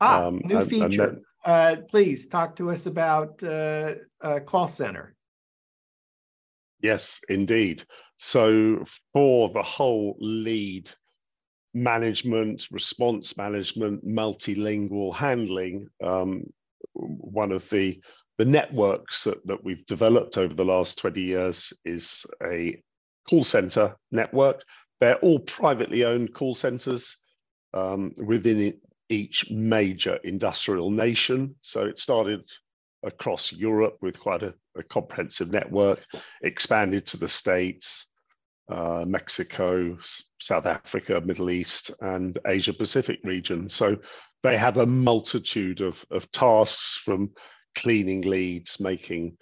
Ah, 0.00 0.26
um, 0.26 0.42
new 0.44 0.58
and, 0.58 0.68
feature. 0.68 1.22
And 1.44 1.80
uh, 1.80 1.82
please 1.88 2.26
talk 2.26 2.56
to 2.56 2.70
us 2.70 2.86
about 2.86 3.42
uh, 3.42 3.94
call 4.44 4.66
center. 4.66 5.14
Yes, 6.80 7.20
indeed. 7.28 7.84
So 8.18 8.84
for 9.12 9.48
the 9.50 9.62
whole 9.62 10.16
lead 10.18 10.90
management, 11.76 12.66
response 12.70 13.36
management, 13.36 14.04
multilingual 14.06 15.14
handling, 15.14 15.88
um, 16.02 16.44
one 16.94 17.52
of 17.52 17.68
the 17.70 18.00
the 18.38 18.44
networks 18.44 19.24
that, 19.24 19.46
that 19.46 19.64
we've 19.64 19.86
developed 19.86 20.36
over 20.36 20.52
the 20.52 20.64
last 20.64 20.98
20 20.98 21.22
years 21.22 21.72
is 21.86 22.26
a 22.44 22.82
call 23.26 23.42
center 23.42 23.96
network 24.10 24.62
they're 25.00 25.16
all 25.16 25.38
privately 25.40 26.04
owned 26.04 26.34
call 26.34 26.54
centers 26.54 27.16
um, 27.74 28.12
within 28.24 28.74
each 29.08 29.50
major 29.50 30.16
industrial 30.24 30.90
nation. 30.90 31.54
So 31.62 31.84
it 31.84 31.98
started 31.98 32.42
across 33.02 33.52
Europe 33.52 33.98
with 34.00 34.18
quite 34.18 34.42
a, 34.42 34.54
a 34.76 34.82
comprehensive 34.82 35.52
network, 35.52 36.04
expanded 36.42 37.06
to 37.08 37.16
the 37.18 37.28
States, 37.28 38.08
uh, 38.68 39.04
Mexico, 39.06 39.96
South 40.40 40.66
Africa, 40.66 41.20
Middle 41.24 41.50
East, 41.50 41.90
and 42.00 42.38
Asia 42.46 42.72
Pacific 42.72 43.20
region. 43.22 43.68
So 43.68 43.96
they 44.42 44.56
have 44.56 44.76
a 44.76 44.86
multitude 44.86 45.80
of, 45.80 46.04
of 46.10 46.30
tasks 46.32 46.96
from 46.96 47.32
cleaning 47.74 48.22
leads, 48.22 48.80
making 48.80 49.36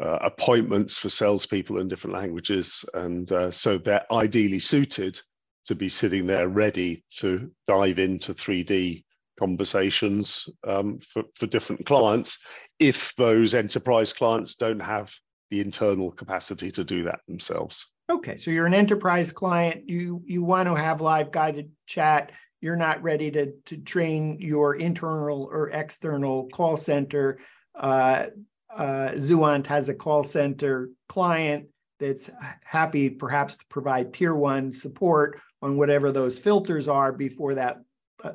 uh, 0.00 0.18
appointments 0.22 0.98
for 0.98 1.10
salespeople 1.10 1.80
in 1.80 1.88
different 1.88 2.16
languages. 2.16 2.84
And 2.94 3.30
uh, 3.30 3.50
so 3.50 3.78
they're 3.78 4.10
ideally 4.12 4.58
suited 4.58 5.20
to 5.64 5.74
be 5.74 5.88
sitting 5.88 6.26
there 6.26 6.48
ready 6.48 7.04
to 7.18 7.50
dive 7.66 7.98
into 7.98 8.34
3D 8.34 9.04
conversations 9.38 10.48
um, 10.66 10.98
for, 11.00 11.24
for 11.36 11.46
different 11.46 11.84
clients 11.86 12.38
if 12.78 13.14
those 13.16 13.54
enterprise 13.54 14.12
clients 14.12 14.56
don't 14.56 14.80
have 14.80 15.12
the 15.52 15.60
internal 15.60 16.10
capacity 16.10 16.70
to 16.70 16.82
do 16.82 17.04
that 17.04 17.20
themselves. 17.28 17.92
Okay, 18.10 18.38
so 18.38 18.50
you're 18.50 18.64
an 18.64 18.72
enterprise 18.72 19.30
client. 19.30 19.86
You 19.86 20.22
you 20.24 20.42
want 20.42 20.66
to 20.66 20.74
have 20.74 21.02
live 21.02 21.30
guided 21.30 21.70
chat. 21.86 22.32
You're 22.62 22.74
not 22.74 23.02
ready 23.02 23.30
to 23.32 23.52
to 23.66 23.76
train 23.76 24.38
your 24.40 24.76
internal 24.76 25.46
or 25.52 25.68
external 25.68 26.48
call 26.48 26.78
center. 26.78 27.38
Uh, 27.74 28.28
uh, 28.74 29.10
Zuant 29.16 29.66
has 29.66 29.90
a 29.90 29.94
call 29.94 30.22
center 30.22 30.88
client 31.06 31.66
that's 32.00 32.30
happy 32.64 33.10
perhaps 33.10 33.56
to 33.58 33.66
provide 33.66 34.14
tier 34.14 34.34
one 34.34 34.72
support 34.72 35.38
on 35.60 35.76
whatever 35.76 36.10
those 36.10 36.38
filters 36.38 36.88
are 36.88 37.12
before 37.12 37.56
that 37.56 37.82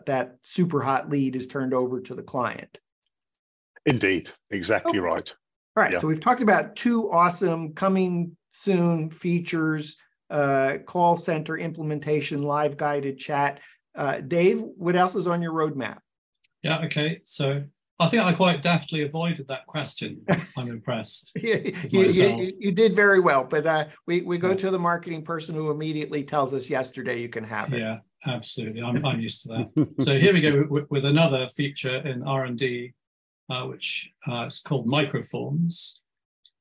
that 0.05 0.35
super 0.43 0.81
hot 0.81 1.09
lead 1.09 1.35
is 1.35 1.47
turned 1.47 1.73
over 1.73 1.99
to 1.99 2.13
the 2.13 2.21
client. 2.21 2.79
Indeed, 3.87 4.29
exactly 4.51 4.99
okay. 4.99 5.07
right. 5.07 5.33
All 5.77 5.83
right, 5.83 5.93
yeah. 5.93 5.99
so 5.99 6.07
we've 6.07 6.19
talked 6.19 6.41
about 6.41 6.75
two 6.75 7.11
awesome 7.11 7.73
coming 7.73 8.35
soon 8.49 9.11
features 9.11 9.95
uh, 10.31 10.79
call 10.87 11.15
center 11.15 11.55
implementation, 11.55 12.41
live 12.41 12.77
guided 12.77 13.19
chat. 13.19 13.59
Uh, 13.95 14.19
Dave, 14.21 14.59
what 14.59 14.95
else 14.95 15.15
is 15.15 15.27
on 15.27 15.39
your 15.39 15.53
roadmap? 15.53 15.99
Yeah, 16.63 16.79
okay. 16.85 17.21
So 17.25 17.63
I 17.99 18.07
think 18.07 18.23
I 18.23 18.33
quite 18.33 18.63
deftly 18.63 19.03
avoided 19.03 19.47
that 19.49 19.67
question. 19.67 20.25
I'm 20.57 20.67
impressed. 20.67 21.33
you, 21.35 21.71
you, 21.89 22.51
you, 22.59 22.71
did 22.71 22.95
very 22.95 23.19
well, 23.19 23.43
but 23.43 23.67
uh, 23.67 23.85
we, 24.07 24.21
we 24.21 24.39
go 24.39 24.55
to 24.55 24.71
the 24.71 24.79
marketing 24.79 25.23
person 25.23 25.53
who 25.53 25.69
immediately 25.69 26.23
tells 26.23 26.55
us 26.55 26.71
yesterday 26.71 27.21
you 27.21 27.29
can 27.29 27.43
have 27.43 27.71
it. 27.71 27.81
Yeah, 27.81 27.97
absolutely. 28.25 28.81
I'm, 28.81 29.05
I'm 29.05 29.19
used 29.19 29.43
to 29.43 29.49
that. 29.49 29.95
so 29.99 30.17
here 30.17 30.33
we 30.33 30.41
go 30.41 30.65
with, 30.67 30.89
with 30.89 31.05
another 31.05 31.47
feature 31.49 31.97
in 31.97 32.23
R&D, 32.23 32.93
uh, 33.49 33.63
which 33.63 34.09
uh, 34.27 34.45
is 34.45 34.59
called 34.59 34.87
microforms. 34.87 35.99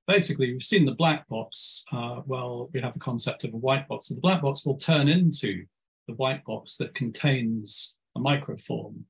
Basically, 0.06 0.52
we've 0.52 0.62
seen 0.62 0.86
the 0.86 0.92
black 0.92 1.26
box. 1.28 1.84
Uh, 1.92 2.20
well, 2.26 2.70
we 2.72 2.80
have 2.80 2.92
the 2.92 3.00
concept 3.00 3.44
of 3.44 3.52
a 3.52 3.56
white 3.56 3.88
box. 3.88 4.08
So 4.08 4.14
the 4.14 4.20
black 4.20 4.42
box 4.42 4.64
will 4.64 4.76
turn 4.76 5.08
into 5.08 5.64
the 6.06 6.14
white 6.14 6.44
box 6.44 6.76
that 6.76 6.94
contains 6.94 7.96
a 8.16 8.20
microform 8.20 9.02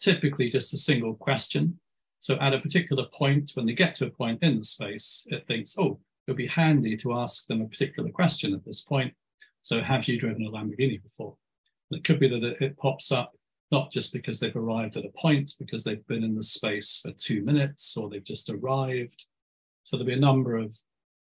typically 0.00 0.48
just 0.48 0.74
a 0.74 0.78
single 0.78 1.14
question. 1.14 1.78
So 2.18 2.36
at 2.40 2.54
a 2.54 2.58
particular 2.58 3.04
point, 3.12 3.52
when 3.54 3.66
they 3.66 3.72
get 3.72 3.94
to 3.96 4.06
a 4.06 4.10
point 4.10 4.42
in 4.42 4.58
the 4.58 4.64
space, 4.64 5.26
it 5.30 5.46
thinks, 5.46 5.76
oh, 5.78 6.00
it 6.26 6.30
would 6.30 6.36
be 6.36 6.46
handy 6.46 6.96
to 6.98 7.14
ask 7.14 7.46
them 7.46 7.62
a 7.62 7.68
particular 7.68 8.10
question 8.10 8.52
at 8.54 8.64
this 8.64 8.82
point. 8.82 9.14
So 9.62 9.82
have 9.82 10.08
you 10.08 10.18
driven 10.18 10.46
a 10.46 10.50
Lamborghini 10.50 11.02
before? 11.02 11.36
It 11.90 12.04
could 12.04 12.20
be 12.20 12.28
that 12.28 12.62
it, 12.62 12.76
pops 12.76 13.12
up 13.12 13.32
not 13.70 13.92
just 13.92 14.12
because 14.12 14.40
they've 14.40 14.56
arrived 14.56 14.96
at 14.96 15.04
a 15.04 15.10
point, 15.10 15.54
because 15.58 15.84
they've 15.84 16.06
been 16.06 16.24
in 16.24 16.34
the 16.34 16.42
space 16.42 17.00
for 17.02 17.12
two 17.12 17.42
minutes 17.42 17.96
or 17.96 18.08
they've 18.08 18.24
just 18.24 18.50
arrived. 18.50 19.26
So 19.84 19.96
there'll 19.96 20.06
be 20.06 20.14
a 20.14 20.20
number 20.20 20.56
of 20.56 20.76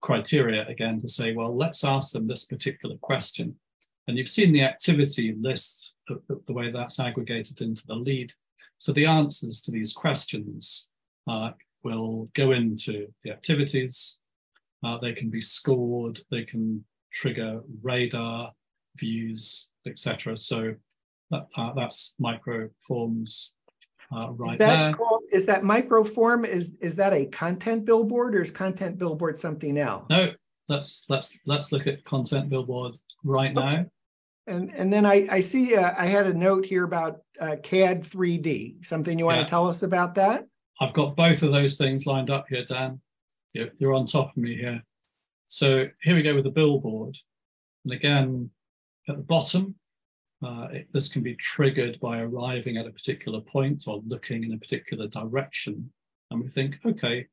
criteria 0.01 0.66
again 0.68 1.01
to 1.01 1.09
say, 1.09 1.32
well, 1.32 1.57
let's 1.57 1.82
ask 1.84 2.12
them 2.12 2.26
this 2.26 2.45
particular 2.45 2.97
question. 2.99 3.57
And 4.07 4.16
you've 4.16 4.28
seen 4.28 4.53
the 4.53 4.62
activity 4.62 5.34
list, 5.39 5.97
the, 6.07 6.53
way 6.53 6.70
that's 6.70 6.99
aggregated 6.99 7.61
into 7.61 7.86
the 7.86 7.97
lead 7.97 8.32
so 8.78 8.93
the 8.93 9.07
answers 9.07 9.61
to 9.62 9.72
these 9.72 9.93
questions 9.93 10.89
uh, 11.28 11.51
will 11.82 12.30
go 12.34 12.53
into 12.53 13.09
the 13.24 13.30
activities. 13.30 14.20
Uh, 14.84 14.99
they 14.99 15.12
can 15.12 15.30
be 15.30 15.41
scored. 15.41 16.20
They 16.30 16.45
can 16.45 16.84
trigger 17.12 17.61
radar 17.82 18.53
views, 18.97 19.70
etc. 19.86 20.36
So 20.36 20.74
that, 21.30 21.46
uh, 21.56 21.72
that's 21.74 22.16
microforms 22.20 23.54
uh, 24.14 24.30
right 24.32 24.52
is 24.52 24.58
that 24.58 24.82
there. 24.82 24.92
Called, 24.94 25.22
is 25.32 25.46
that 25.46 25.62
microform? 25.62 26.46
Is 26.46 26.76
is 26.80 26.96
that 26.96 27.12
a 27.12 27.26
content 27.26 27.84
billboard 27.84 28.34
or 28.34 28.42
is 28.42 28.50
content 28.50 28.98
billboard 28.98 29.36
something 29.36 29.76
else? 29.76 30.06
No, 30.08 30.28
let's 30.68 31.06
let's 31.08 31.38
let's 31.46 31.72
look 31.72 31.86
at 31.86 32.04
content 32.04 32.48
billboard 32.48 32.96
right 33.24 33.56
okay. 33.56 33.76
now. 33.76 33.86
And 34.46 34.74
and 34.74 34.90
then 34.90 35.04
I 35.04 35.26
I 35.30 35.40
see 35.40 35.74
uh, 35.76 35.92
I 35.96 36.06
had 36.06 36.26
a 36.26 36.32
note 36.32 36.64
here 36.64 36.84
about 36.84 37.20
uh, 37.38 37.56
CAD 37.62 38.02
3D. 38.02 38.84
Something 38.86 39.18
you 39.18 39.26
want 39.26 39.38
yeah. 39.38 39.44
to 39.44 39.50
tell 39.50 39.68
us 39.68 39.82
about 39.82 40.14
that? 40.14 40.46
I've 40.80 40.94
got 40.94 41.16
both 41.16 41.42
of 41.42 41.52
those 41.52 41.76
things 41.76 42.06
lined 42.06 42.30
up 42.30 42.46
here, 42.48 42.64
Dan. 42.64 43.00
You're, 43.52 43.70
you're 43.78 43.94
on 43.94 44.06
top 44.06 44.30
of 44.30 44.36
me 44.36 44.54
here. 44.54 44.82
So 45.48 45.88
here 46.02 46.14
we 46.14 46.22
go 46.22 46.34
with 46.34 46.44
the 46.44 46.50
billboard. 46.50 47.16
And 47.84 47.92
again, 47.92 48.50
at 49.08 49.16
the 49.16 49.22
bottom, 49.22 49.74
uh, 50.45 50.68
it, 50.70 50.89
this 50.93 51.11
can 51.11 51.22
be 51.22 51.34
triggered 51.34 51.99
by 52.01 52.18
arriving 52.20 52.76
at 52.76 52.86
a 52.86 52.91
particular 52.91 53.41
point 53.41 53.84
or 53.86 54.03
looking 54.07 54.45
in 54.45 54.53
a 54.53 54.59
particular 54.59 55.09
direction. 55.09 55.91
And 56.30 56.43
we 56.43 56.49
think, 56.49 56.78
okay, 56.84 57.26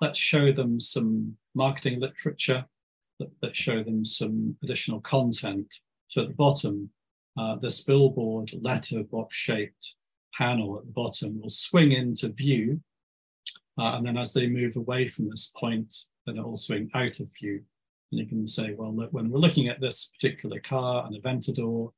let's 0.00 0.18
show 0.18 0.52
them 0.52 0.80
some 0.80 1.36
marketing 1.54 2.00
literature, 2.00 2.64
let, 3.18 3.28
let's 3.42 3.58
show 3.58 3.82
them 3.82 4.04
some 4.04 4.56
additional 4.62 5.00
content. 5.00 5.74
So 6.08 6.22
at 6.22 6.28
the 6.28 6.34
bottom, 6.34 6.90
uh, 7.38 7.56
this 7.56 7.82
billboard 7.82 8.52
letterbox 8.62 9.36
shaped 9.36 9.94
panel 10.34 10.78
at 10.78 10.86
the 10.86 10.92
bottom 10.92 11.40
will 11.40 11.50
swing 11.50 11.92
into 11.92 12.28
view. 12.28 12.80
Uh, 13.78 13.96
and 13.96 14.06
then 14.06 14.16
as 14.16 14.32
they 14.32 14.46
move 14.46 14.76
away 14.76 15.08
from 15.08 15.28
this 15.28 15.52
point, 15.56 15.94
then 16.24 16.38
it 16.38 16.44
will 16.44 16.56
swing 16.56 16.90
out 16.94 17.20
of 17.20 17.28
view. 17.38 17.62
And 18.10 18.20
you 18.20 18.26
can 18.26 18.46
say, 18.46 18.72
well, 18.72 18.94
look, 18.94 19.12
when 19.12 19.30
we're 19.30 19.40
looking 19.40 19.68
at 19.68 19.80
this 19.80 20.12
particular 20.18 20.60
car 20.60 21.06
and 21.06 21.22
Aventador, 21.22 21.90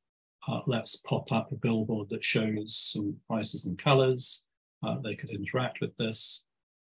uh, 0.49 0.61
let's 0.67 0.97
pop 0.97 1.31
up 1.31 1.53
a 1.53 1.57
billboard 1.57 2.09
that 2.09 2.25
shows 2.25 2.75
some 2.75 3.17
prices 3.27 3.67
and 3.67 3.79
colors. 3.79 4.47
Uh, 4.83 4.97
they 5.03 5.15
could 5.15 5.31
interact 5.31 5.81
with 5.81 5.97
this. 5.97 6.47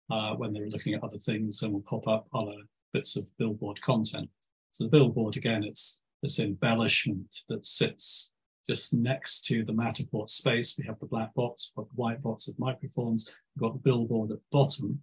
Uh, 0.09 0.34
when 0.34 0.51
they're 0.51 0.70
looking 0.70 0.93
at 0.93 1.03
other 1.03 1.20
things, 1.20 1.59
then 1.59 1.72
we'll 1.72 1.82
pop 1.82 2.07
up 2.07 2.28
other 2.34 2.57
bits 2.91 3.16
of 3.16 3.28
billboard 3.38 3.82
content. 3.82 4.30
So 4.72 4.86
the 4.86 4.89
billboard, 4.89 5.38
again, 5.38 5.64
it's 5.64 6.01
this 6.22 6.39
embellishment 6.39 7.43
that 7.49 7.66
sits 7.66 8.32
just 8.68 8.93
next 8.93 9.45
to 9.45 9.64
the 9.64 9.74
Matterport 9.74 10.30
space. 10.30 10.78
We 10.78 10.86
have 10.86 10.99
the 10.99 11.05
black 11.05 11.34
box, 11.34 11.72
we've 11.76 11.84
got 11.84 11.95
the 11.95 12.01
white 12.01 12.22
box 12.22 12.47
of 12.47 12.55
microforms, 12.55 13.32
we've 13.55 13.62
got 13.62 13.74
the 13.74 13.80
billboard 13.80 14.32
at 14.32 14.38
the 14.38 14.43
bottom. 14.51 15.01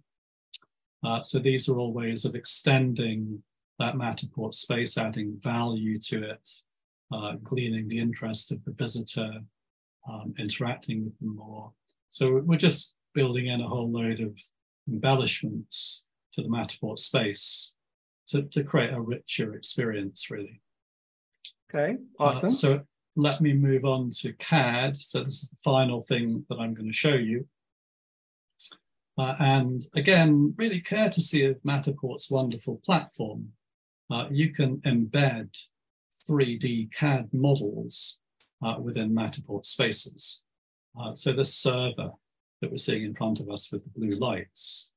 Uh, 1.03 1.21
so 1.21 1.39
these 1.39 1.69
are 1.69 1.77
all 1.77 1.93
ways 1.93 2.25
of 2.25 2.35
extending 2.35 3.41
that 3.79 3.95
Matterport 3.95 4.53
space, 4.53 4.97
adding 4.97 5.39
value 5.41 5.97
to 5.99 6.29
it, 6.31 6.49
uh, 7.11 7.33
gleaning 7.43 7.87
the 7.87 7.99
interest 7.99 8.51
of 8.51 8.63
the 8.65 8.71
visitor, 8.71 9.31
um, 10.09 10.33
interacting 10.37 11.05
with 11.05 11.17
them 11.19 11.35
more. 11.35 11.71
So 12.09 12.41
we're 12.43 12.57
just 12.57 12.95
building 13.13 13.47
in 13.47 13.61
a 13.61 13.67
whole 13.67 13.91
load 13.91 14.19
of 14.19 14.37
embellishments 14.87 16.05
to 16.33 16.41
the 16.41 16.49
Matterport 16.49 16.99
space 16.99 17.75
to, 18.27 18.43
to 18.43 18.63
create 18.63 18.93
a 18.93 19.01
richer 19.01 19.55
experience, 19.55 20.29
really. 20.29 20.61
Okay, 21.73 21.97
uh, 22.19 22.25
awesome. 22.25 22.47
Uh, 22.47 22.51
so 22.51 22.81
let 23.15 23.41
me 23.41 23.53
move 23.53 23.85
on 23.85 24.09
to 24.21 24.33
CAD. 24.33 24.95
So 24.95 25.23
this 25.23 25.43
is 25.43 25.49
the 25.49 25.57
final 25.63 26.01
thing 26.01 26.45
that 26.49 26.59
I'm 26.59 26.73
going 26.73 26.87
to 26.87 26.93
show 26.93 27.15
you. 27.15 27.47
Uh, 29.17 29.35
and 29.39 29.81
again, 29.95 30.53
really 30.57 30.79
courtesy 30.79 31.43
of 31.43 31.61
Matterport's 31.63 32.31
wonderful 32.31 32.79
platform, 32.85 33.49
uh, 34.09 34.25
you 34.31 34.53
can 34.53 34.77
embed 34.77 35.57
3D 36.29 36.93
CAD 36.93 37.29
models 37.33 38.19
uh, 38.63 38.75
within 38.79 39.13
Matterport 39.13 39.65
spaces. 39.65 40.43
Uh, 40.99 41.13
so 41.13 41.31
this 41.31 41.55
server 41.55 42.11
that 42.61 42.71
we're 42.71 42.77
seeing 42.77 43.03
in 43.03 43.15
front 43.15 43.39
of 43.39 43.49
us 43.49 43.71
with 43.71 43.83
the 43.83 43.91
blue 43.95 44.17
lights, 44.19 44.91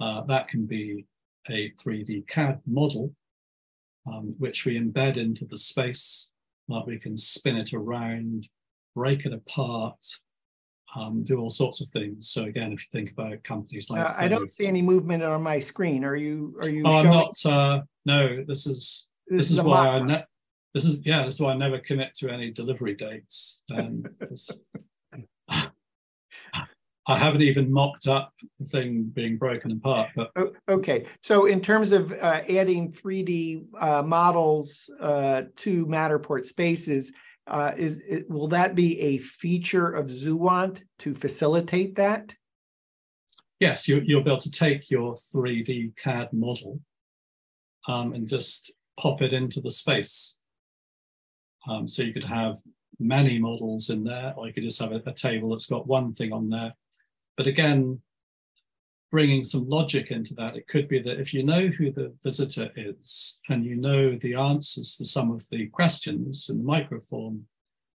uh, 0.00 0.22
that 0.22 0.48
can 0.48 0.66
be 0.66 1.06
a 1.48 1.68
3D 1.70 2.26
CAD 2.26 2.60
model, 2.66 3.14
um, 4.06 4.34
which 4.38 4.64
we 4.64 4.78
embed 4.78 5.16
into 5.16 5.44
the 5.44 5.56
space 5.56 6.32
like 6.68 6.86
we 6.86 6.98
can 6.98 7.16
spin 7.16 7.56
it 7.56 7.72
around, 7.72 8.48
break 8.94 9.26
it 9.26 9.32
apart, 9.32 10.02
um, 10.96 11.22
do 11.22 11.38
all 11.38 11.50
sorts 11.50 11.80
of 11.80 11.88
things. 11.88 12.30
So 12.30 12.44
again, 12.44 12.72
if 12.72 12.80
you 12.80 12.86
think 12.90 13.12
about 13.12 13.42
companies 13.44 13.90
like 13.90 14.00
uh, 14.00 14.14
I 14.16 14.28
don't 14.28 14.50
see 14.50 14.66
any 14.66 14.82
movement 14.82 15.22
on 15.22 15.42
my 15.42 15.58
screen. 15.58 16.04
Are 16.04 16.16
you? 16.16 16.56
Are 16.60 16.68
you? 16.68 16.82
Oh, 16.86 16.98
I'm 16.98 17.10
not. 17.10 17.34
Uh, 17.44 17.82
no, 18.06 18.44
this 18.46 18.66
is 18.66 19.06
this, 19.28 19.48
this 19.48 19.50
is, 19.50 19.58
is 19.58 19.64
why 19.64 19.88
I 19.88 20.24
this 20.74 20.84
is 20.84 21.06
yeah, 21.06 21.22
that's 21.22 21.40
why 21.40 21.52
I 21.52 21.56
never 21.56 21.78
commit 21.78 22.14
to 22.16 22.30
any 22.30 22.50
delivery 22.50 22.94
dates. 22.94 23.62
And 23.70 24.08
I 27.06 27.18
haven't 27.18 27.42
even 27.42 27.70
mocked 27.70 28.08
up 28.08 28.32
the 28.58 28.64
thing 28.64 29.04
being 29.14 29.36
broken 29.36 29.72
apart. 29.72 30.10
But 30.16 30.32
okay, 30.68 31.06
so 31.22 31.46
in 31.46 31.60
terms 31.60 31.92
of 31.92 32.12
uh, 32.12 32.40
adding 32.48 32.92
3D 32.92 33.66
uh, 33.78 34.02
models 34.02 34.90
uh, 35.00 35.42
to 35.56 35.86
Matterport 35.86 36.46
spaces, 36.46 37.12
uh, 37.46 37.72
is, 37.76 37.98
is, 37.98 38.24
will 38.28 38.48
that 38.48 38.74
be 38.74 38.98
a 39.00 39.18
feature 39.18 39.92
of 39.92 40.06
Zuant 40.06 40.80
to 41.00 41.14
facilitate 41.14 41.96
that? 41.96 42.34
Yes, 43.60 43.86
you, 43.86 43.96
will 43.96 44.22
be 44.22 44.30
able 44.30 44.38
to 44.38 44.50
take 44.50 44.90
your 44.90 45.14
3D 45.14 45.96
CAD 45.96 46.32
model 46.32 46.80
um, 47.86 48.14
and 48.14 48.26
just 48.26 48.72
pop 48.98 49.20
it 49.20 49.34
into 49.34 49.60
the 49.60 49.70
space. 49.70 50.38
Um, 51.68 51.88
so 51.88 52.02
you 52.02 52.12
could 52.12 52.24
have 52.24 52.58
many 52.98 53.38
models 53.38 53.90
in 53.90 54.04
there, 54.04 54.34
or 54.36 54.46
you 54.46 54.52
could 54.52 54.62
just 54.62 54.80
have 54.80 54.92
a, 54.92 55.02
a 55.06 55.12
table 55.12 55.50
that's 55.50 55.66
got 55.66 55.86
one 55.86 56.12
thing 56.12 56.32
on 56.32 56.48
there 56.50 56.74
but 57.36 57.46
again, 57.46 58.00
bringing 59.10 59.44
some 59.44 59.68
logic 59.68 60.10
into 60.10 60.34
that, 60.34 60.56
it 60.56 60.68
could 60.68 60.88
be 60.88 61.00
that 61.00 61.20
if 61.20 61.32
you 61.32 61.42
know 61.42 61.68
who 61.68 61.90
the 61.90 62.14
visitor 62.22 62.70
is 62.76 63.40
and 63.48 63.64
you 63.64 63.76
know 63.76 64.16
the 64.16 64.34
answers 64.34 64.96
to 64.96 65.04
some 65.04 65.30
of 65.30 65.48
the 65.50 65.66
questions 65.68 66.48
in 66.48 66.58
the 66.58 66.64
microform, 66.64 67.42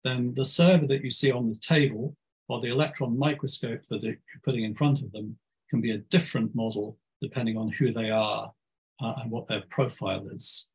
then 0.03 0.33
the 0.35 0.45
server 0.45 0.87
that 0.87 1.03
you 1.03 1.11
see 1.11 1.31
on 1.31 1.47
the 1.47 1.55
table 1.55 2.15
or 2.47 2.61
the 2.61 2.69
electron 2.69 3.17
microscope 3.17 3.81
that 3.89 4.03
you're 4.03 4.17
putting 4.43 4.63
in 4.63 4.75
front 4.75 5.01
of 5.01 5.11
them 5.11 5.37
can 5.69 5.81
be 5.81 5.91
a 5.91 5.97
different 5.97 6.53
model 6.53 6.97
depending 7.21 7.57
on 7.57 7.71
who 7.71 7.91
they 7.91 8.09
are 8.09 8.51
uh, 9.01 9.13
and 9.17 9.31
what 9.31 9.47
their 9.47 9.63
profile 9.69 10.27
is. 10.31 10.69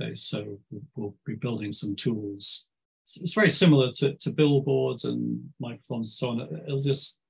Okay, 0.00 0.14
so 0.14 0.58
we'll 0.94 1.14
be 1.26 1.34
building 1.34 1.72
some 1.72 1.96
tools. 1.96 2.68
It's 3.04 3.34
very 3.34 3.50
similar 3.50 3.90
to, 3.92 4.14
to 4.14 4.30
billboards 4.30 5.04
and 5.04 5.50
microforms 5.62 5.80
and 5.90 6.06
so 6.06 6.28
on. 6.30 6.62
It'll 6.66 6.82
just 6.82 7.20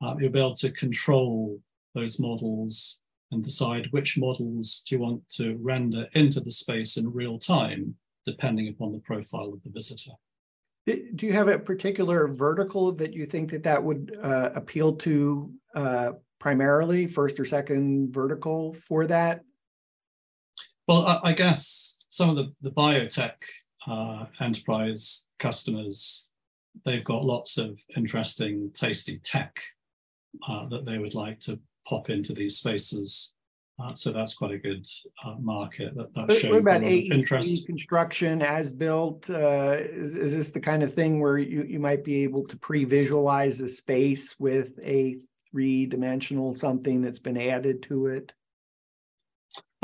um, 0.00 0.20
you'll 0.20 0.32
be 0.32 0.38
able 0.38 0.54
to 0.54 0.70
control 0.70 1.60
those 1.94 2.20
models 2.20 3.00
and 3.32 3.42
decide 3.42 3.88
which 3.90 4.16
models 4.16 4.84
do 4.86 4.94
you 4.94 5.02
want 5.02 5.28
to 5.30 5.58
render 5.60 6.06
into 6.12 6.40
the 6.40 6.50
space 6.50 6.96
in 6.96 7.12
real 7.12 7.38
time, 7.38 7.96
depending 8.24 8.68
upon 8.68 8.92
the 8.92 9.00
profile 9.00 9.52
of 9.52 9.62
the 9.62 9.70
visitor. 9.70 10.12
Do 10.86 11.26
you 11.26 11.32
have 11.32 11.48
a 11.48 11.58
particular 11.58 12.28
vertical 12.28 12.92
that 12.92 13.12
you 13.12 13.26
think 13.26 13.50
that 13.50 13.64
that 13.64 13.82
would 13.82 14.16
uh, 14.22 14.50
appeal 14.54 14.94
to 14.96 15.52
uh, 15.74 16.12
primarily, 16.38 17.08
first 17.08 17.40
or 17.40 17.44
second 17.44 18.14
vertical 18.14 18.72
for 18.74 19.06
that? 19.06 19.40
Well, 20.86 21.04
I, 21.04 21.30
I 21.30 21.32
guess 21.32 21.95
some 22.16 22.30
of 22.30 22.36
the, 22.36 22.50
the 22.62 22.70
biotech 22.70 23.34
uh, 23.86 24.24
enterprise 24.40 25.26
customers, 25.38 26.28
they've 26.86 27.04
got 27.04 27.26
lots 27.26 27.58
of 27.58 27.78
interesting, 27.94 28.70
tasty 28.72 29.18
tech 29.18 29.54
uh, 30.48 30.64
that 30.70 30.86
they 30.86 30.96
would 30.96 31.14
like 31.14 31.38
to 31.40 31.60
pop 31.86 32.08
into 32.08 32.32
these 32.32 32.56
spaces. 32.56 33.34
Uh, 33.78 33.94
so 33.94 34.12
that's 34.12 34.34
quite 34.34 34.52
a 34.52 34.58
good 34.58 34.86
uh, 35.26 35.34
market 35.38 35.94
that, 35.94 36.14
that 36.14 36.32
shows 36.32 36.52
what 36.52 36.60
about 36.60 36.80
AEC 36.80 37.10
interest. 37.10 37.66
construction 37.66 38.40
as 38.40 38.72
built? 38.72 39.28
Uh, 39.28 39.76
is, 39.78 40.14
is 40.14 40.34
this 40.34 40.48
the 40.48 40.60
kind 40.60 40.82
of 40.82 40.94
thing 40.94 41.20
where 41.20 41.36
you, 41.36 41.64
you 41.64 41.78
might 41.78 42.02
be 42.02 42.24
able 42.24 42.46
to 42.46 42.56
pre-visualize 42.56 43.60
a 43.60 43.68
space 43.68 44.36
with 44.38 44.70
a 44.82 45.18
three-dimensional 45.50 46.54
something 46.54 47.02
that's 47.02 47.18
been 47.18 47.36
added 47.36 47.82
to 47.82 48.06
it? 48.06 48.32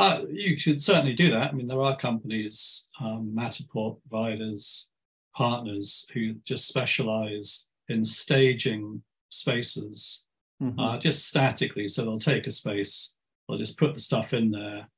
Uh, 0.03 0.25
you 0.29 0.59
should 0.59 0.83
certainly 0.83 1.13
do 1.13 1.31
that. 1.31 1.51
I 1.51 1.53
mean, 1.53 1.69
there 1.69 1.81
are 1.81 1.97
companies, 1.97 2.89
um, 3.01 3.33
Matterport 3.33 3.99
providers, 4.01 4.91
partners 5.33 6.11
who 6.13 6.35
just 6.45 6.67
specialize 6.67 7.69
in 7.89 8.05
staging 8.05 9.03
spaces 9.29 10.27
mm-hmm. 10.61 10.77
uh, 10.77 10.99
just 10.99 11.29
statically. 11.29 11.87
So 11.87 12.03
they'll 12.03 12.19
take 12.19 12.49
a 12.49 12.51
space, 12.51 13.15
they'll 13.49 13.59
just 13.59 13.79
put 13.79 13.95
the 13.95 14.01
stuff 14.01 14.35
in 14.35 14.51
there. 14.51 14.89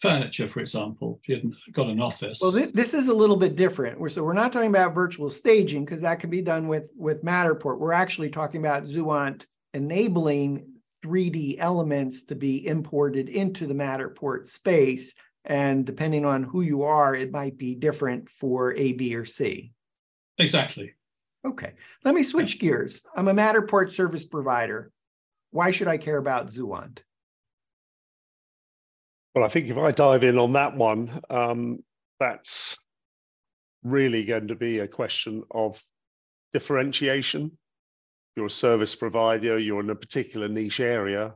Furniture, 0.00 0.48
for 0.48 0.60
example, 0.60 1.20
if 1.22 1.28
you've 1.28 1.54
got 1.72 1.86
an 1.86 2.00
office. 2.00 2.40
Well, 2.42 2.50
this, 2.50 2.72
this 2.72 2.94
is 2.94 3.06
a 3.06 3.14
little 3.14 3.36
bit 3.36 3.54
different. 3.54 4.00
We're, 4.00 4.08
so 4.08 4.24
we're 4.24 4.32
not 4.32 4.52
talking 4.52 4.68
about 4.68 4.94
virtual 4.94 5.30
staging 5.30 5.84
because 5.84 6.02
that 6.02 6.18
can 6.18 6.30
be 6.30 6.42
done 6.42 6.66
with 6.66 6.90
with 6.96 7.24
Matterport. 7.24 7.78
We're 7.78 7.92
actually 7.92 8.30
talking 8.30 8.60
about 8.60 8.84
Zuant 8.84 9.46
enabling 9.74 10.77
3D 11.04 11.56
elements 11.58 12.22
to 12.24 12.34
be 12.34 12.66
imported 12.66 13.28
into 13.28 13.66
the 13.66 13.74
Matterport 13.74 14.48
space. 14.48 15.14
And 15.44 15.86
depending 15.86 16.24
on 16.24 16.42
who 16.42 16.60
you 16.60 16.82
are, 16.82 17.14
it 17.14 17.30
might 17.30 17.56
be 17.56 17.74
different 17.74 18.28
for 18.28 18.74
A, 18.74 18.92
B, 18.92 19.14
or 19.14 19.24
C. 19.24 19.72
Exactly. 20.38 20.94
Okay, 21.44 21.74
let 22.04 22.14
me 22.14 22.22
switch 22.22 22.58
gears. 22.58 23.02
I'm 23.16 23.28
a 23.28 23.34
Matterport 23.34 23.92
service 23.92 24.24
provider. 24.24 24.90
Why 25.50 25.70
should 25.70 25.88
I 25.88 25.96
care 25.96 26.18
about 26.18 26.50
Zuant? 26.50 26.98
Well, 29.34 29.44
I 29.44 29.48
think 29.48 29.68
if 29.68 29.78
I 29.78 29.92
dive 29.92 30.24
in 30.24 30.36
on 30.38 30.52
that 30.54 30.76
one, 30.76 31.20
um, 31.30 31.78
that's 32.18 32.76
really 33.84 34.24
going 34.24 34.48
to 34.48 34.56
be 34.56 34.80
a 34.80 34.88
question 34.88 35.44
of 35.50 35.80
differentiation. 36.52 37.56
You're 38.38 38.46
a 38.46 38.50
service 38.50 38.94
provider, 38.94 39.58
you're 39.58 39.80
in 39.80 39.90
a 39.90 39.96
particular 39.96 40.46
niche 40.46 40.78
area. 40.78 41.34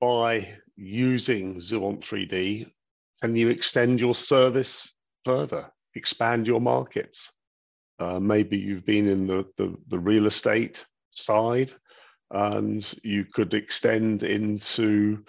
By 0.00 0.48
using 0.76 1.56
Zuant 1.56 2.00
3D, 2.00 2.72
can 3.20 3.36
you 3.36 3.50
extend 3.50 4.00
your 4.00 4.14
service 4.14 4.94
further, 5.26 5.70
expand 5.94 6.46
your 6.46 6.62
markets? 6.62 7.34
Uh, 7.98 8.18
maybe 8.18 8.56
you've 8.56 8.86
been 8.86 9.06
in 9.06 9.26
the, 9.26 9.44
the, 9.58 9.76
the, 9.88 9.98
real 9.98 10.26
estate 10.26 10.86
side 11.10 11.70
and 12.30 12.94
you 13.02 13.26
could 13.30 13.52
extend 13.52 14.22
into 14.22 15.22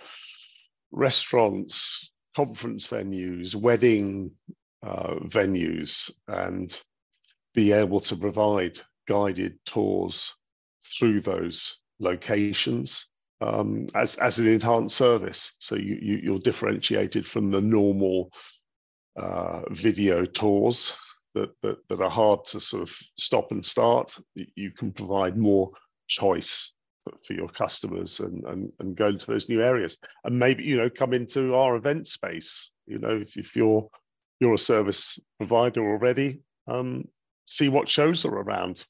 restaurants, 0.93 2.13
conference 2.33 2.87
venues, 2.87 3.55
wedding 3.55 4.31
uh, 4.81 5.15
venues, 5.25 6.09
and 6.29 6.81
be 7.53 7.73
able 7.73 7.99
to 7.99 8.15
provide 8.15 8.79
guided 9.05 9.59
tours 9.65 10.31
through 10.97 11.21
those 11.21 11.77
locations 11.99 13.07
um, 13.41 13.87
as, 13.95 14.15
as 14.15 14.39
an 14.39 14.47
enhanced 14.47 14.95
service. 14.95 15.53
So 15.59 15.75
you, 15.75 15.97
you, 16.01 16.19
you're 16.23 16.39
differentiated 16.39 17.25
from 17.25 17.51
the 17.51 17.61
normal 17.61 18.31
uh, 19.15 19.61
video 19.71 20.25
tours 20.25 20.93
that, 21.33 21.49
that, 21.61 21.77
that 21.89 22.01
are 22.01 22.09
hard 22.09 22.45
to 22.45 22.59
sort 22.59 22.83
of 22.83 22.95
stop 23.17 23.51
and 23.51 23.63
start, 23.63 24.17
you 24.35 24.71
can 24.71 24.91
provide 24.91 25.37
more 25.37 25.71
choice 26.07 26.73
for 27.25 27.33
your 27.33 27.49
customers 27.49 28.19
and, 28.19 28.43
and, 28.45 28.71
and 28.79 28.95
go 28.95 29.07
into 29.07 29.27
those 29.27 29.49
new 29.49 29.61
areas. 29.61 29.97
And 30.23 30.39
maybe, 30.39 30.63
you 30.63 30.77
know, 30.77 30.89
come 30.89 31.13
into 31.13 31.55
our 31.55 31.75
event 31.75 32.07
space, 32.07 32.71
you 32.87 32.99
know, 32.99 33.21
if, 33.21 33.37
if 33.37 33.55
you're, 33.55 33.87
you're 34.39 34.55
a 34.55 34.59
service 34.59 35.19
provider 35.37 35.81
already, 35.81 36.41
um, 36.67 37.05
see 37.45 37.69
what 37.69 37.87
shows 37.87 38.25
are 38.25 38.35
around, 38.35 38.85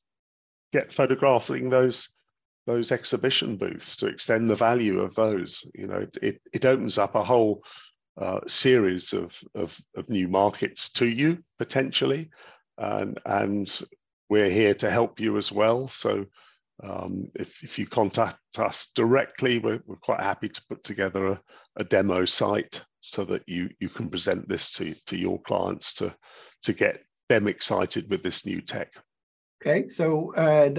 get 0.75 0.91
photographing 0.91 1.69
those 1.69 2.09
those 2.65 2.91
exhibition 2.91 3.57
booths 3.57 3.95
to 3.95 4.07
extend 4.07 4.49
the 4.49 4.55
value 4.55 4.99
of 4.99 5.13
those. 5.13 5.63
You 5.75 5.87
know, 5.87 6.07
it, 6.21 6.41
it 6.51 6.65
opens 6.65 6.97
up 6.97 7.13
a 7.13 7.23
whole 7.23 7.63
uh, 8.19 8.39
series 8.47 9.13
of, 9.13 9.37
of, 9.53 9.77
of, 9.95 10.09
new 10.09 10.27
markets 10.27 10.89
to 10.89 11.05
you 11.05 11.43
potentially. 11.59 12.31
And, 12.77 13.19
and 13.23 13.81
we're 14.29 14.49
here 14.49 14.73
to 14.75 14.89
help 14.89 15.19
you 15.19 15.37
as 15.37 15.51
well. 15.51 15.89
So 15.89 16.25
um, 16.83 17.29
if, 17.35 17.63
if 17.63 17.77
you 17.77 17.85
contact 17.85 18.39
us 18.57 18.87
directly, 18.95 19.59
we're, 19.59 19.81
we're 19.85 19.97
quite 19.97 20.21
happy 20.21 20.49
to 20.49 20.65
put 20.67 20.83
together 20.83 21.27
a, 21.27 21.41
a, 21.75 21.83
demo 21.83 22.25
site 22.25 22.83
so 23.01 23.25
that 23.25 23.43
you, 23.47 23.69
you 23.79 23.89
can 23.89 24.09
present 24.09 24.49
this 24.49 24.71
to, 24.73 24.95
to 25.05 25.17
your 25.17 25.39
clients 25.43 25.93
to, 25.95 26.15
to 26.63 26.73
get 26.73 27.05
them 27.29 27.47
excited 27.47 28.09
with 28.09 28.23
this 28.23 28.45
new 28.45 28.61
tech. 28.61 28.91
Okay, 29.65 29.89
so 29.89 30.31
uh, 30.35 30.69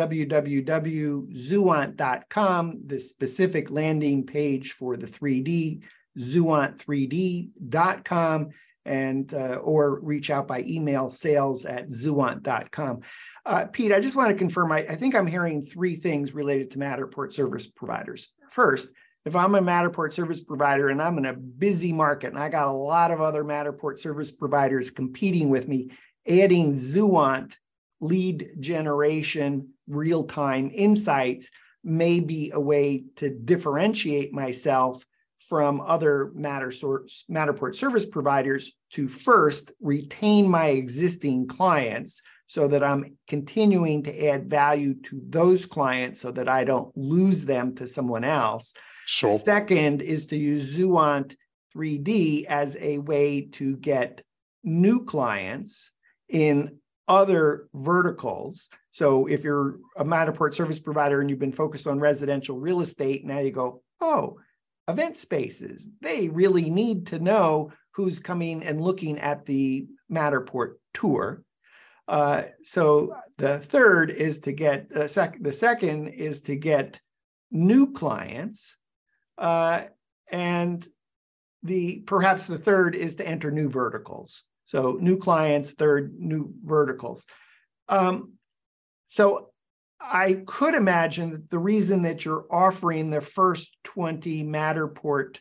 the 2.86 3.00
specific 3.00 3.72
landing 3.72 4.24
page 4.24 4.70
for 4.72 4.96
the 4.96 5.08
3D 5.08 5.82
zuant3d.com 6.16 8.48
and 8.84 9.34
uh, 9.34 9.56
or 9.56 9.98
reach 10.00 10.30
out 10.30 10.46
by 10.46 10.60
email 10.60 11.10
sales 11.10 11.64
at 11.64 11.88
zuant.com. 11.88 13.00
Uh, 13.44 13.64
Pete, 13.64 13.92
I 13.92 13.98
just 13.98 14.14
want 14.14 14.28
to 14.28 14.36
confirm, 14.36 14.70
I, 14.70 14.86
I, 14.86 14.94
think 14.94 15.16
I'm 15.16 15.26
hearing 15.26 15.64
three 15.64 15.96
things 15.96 16.32
related 16.32 16.70
to 16.70 16.78
Matterport 16.78 17.32
service 17.32 17.66
providers. 17.66 18.28
First, 18.50 18.90
if 19.24 19.34
I'm 19.34 19.56
a 19.56 19.60
Matterport 19.60 20.12
service 20.12 20.44
provider 20.44 20.90
and 20.90 21.02
I'm 21.02 21.18
in 21.18 21.26
a 21.26 21.34
busy 21.34 21.92
market 21.92 22.28
and 22.28 22.38
I 22.38 22.50
got 22.50 22.68
a 22.68 22.72
lot 22.72 23.10
of 23.10 23.20
other 23.20 23.42
Matterport 23.42 23.98
service 23.98 24.30
providers 24.30 24.90
competing 24.90 25.50
with 25.50 25.66
me, 25.66 25.90
adding 26.28 26.74
Zuant 26.74 27.56
lead 28.00 28.50
generation 28.60 29.70
real-time 29.88 30.70
insights 30.72 31.50
may 31.84 32.20
be 32.20 32.50
a 32.52 32.60
way 32.60 33.04
to 33.16 33.30
differentiate 33.30 34.32
myself 34.32 35.04
from 35.48 35.80
other 35.80 36.32
Matter 36.34 36.70
source, 36.70 37.24
Matterport 37.30 37.76
service 37.76 38.04
providers 38.04 38.72
to 38.92 39.06
first 39.06 39.72
retain 39.80 40.48
my 40.48 40.68
existing 40.68 41.46
clients 41.46 42.20
so 42.48 42.68
that 42.68 42.82
I'm 42.82 43.16
continuing 43.28 44.02
to 44.04 44.28
add 44.28 44.50
value 44.50 44.94
to 45.02 45.20
those 45.28 45.66
clients 45.66 46.20
so 46.20 46.30
that 46.32 46.48
I 46.48 46.64
don't 46.64 46.96
lose 46.96 47.44
them 47.44 47.74
to 47.76 47.86
someone 47.86 48.24
else. 48.24 48.74
Sure. 49.06 49.38
Second 49.38 50.02
is 50.02 50.26
to 50.28 50.36
use 50.36 50.76
Zuant 50.76 51.36
3D 51.76 52.44
as 52.46 52.76
a 52.80 52.98
way 52.98 53.42
to 53.52 53.76
get 53.76 54.22
new 54.64 55.04
clients 55.04 55.92
in 56.28 56.78
other 57.08 57.68
verticals. 57.74 58.68
So 58.90 59.26
if 59.26 59.44
you're 59.44 59.76
a 59.96 60.04
Matterport 60.04 60.54
service 60.54 60.78
provider 60.78 61.20
and 61.20 61.30
you've 61.30 61.38
been 61.38 61.52
focused 61.52 61.86
on 61.86 62.00
residential 62.00 62.58
real 62.58 62.80
estate, 62.80 63.24
now 63.24 63.38
you 63.38 63.52
go, 63.52 63.82
oh, 64.00 64.38
event 64.88 65.16
spaces. 65.16 65.88
They 66.00 66.28
really 66.28 66.70
need 66.70 67.08
to 67.08 67.18
know 67.18 67.72
who's 67.92 68.18
coming 68.18 68.62
and 68.62 68.80
looking 68.80 69.18
at 69.18 69.46
the 69.46 69.86
Matterport 70.10 70.74
tour. 70.94 71.42
Uh, 72.08 72.44
so 72.62 73.16
the 73.38 73.58
third 73.58 74.10
is 74.10 74.40
to 74.40 74.52
get 74.52 74.92
uh, 74.94 75.08
sec- 75.08 75.42
the 75.42 75.52
second 75.52 76.08
is 76.08 76.42
to 76.42 76.54
get 76.54 77.00
new 77.50 77.92
clients, 77.92 78.76
uh, 79.38 79.84
and 80.30 80.86
the 81.62 82.00
perhaps 82.06 82.46
the 82.46 82.58
third 82.58 82.94
is 82.94 83.16
to 83.16 83.26
enter 83.26 83.50
new 83.50 83.68
verticals. 83.68 84.44
So 84.66 84.98
new 85.00 85.16
clients, 85.16 85.70
third 85.70 86.14
new 86.18 86.52
verticals. 86.64 87.26
Um, 87.88 88.34
so 89.06 89.50
I 90.00 90.42
could 90.46 90.74
imagine 90.74 91.30
that 91.30 91.50
the 91.50 91.58
reason 91.58 92.02
that 92.02 92.24
you're 92.24 92.46
offering 92.50 93.10
the 93.10 93.20
first 93.20 93.76
20 93.84 94.44
Matterport 94.44 95.38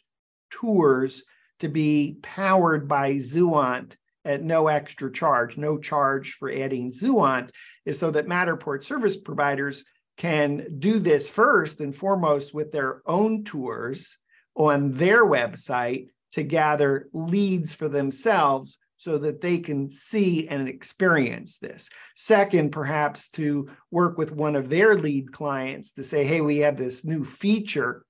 tours 0.50 1.24
to 1.60 1.68
be 1.68 2.18
powered 2.22 2.88
by 2.88 3.14
Zuant 3.14 3.94
at 4.24 4.44
no 4.44 4.68
extra 4.68 5.12
charge, 5.12 5.58
no 5.58 5.78
charge 5.78 6.34
for 6.34 6.52
adding 6.52 6.92
Zuant, 6.92 7.50
is 7.86 8.00
so 8.00 8.12
that 8.12 8.28
Matterport 8.28 8.84
service 8.84 9.16
providers 9.16 9.86
can 10.18 10.80
do 10.80 11.00
this 11.00 11.30
first 11.30 11.80
and 11.80 11.96
foremost 11.96 12.54
with 12.54 12.72
their 12.72 13.02
own 13.06 13.44
tours 13.44 14.18
on 14.56 14.92
their 14.92 15.26
website 15.26 16.08
to 16.32 16.44
gather 16.44 17.10
leads 17.14 17.74
for 17.74 17.90
themselves 17.90 18.78
so 18.98 19.18
that 19.18 19.42
they 19.42 19.58
can 19.58 19.90
see 19.90 20.48
and 20.48 20.68
experience 20.68 21.58
this. 21.58 21.90
Second, 22.16 22.72
perhaps 22.72 23.30
to 23.30 23.70
work 23.92 24.18
with 24.18 24.32
one 24.32 24.56
of 24.56 24.70
their 24.70 24.96
lead 24.96 25.32
clients 25.32 25.92
to 25.94 26.04
say, 26.04 26.24
hey, 26.24 26.42
we 26.42 26.60
have 26.60 26.78
this 26.78 27.06
new 27.06 27.24
feature. 27.24 28.06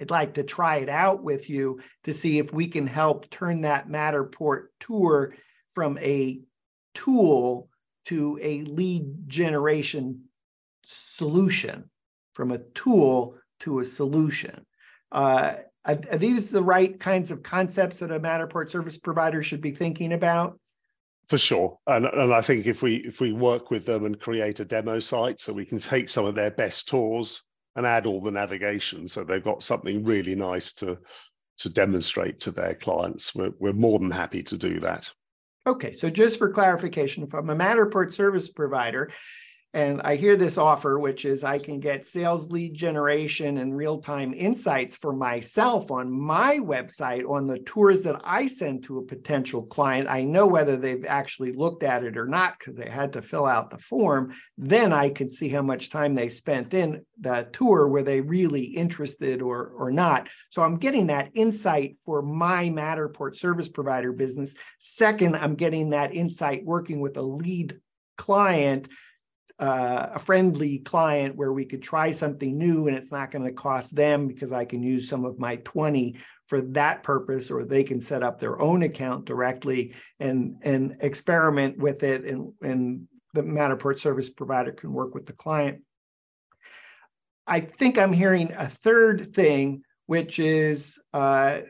I'd 0.00 0.10
like 0.10 0.34
to 0.34 0.42
try 0.42 0.76
it 0.76 0.88
out 0.88 1.22
with 1.22 1.48
you 1.48 1.80
to 2.04 2.12
see 2.12 2.38
if 2.38 2.52
we 2.52 2.66
can 2.68 2.86
help 2.86 3.30
turn 3.30 3.62
that 3.62 3.88
Matterport 3.88 4.66
tour 4.80 5.34
from 5.74 5.98
a 5.98 6.40
tool 6.94 7.68
to 8.06 8.38
a 8.42 8.62
lead 8.62 9.28
generation 9.28 10.22
solution, 10.84 11.90
from 12.34 12.52
a 12.52 12.58
tool 12.58 13.36
to 13.60 13.80
a 13.80 13.84
solution. 13.84 14.64
Uh, 15.10 15.54
are, 15.86 15.98
are 16.12 16.18
these 16.18 16.50
the 16.50 16.62
right 16.62 16.98
kinds 16.98 17.30
of 17.30 17.42
concepts 17.42 17.98
that 17.98 18.10
a 18.10 18.20
Matterport 18.20 18.68
service 18.68 18.98
provider 18.98 19.42
should 19.42 19.60
be 19.60 19.70
thinking 19.70 20.12
about? 20.12 20.58
For 21.28 21.38
sure, 21.38 21.78
and 21.86 22.06
and 22.06 22.32
I 22.32 22.40
think 22.40 22.66
if 22.66 22.82
we 22.82 22.96
if 22.96 23.20
we 23.20 23.32
work 23.32 23.70
with 23.70 23.84
them 23.84 24.04
and 24.04 24.20
create 24.20 24.60
a 24.60 24.64
demo 24.64 25.00
site, 25.00 25.40
so 25.40 25.52
we 25.52 25.64
can 25.64 25.80
take 25.80 26.08
some 26.08 26.24
of 26.24 26.36
their 26.36 26.52
best 26.52 26.88
tours 26.88 27.42
and 27.74 27.84
add 27.84 28.06
all 28.06 28.20
the 28.20 28.30
navigation, 28.30 29.08
so 29.08 29.24
they've 29.24 29.42
got 29.42 29.62
something 29.62 30.04
really 30.04 30.34
nice 30.36 30.72
to 30.74 30.98
to 31.58 31.68
demonstrate 31.68 32.40
to 32.40 32.52
their 32.52 32.74
clients. 32.74 33.34
We're 33.34 33.52
we're 33.58 33.72
more 33.72 33.98
than 33.98 34.10
happy 34.10 34.44
to 34.44 34.56
do 34.56 34.78
that. 34.80 35.10
Okay, 35.66 35.90
so 35.90 36.08
just 36.08 36.38
for 36.38 36.52
clarification, 36.52 37.24
if 37.24 37.34
I'm 37.34 37.50
a 37.50 37.56
Matterport 37.56 38.12
service 38.12 38.48
provider 38.48 39.10
and 39.76 40.00
I 40.00 40.16
hear 40.16 40.36
this 40.36 40.56
offer, 40.56 40.98
which 40.98 41.26
is 41.26 41.44
I 41.44 41.58
can 41.58 41.80
get 41.80 42.06
sales 42.06 42.50
lead 42.50 42.72
generation 42.72 43.58
and 43.58 43.76
real 43.76 43.98
time 43.98 44.32
insights 44.32 44.96
for 44.96 45.12
myself 45.12 45.90
on 45.90 46.10
my 46.10 46.56
website 46.60 47.28
on 47.28 47.46
the 47.46 47.58
tours 47.58 48.00
that 48.02 48.18
I 48.24 48.46
send 48.46 48.84
to 48.84 49.00
a 49.00 49.04
potential 49.04 49.64
client. 49.64 50.08
I 50.08 50.22
know 50.22 50.46
whether 50.46 50.78
they've 50.78 51.04
actually 51.04 51.52
looked 51.52 51.82
at 51.82 52.04
it 52.04 52.16
or 52.16 52.26
not 52.26 52.58
because 52.58 52.74
they 52.74 52.88
had 52.88 53.12
to 53.12 53.20
fill 53.20 53.44
out 53.44 53.68
the 53.68 53.76
form. 53.76 54.32
Then 54.56 54.94
I 54.94 55.10
can 55.10 55.28
see 55.28 55.50
how 55.50 55.60
much 55.60 55.90
time 55.90 56.14
they 56.14 56.30
spent 56.30 56.72
in 56.72 57.04
the 57.20 57.46
tour. 57.52 57.86
Were 57.86 58.02
they 58.02 58.22
really 58.22 58.64
interested 58.64 59.42
or, 59.42 59.74
or 59.76 59.90
not? 59.90 60.30
So 60.48 60.62
I'm 60.62 60.78
getting 60.78 61.08
that 61.08 61.32
insight 61.34 61.98
for 62.06 62.22
my 62.22 62.70
Matterport 62.70 63.36
service 63.36 63.68
provider 63.68 64.12
business. 64.12 64.54
Second, 64.78 65.36
I'm 65.36 65.54
getting 65.54 65.90
that 65.90 66.14
insight 66.14 66.64
working 66.64 67.00
with 67.00 67.18
a 67.18 67.22
lead 67.22 67.78
client 68.16 68.88
uh, 69.58 70.08
a 70.14 70.18
friendly 70.18 70.78
client 70.78 71.36
where 71.36 71.52
we 71.52 71.64
could 71.64 71.82
try 71.82 72.10
something 72.10 72.58
new 72.58 72.88
and 72.88 72.96
it's 72.96 73.12
not 73.12 73.30
going 73.30 73.44
to 73.44 73.52
cost 73.52 73.96
them 73.96 74.28
because 74.28 74.52
I 74.52 74.64
can 74.64 74.82
use 74.82 75.08
some 75.08 75.24
of 75.24 75.38
my 75.38 75.56
20 75.56 76.14
for 76.46 76.60
that 76.60 77.02
purpose, 77.02 77.50
or 77.50 77.64
they 77.64 77.82
can 77.82 78.00
set 78.00 78.22
up 78.22 78.38
their 78.38 78.60
own 78.60 78.82
account 78.82 79.24
directly 79.24 79.94
and, 80.20 80.56
and 80.62 80.96
experiment 81.00 81.78
with 81.78 82.02
it. 82.02 82.24
And, 82.24 82.52
and 82.62 83.08
the 83.34 83.42
Matterport 83.42 83.98
service 83.98 84.30
provider 84.30 84.72
can 84.72 84.92
work 84.92 85.14
with 85.14 85.26
the 85.26 85.32
client. 85.32 85.82
I 87.46 87.60
think 87.60 87.98
I'm 87.98 88.12
hearing 88.12 88.52
a 88.52 88.68
third 88.68 89.34
thing, 89.34 89.82
which 90.06 90.38
is 90.38 91.00
uh, 91.12 91.60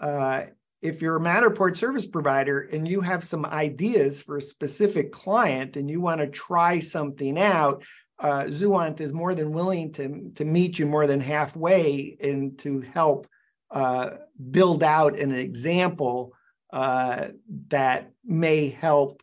uh, 0.00 0.44
if 0.84 1.00
you're 1.00 1.16
a 1.16 1.20
Matterport 1.20 1.78
service 1.78 2.04
provider 2.04 2.60
and 2.60 2.86
you 2.86 3.00
have 3.00 3.24
some 3.24 3.46
ideas 3.46 4.20
for 4.20 4.36
a 4.36 4.42
specific 4.42 5.12
client 5.12 5.76
and 5.76 5.88
you 5.88 5.98
want 5.98 6.20
to 6.20 6.26
try 6.26 6.78
something 6.78 7.38
out, 7.38 7.82
uh, 8.18 8.44
Zuant 8.44 9.00
is 9.00 9.10
more 9.10 9.34
than 9.34 9.54
willing 9.54 9.92
to, 9.94 10.30
to 10.34 10.44
meet 10.44 10.78
you 10.78 10.84
more 10.84 11.06
than 11.06 11.20
halfway 11.20 12.18
and 12.20 12.58
to 12.58 12.82
help 12.82 13.26
uh, 13.70 14.10
build 14.50 14.82
out 14.82 15.18
an 15.18 15.32
example 15.32 16.34
uh, 16.70 17.28
that 17.68 18.12
may 18.22 18.68
help 18.68 19.22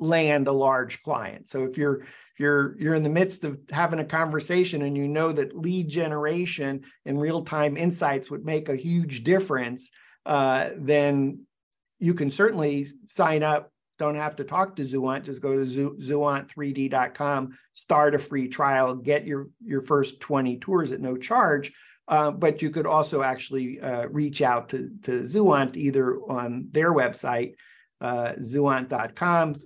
land 0.00 0.48
a 0.48 0.52
large 0.52 1.02
client. 1.02 1.48
So 1.50 1.64
if 1.64 1.76
you're 1.76 2.06
you're 2.38 2.78
you're 2.78 2.94
in 2.94 3.02
the 3.02 3.08
midst 3.08 3.44
of 3.44 3.58
having 3.70 3.98
a 3.98 4.04
conversation 4.04 4.82
and 4.82 4.96
you 4.96 5.06
know 5.06 5.32
that 5.32 5.56
lead 5.56 5.88
generation 5.88 6.82
and 7.04 7.20
real-time 7.20 7.76
insights 7.76 8.30
would 8.30 8.44
make 8.44 8.68
a 8.68 8.76
huge 8.76 9.22
difference, 9.22 9.90
uh, 10.26 10.70
then 10.76 11.46
you 11.98 12.12
can 12.12 12.30
certainly 12.30 12.86
sign 13.06 13.42
up. 13.42 13.72
Don't 13.98 14.16
have 14.16 14.36
to 14.36 14.44
talk 14.44 14.76
to 14.76 14.82
Zuant. 14.82 15.22
Just 15.22 15.40
go 15.40 15.64
to 15.64 15.64
zuant3d.com, 15.64 17.56
start 17.72 18.14
a 18.14 18.18
free 18.18 18.48
trial, 18.48 18.94
get 18.94 19.26
your, 19.26 19.48
your 19.64 19.80
first 19.80 20.20
20 20.20 20.58
tours 20.58 20.92
at 20.92 21.00
no 21.00 21.16
charge. 21.16 21.72
Uh, 22.08 22.30
but 22.30 22.60
you 22.60 22.70
could 22.70 22.86
also 22.86 23.22
actually 23.22 23.80
uh, 23.80 24.06
reach 24.08 24.42
out 24.42 24.68
to, 24.68 24.90
to 25.02 25.22
Zuant 25.22 25.76
either 25.76 26.18
on 26.28 26.68
their 26.70 26.92
website 26.92 27.54
uh, 28.00 28.32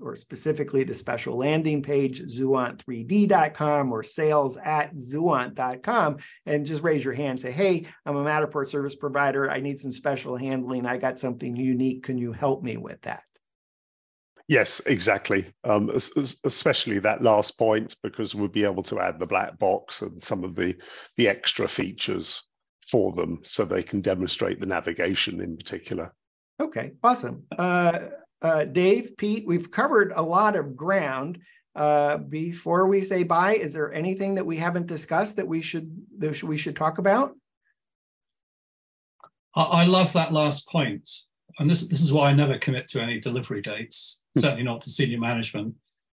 or 0.00 0.16
specifically 0.16 0.84
the 0.84 0.94
special 0.94 1.36
landing 1.36 1.82
page, 1.82 2.22
zuant3d.com 2.22 3.92
or 3.92 4.02
sales 4.02 4.56
at 4.56 4.94
zuant.com 4.94 6.16
and 6.46 6.66
just 6.66 6.82
raise 6.82 7.04
your 7.04 7.14
hand. 7.14 7.40
Say, 7.40 7.52
hey, 7.52 7.86
I'm 8.06 8.16
a 8.16 8.24
Matterport 8.24 8.68
service 8.68 8.94
provider. 8.94 9.50
I 9.50 9.60
need 9.60 9.78
some 9.78 9.92
special 9.92 10.36
handling. 10.36 10.86
I 10.86 10.96
got 10.98 11.18
something 11.18 11.56
unique. 11.56 12.04
Can 12.04 12.18
you 12.18 12.32
help 12.32 12.62
me 12.62 12.76
with 12.76 13.00
that? 13.02 13.22
Yes, 14.48 14.80
exactly. 14.86 15.46
Um, 15.62 15.90
especially 15.90 16.98
that 16.98 17.22
last 17.22 17.56
point, 17.56 17.94
because 18.02 18.34
we'll 18.34 18.48
be 18.48 18.64
able 18.64 18.82
to 18.84 18.98
add 18.98 19.20
the 19.20 19.26
black 19.26 19.58
box 19.58 20.02
and 20.02 20.22
some 20.22 20.42
of 20.42 20.56
the, 20.56 20.76
the 21.16 21.28
extra 21.28 21.68
features 21.68 22.42
for 22.90 23.12
them 23.12 23.42
so 23.44 23.64
they 23.64 23.84
can 23.84 24.00
demonstrate 24.00 24.58
the 24.58 24.66
navigation 24.66 25.40
in 25.40 25.56
particular. 25.56 26.12
Okay, 26.60 26.92
awesome. 27.02 27.44
Uh, 27.56 28.00
uh, 28.42 28.64
Dave, 28.64 29.16
Pete, 29.16 29.46
we've 29.46 29.70
covered 29.70 30.12
a 30.14 30.22
lot 30.22 30.56
of 30.56 30.76
ground. 30.76 31.38
Uh, 31.76 32.16
before 32.16 32.86
we 32.86 33.00
say 33.00 33.22
bye, 33.22 33.54
is 33.54 33.72
there 33.72 33.92
anything 33.92 34.34
that 34.34 34.44
we 34.44 34.56
haven't 34.56 34.86
discussed 34.86 35.36
that 35.36 35.46
we 35.46 35.60
should 35.60 35.88
that 36.18 36.42
we 36.42 36.56
should 36.56 36.74
talk 36.74 36.98
about? 36.98 37.36
I 39.54 39.84
love 39.84 40.12
that 40.12 40.32
last 40.32 40.68
point, 40.68 41.08
and 41.58 41.70
this 41.70 41.86
this 41.86 42.00
is 42.00 42.12
why 42.12 42.30
I 42.30 42.34
never 42.34 42.58
commit 42.58 42.88
to 42.88 43.00
any 43.00 43.20
delivery 43.20 43.62
dates. 43.62 44.20
Hmm. 44.34 44.40
certainly 44.40 44.62
not 44.64 44.82
to 44.82 44.90
senior 44.90 45.18
management, 45.18 45.74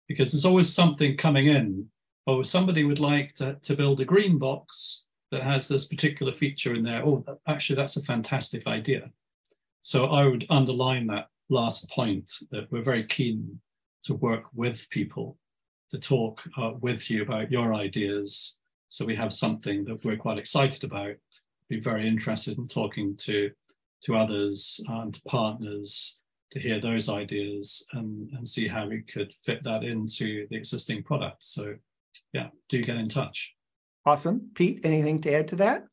because 0.08 0.32
there's 0.32 0.46
always 0.46 0.74
something 0.74 1.18
coming 1.18 1.48
in. 1.48 1.90
Oh, 2.26 2.42
somebody 2.42 2.84
would 2.84 3.00
like 3.00 3.36
to, 3.36 3.58
to 3.64 3.76
build 3.76 4.00
a 4.00 4.06
green 4.06 4.38
box 4.38 5.06
that 5.32 5.44
has 5.44 5.68
this 5.68 5.86
particular 5.86 6.32
feature 6.32 6.74
in 6.74 6.84
there. 6.84 7.04
Oh, 7.04 7.26
actually, 7.48 7.76
that's 7.76 7.98
a 7.98 8.04
fantastic 8.04 8.66
idea. 8.66 9.12
So 9.82 10.06
I 10.06 10.26
would 10.26 10.46
underline 10.50 11.08
that 11.08 11.28
last 11.54 11.90
point 11.90 12.32
that 12.52 12.72
we're 12.72 12.84
very 12.84 13.06
keen 13.06 13.60
to 14.04 14.16
work 14.16 14.44
with 14.54 14.90
people 14.90 15.38
to 15.92 15.98
talk 15.98 16.44
uh, 16.58 16.72
with 16.82 17.10
you 17.10 17.22
about 17.22 17.52
your 17.52 17.74
ideas. 17.74 18.60
So 18.90 19.06
we 19.06 19.16
have 19.16 19.32
something 19.32 19.86
that 19.86 20.04
we're 20.04 20.18
quite 20.18 20.38
excited 20.38 20.84
about 20.84 21.16
be 21.70 21.80
very 21.80 22.08
interested 22.08 22.58
in 22.58 22.68
talking 22.68 23.16
to 23.18 23.52
to 24.04 24.16
others 24.16 24.84
and 24.90 25.14
to 25.14 25.22
partners 25.24 26.22
to 26.52 26.60
hear 26.60 26.80
those 26.80 27.08
ideas 27.08 27.88
and, 27.94 28.30
and 28.34 28.48
see 28.48 28.68
how 28.68 28.86
we 28.86 29.02
could 29.02 29.34
fit 29.46 29.64
that 29.64 29.84
into 29.84 30.46
the 30.50 30.58
existing 30.58 31.02
product. 31.04 31.42
So 31.42 31.76
yeah, 32.34 32.50
do 32.68 32.84
get 32.84 32.98
in 32.98 33.08
touch. 33.08 33.56
Awesome. 34.06 34.52
Pete, 34.56 34.82
anything 34.84 35.20
to 35.20 35.34
add 35.34 35.48
to 35.48 35.56
that? 35.58 35.86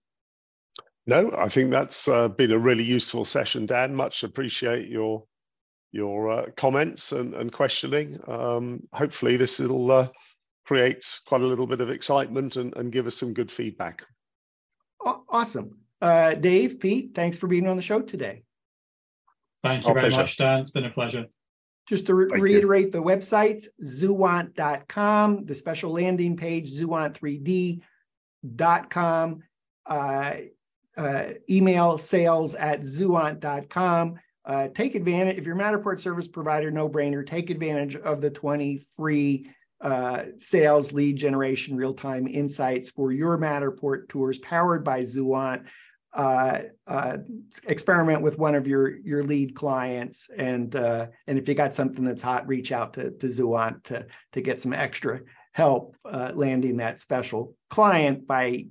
No, 1.06 1.32
I 1.38 1.48
think 1.48 1.70
that's 1.70 2.08
uh, 2.08 2.28
been 2.28 2.50
a 2.50 2.58
really 2.58 2.84
useful 2.84 3.24
session, 3.24 3.64
Dan. 3.64 3.94
Much 3.94 4.24
appreciate 4.24 4.88
your 4.88 5.24
your 5.92 6.30
uh, 6.30 6.46
comments 6.56 7.12
and, 7.12 7.34
and 7.34 7.52
questioning. 7.52 8.18
Um, 8.26 8.82
hopefully 8.92 9.36
this 9.36 9.58
will 9.58 9.90
uh, 9.90 10.08
create 10.64 11.04
quite 11.26 11.40
a 11.40 11.46
little 11.46 11.66
bit 11.66 11.80
of 11.80 11.90
excitement 11.90 12.56
and, 12.56 12.76
and 12.76 12.92
give 12.92 13.06
us 13.06 13.16
some 13.16 13.34
good 13.34 13.50
feedback. 13.50 14.04
Awesome. 15.04 15.78
Uh, 16.00 16.34
Dave, 16.34 16.78
Pete, 16.80 17.12
thanks 17.14 17.38
for 17.38 17.46
being 17.46 17.66
on 17.66 17.76
the 17.76 17.82
show 17.82 18.00
today. 18.00 18.42
Thank 19.62 19.84
you 19.84 19.88
Our 19.88 19.94
very 19.94 20.08
pleasure. 20.08 20.22
much, 20.22 20.36
Dan. 20.36 20.60
It's 20.60 20.70
been 20.70 20.86
a 20.86 20.90
pleasure. 20.90 21.26
Just 21.88 22.06
to 22.06 22.14
re 22.14 22.40
reiterate 22.40 22.86
you. 22.86 22.92
the 22.92 23.02
websites, 23.02 23.64
zuant.com, 23.84 25.44
the 25.44 25.54
special 25.54 25.92
landing 25.92 26.36
page, 26.36 26.72
zuant3d.com, 26.72 29.42
uh, 29.86 30.32
uh, 30.96 31.24
email 31.50 31.98
sales 31.98 32.54
at 32.54 32.82
zuant.com. 32.82 34.20
Uh, 34.50 34.66
take 34.66 34.96
advantage, 34.96 35.38
if 35.38 35.46
you're 35.46 35.54
Matterport 35.54 36.00
service 36.00 36.26
provider, 36.26 36.72
no 36.72 36.88
brainer, 36.88 37.24
take 37.24 37.50
advantage 37.50 37.94
of 37.94 38.20
the 38.20 38.30
20 38.30 38.78
free 38.96 39.48
uh, 39.80 40.24
sales 40.38 40.92
lead 40.92 41.14
generation 41.14 41.76
real 41.76 41.94
time 41.94 42.26
insights 42.26 42.90
for 42.90 43.12
your 43.12 43.38
Matterport 43.38 44.08
tours 44.08 44.40
powered 44.40 44.82
by 44.82 45.02
Zuant 45.02 45.66
uh, 46.12 46.62
uh, 46.88 47.18
experiment 47.68 48.22
with 48.22 48.38
one 48.38 48.56
of 48.56 48.66
your 48.66 48.96
your 48.98 49.22
lead 49.22 49.54
clients, 49.54 50.28
and 50.36 50.74
uh, 50.74 51.06
and 51.28 51.38
if 51.38 51.48
you 51.48 51.54
got 51.54 51.72
something 51.72 52.04
that's 52.04 52.20
hot, 52.20 52.48
reach 52.48 52.72
out 52.72 52.94
to 52.94 53.12
to 53.12 53.26
Zuant 53.28 53.84
to 53.84 54.04
to 54.32 54.40
get 54.40 54.60
some 54.60 54.72
extra 54.72 55.20
help 55.52 55.94
uh, 56.04 56.32
landing 56.34 56.78
that 56.78 56.98
special 56.98 57.54
client 57.68 58.26
by 58.26 58.66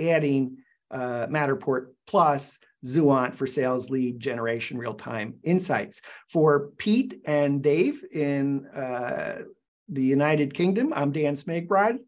adding 0.00 0.56
uh, 0.90 1.28
Matterport 1.28 1.92
Plus 2.08 2.58
Zuant 2.84 3.34
for 3.34 3.46
sales 3.46 3.90
lead 3.90 4.20
generation 4.20 4.78
real 4.78 4.94
time 4.94 5.34
insights. 5.42 6.00
For 6.28 6.70
Pete 6.78 7.20
and 7.24 7.62
Dave 7.62 8.04
in 8.12 8.66
uh, 8.66 9.42
the 9.88 10.02
United 10.02 10.54
Kingdom, 10.54 10.92
I'm 10.94 11.12
Dan 11.12 11.34
Smigrod 11.34 11.98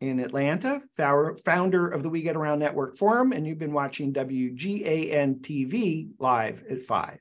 in 0.00 0.20
Atlanta, 0.20 0.82
founder 1.44 1.88
of 1.88 2.02
the 2.02 2.08
We 2.08 2.22
Get 2.22 2.36
Around 2.36 2.58
Network 2.58 2.96
Forum, 2.96 3.32
and 3.32 3.46
you've 3.46 3.58
been 3.58 3.72
watching 3.72 4.12
WGAN 4.12 5.40
TV 5.40 6.08
live 6.18 6.64
at 6.70 6.82
5. 6.82 7.18